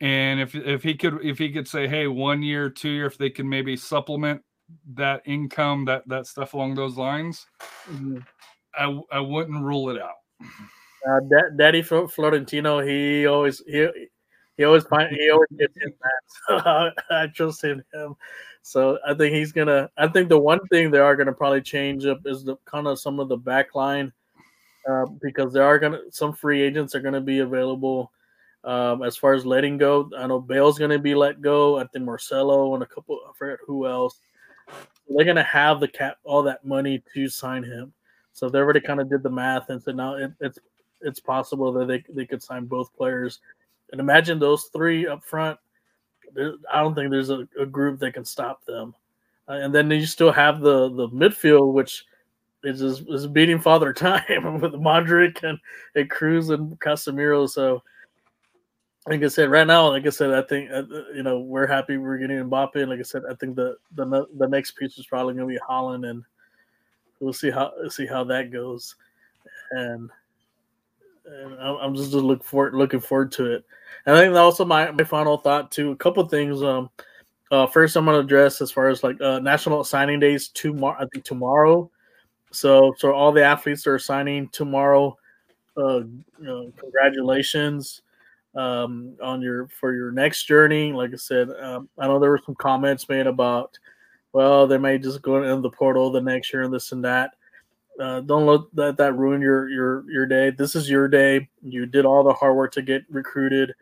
[0.01, 3.19] and if if he could if he could say, hey, one year, two year, if
[3.19, 4.43] they can maybe supplement
[4.95, 7.47] that income, that that stuff along those lines,
[7.91, 8.24] Mhm.
[8.74, 10.16] I I wouldn't rule it out.
[11.09, 13.89] uh, Da- Daddy Flo- Florentino, he always he
[14.57, 15.93] he always find he always gets his
[16.49, 16.62] man.
[16.62, 18.15] So I trust in him.
[18.62, 19.91] So I think he's gonna.
[19.97, 23.01] I think the one thing they are gonna probably change up is the kind of
[23.01, 24.12] some of the back line,
[24.89, 28.12] uh, because there are gonna some free agents are gonna be available.
[28.62, 31.78] Um, as far as letting go, I know Bale's gonna be let go.
[31.78, 33.20] I think Marcelo and a couple.
[33.28, 34.19] I forget who else.
[35.09, 37.93] They're gonna have the cap all that money to sign him.
[38.32, 40.59] So they already kind of did the math and said now it, it's
[41.01, 43.40] it's possible that they they could sign both players.
[43.93, 45.59] And imagine those three up front.
[46.73, 48.94] I don't think there's a, a group that can stop them.
[49.48, 52.05] Uh, and then you still have the the midfield, which
[52.65, 55.59] is is, is beating father time with Modric and,
[55.95, 57.49] and Kroos and Casemiro.
[57.49, 57.82] So,
[59.07, 60.82] like I said, right now, like I said, I think uh,
[61.15, 62.77] you know we're happy we're getting Mbappe.
[62.77, 65.55] And like I said, I think the the the next piece is probably going to
[65.55, 66.23] be Haaland, and
[67.20, 68.95] we'll see how see how that goes.
[69.73, 70.11] And
[71.27, 73.65] and I'm just looking forward looking forward to it.
[74.07, 75.93] And I think also my, my final thought too.
[75.93, 76.62] A couple things.
[76.62, 76.91] Um,
[77.51, 80.97] uh, first I'm going to address as far as like uh, national signing days tomorrow.
[80.99, 81.91] I think tomorrow.
[82.52, 85.16] So so all the athletes are signing tomorrow.
[85.77, 88.02] Uh, you know, congratulations.
[88.56, 90.93] um, on your for your next journey.
[90.93, 93.78] Like I said, um, I know there were some comments made about,
[94.32, 97.35] well, they may just go into the portal the next year and this and that.
[98.01, 100.51] Uh, don't let that, that ruin your your your day.
[100.51, 101.48] This is your day.
[101.62, 103.74] You did all the hard work to get recruited,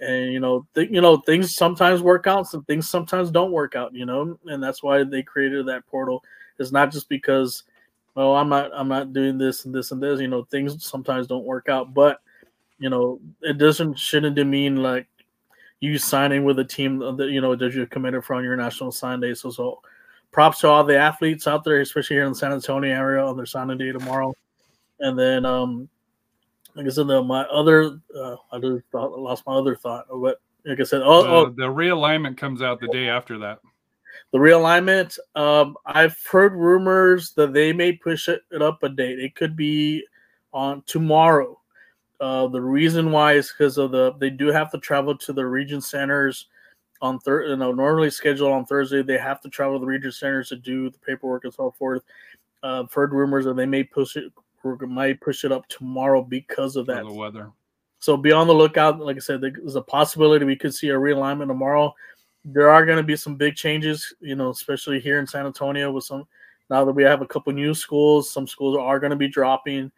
[0.00, 3.74] and you know th- you know things sometimes work out, some things sometimes don't work
[3.76, 3.94] out.
[3.94, 6.24] You know, and that's why they created that portal.
[6.58, 7.64] It's not just because,
[8.14, 10.20] well, I'm not I'm not doing this and this and this.
[10.20, 12.20] You know, things sometimes don't work out, but
[12.78, 15.06] you know, it doesn't shouldn't demean like
[15.80, 19.20] you signing with a team that you know that you're committed from your national sign
[19.20, 19.34] day.
[19.34, 19.80] So so
[20.30, 23.36] props to all the athletes out there, especially here in the San Antonio area on
[23.36, 24.32] their signing day tomorrow.
[25.00, 25.88] And then um
[26.76, 30.40] like I said, the, my other uh, I just thought, lost my other thought, but
[30.64, 33.60] like I said, oh, oh the realignment comes out the day after that.
[34.34, 35.16] The realignment.
[35.36, 39.20] Um, I've heard rumors that they may push it, up a date.
[39.20, 40.04] It could be
[40.52, 41.60] on tomorrow.
[42.20, 45.46] Uh, the reason why is because of the they do have to travel to the
[45.46, 46.48] region centers
[47.00, 47.50] on Thursday.
[47.50, 49.02] You know, normally scheduled on Thursday.
[49.02, 52.02] They have to travel to the region centers to do the paperwork and so forth.
[52.64, 54.32] Uh, I've heard rumors that they may push it,
[54.80, 57.04] might push it up tomorrow because of for that.
[57.04, 57.52] the weather.
[58.00, 58.98] So be on the lookout.
[58.98, 61.94] Like I said, there's a possibility we could see a realignment tomorrow.
[62.44, 65.90] There are going to be some big changes, you know, especially here in San Antonio
[65.90, 66.26] with some.
[66.70, 69.90] Now that we have a couple new schools, some schools are going to be dropping.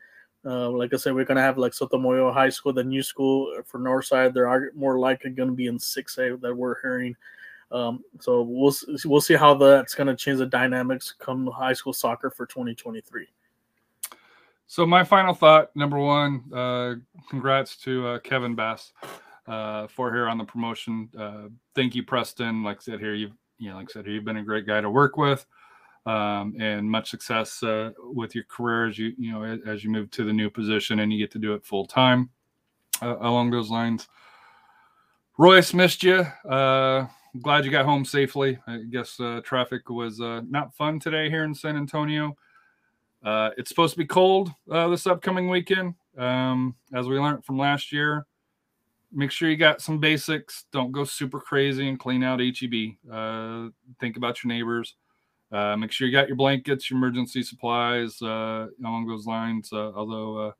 [0.44, 3.62] Uh, like I said, we're going to have like Sotomayor High School, the new school
[3.64, 4.32] for Northside.
[4.32, 7.16] There are more likely going to be in six A that we're hearing.
[7.72, 8.74] Um, so we'll
[9.04, 13.26] we'll see how that's going to change the dynamics come high school soccer for 2023.
[14.68, 16.94] So my final thought, number one, uh,
[17.28, 18.92] congrats to uh, Kevin Bass
[19.48, 21.08] uh, for here on the promotion.
[21.18, 22.62] Uh, thank you, Preston.
[22.62, 24.80] Like I said here, you've you know, like I said, you've been a great guy
[24.80, 25.46] to work with,
[26.04, 29.90] um, and much success uh, with your career as you you know as, as you
[29.90, 32.30] move to the new position and you get to do it full time.
[33.02, 34.08] Uh, along those lines,
[35.38, 36.26] Royce missed you.
[36.48, 37.06] Uh,
[37.42, 38.58] glad you got home safely.
[38.66, 42.36] I guess uh, traffic was uh, not fun today here in San Antonio.
[43.22, 47.58] Uh, it's supposed to be cold uh, this upcoming weekend, um, as we learned from
[47.58, 48.26] last year.
[49.12, 50.64] Make sure you got some basics.
[50.72, 52.96] Don't go super crazy and clean out HEB.
[53.10, 53.68] Uh,
[54.00, 54.94] think about your neighbors.
[55.52, 59.72] Uh, make sure you got your blankets, your emergency supplies uh, along those lines.
[59.72, 60.52] Uh, although uh,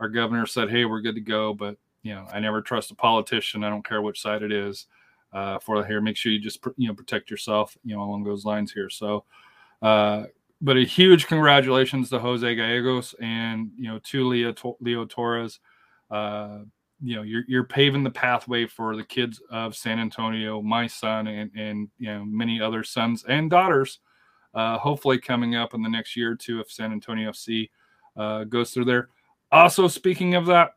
[0.00, 2.94] our governor said, "Hey, we're good to go," but you know, I never trust a
[2.94, 3.64] politician.
[3.64, 4.86] I don't care which side it is.
[5.32, 7.76] Uh, for the here, make sure you just you know protect yourself.
[7.84, 8.90] You know, along those lines here.
[8.90, 9.24] So.
[10.62, 15.58] But a huge congratulations to Jose Gallegos and you know to Leo, Leo Torres.
[17.02, 21.26] You know you're you're paving the pathway for the kids of San Antonio, my son,
[21.26, 24.00] and and you know many other sons and daughters.
[24.52, 27.70] Uh, hopefully coming up in the next year or two if San Antonio FC
[28.16, 29.08] uh, goes through there.
[29.52, 30.74] Also, speaking of that,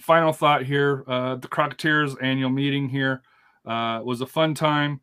[0.00, 3.22] final thought here: uh, the Crocketeers annual meeting here
[3.66, 5.00] uh, was a fun time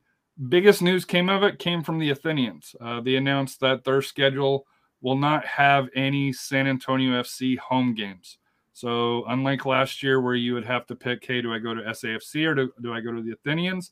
[0.47, 2.75] biggest news came of it came from the Athenians.
[2.79, 4.65] Uh, they announced that their schedule
[5.01, 8.37] will not have any San Antonio FC home games.
[8.79, 11.81] So, unlike last year where you would have to pick, hey, do I go to
[11.81, 13.91] SAFC or do, do I go to the Athenians?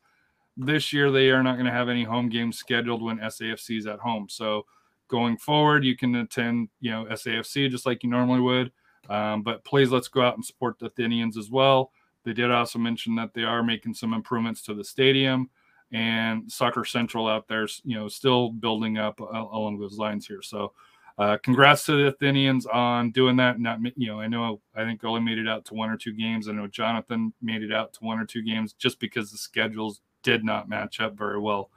[0.56, 3.86] This year, they are not going to have any home games scheduled when SAFC is
[3.86, 4.30] at home.
[4.30, 4.66] So,
[5.10, 8.72] going forward, you can attend, you know, SAFC just like you normally would.
[9.10, 11.92] Um, but please, let's go out and support the Athenians as well.
[12.24, 15.50] They did also mention that they are making some improvements to the stadium
[15.92, 20.42] and Soccer Central out there, you know, still building up along those lines here.
[20.42, 20.72] So,
[21.18, 23.60] uh, congrats to the Athenians on doing that.
[23.60, 26.14] Not, you know, I know I think only made it out to one or two
[26.14, 26.48] games.
[26.48, 30.02] I know Jonathan made it out to one or two games just because the schedules
[30.22, 31.72] did not match up very well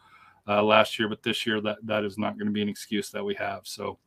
[0.46, 1.08] uh, last year.
[1.08, 3.62] But this year, that that is not going to be an excuse that we have.
[3.64, 3.98] So.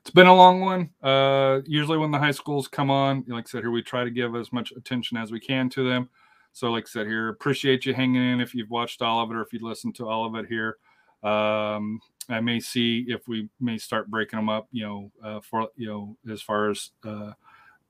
[0.00, 0.90] It's been a long one.
[1.02, 4.10] Uh, usually, when the high schools come on, like I said here, we try to
[4.10, 6.10] give as much attention as we can to them.
[6.52, 9.34] So, like I said here, appreciate you hanging in if you've watched all of it
[9.34, 10.76] or if you listened to all of it here.
[11.22, 15.68] Um, I may see if we may start breaking them up, you know, uh, for
[15.76, 17.32] you know, as far as uh,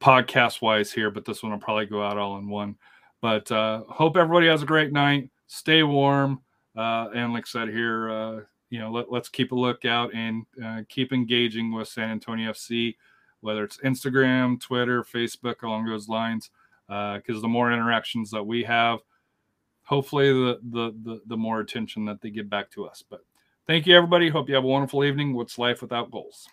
[0.01, 2.77] podcast wise here, but this one will probably go out all in one.
[3.20, 5.31] But uh, hope everybody has a great night.
[5.47, 6.43] Stay warm,
[6.77, 8.40] uh, and like I said here, uh,
[8.70, 12.97] you know, let, us keep a lookout and uh, keep engaging with San Antonio FC,
[13.40, 16.51] whether it's Instagram, Twitter, Facebook, along those lines
[16.86, 18.98] because uh, the more interactions that we have,
[19.85, 23.02] hopefully the, the, the the more attention that they give back to us.
[23.09, 23.24] But
[23.66, 24.28] thank you everybody.
[24.28, 25.35] Hope you have a wonderful evening.
[25.35, 26.49] What's life without goals?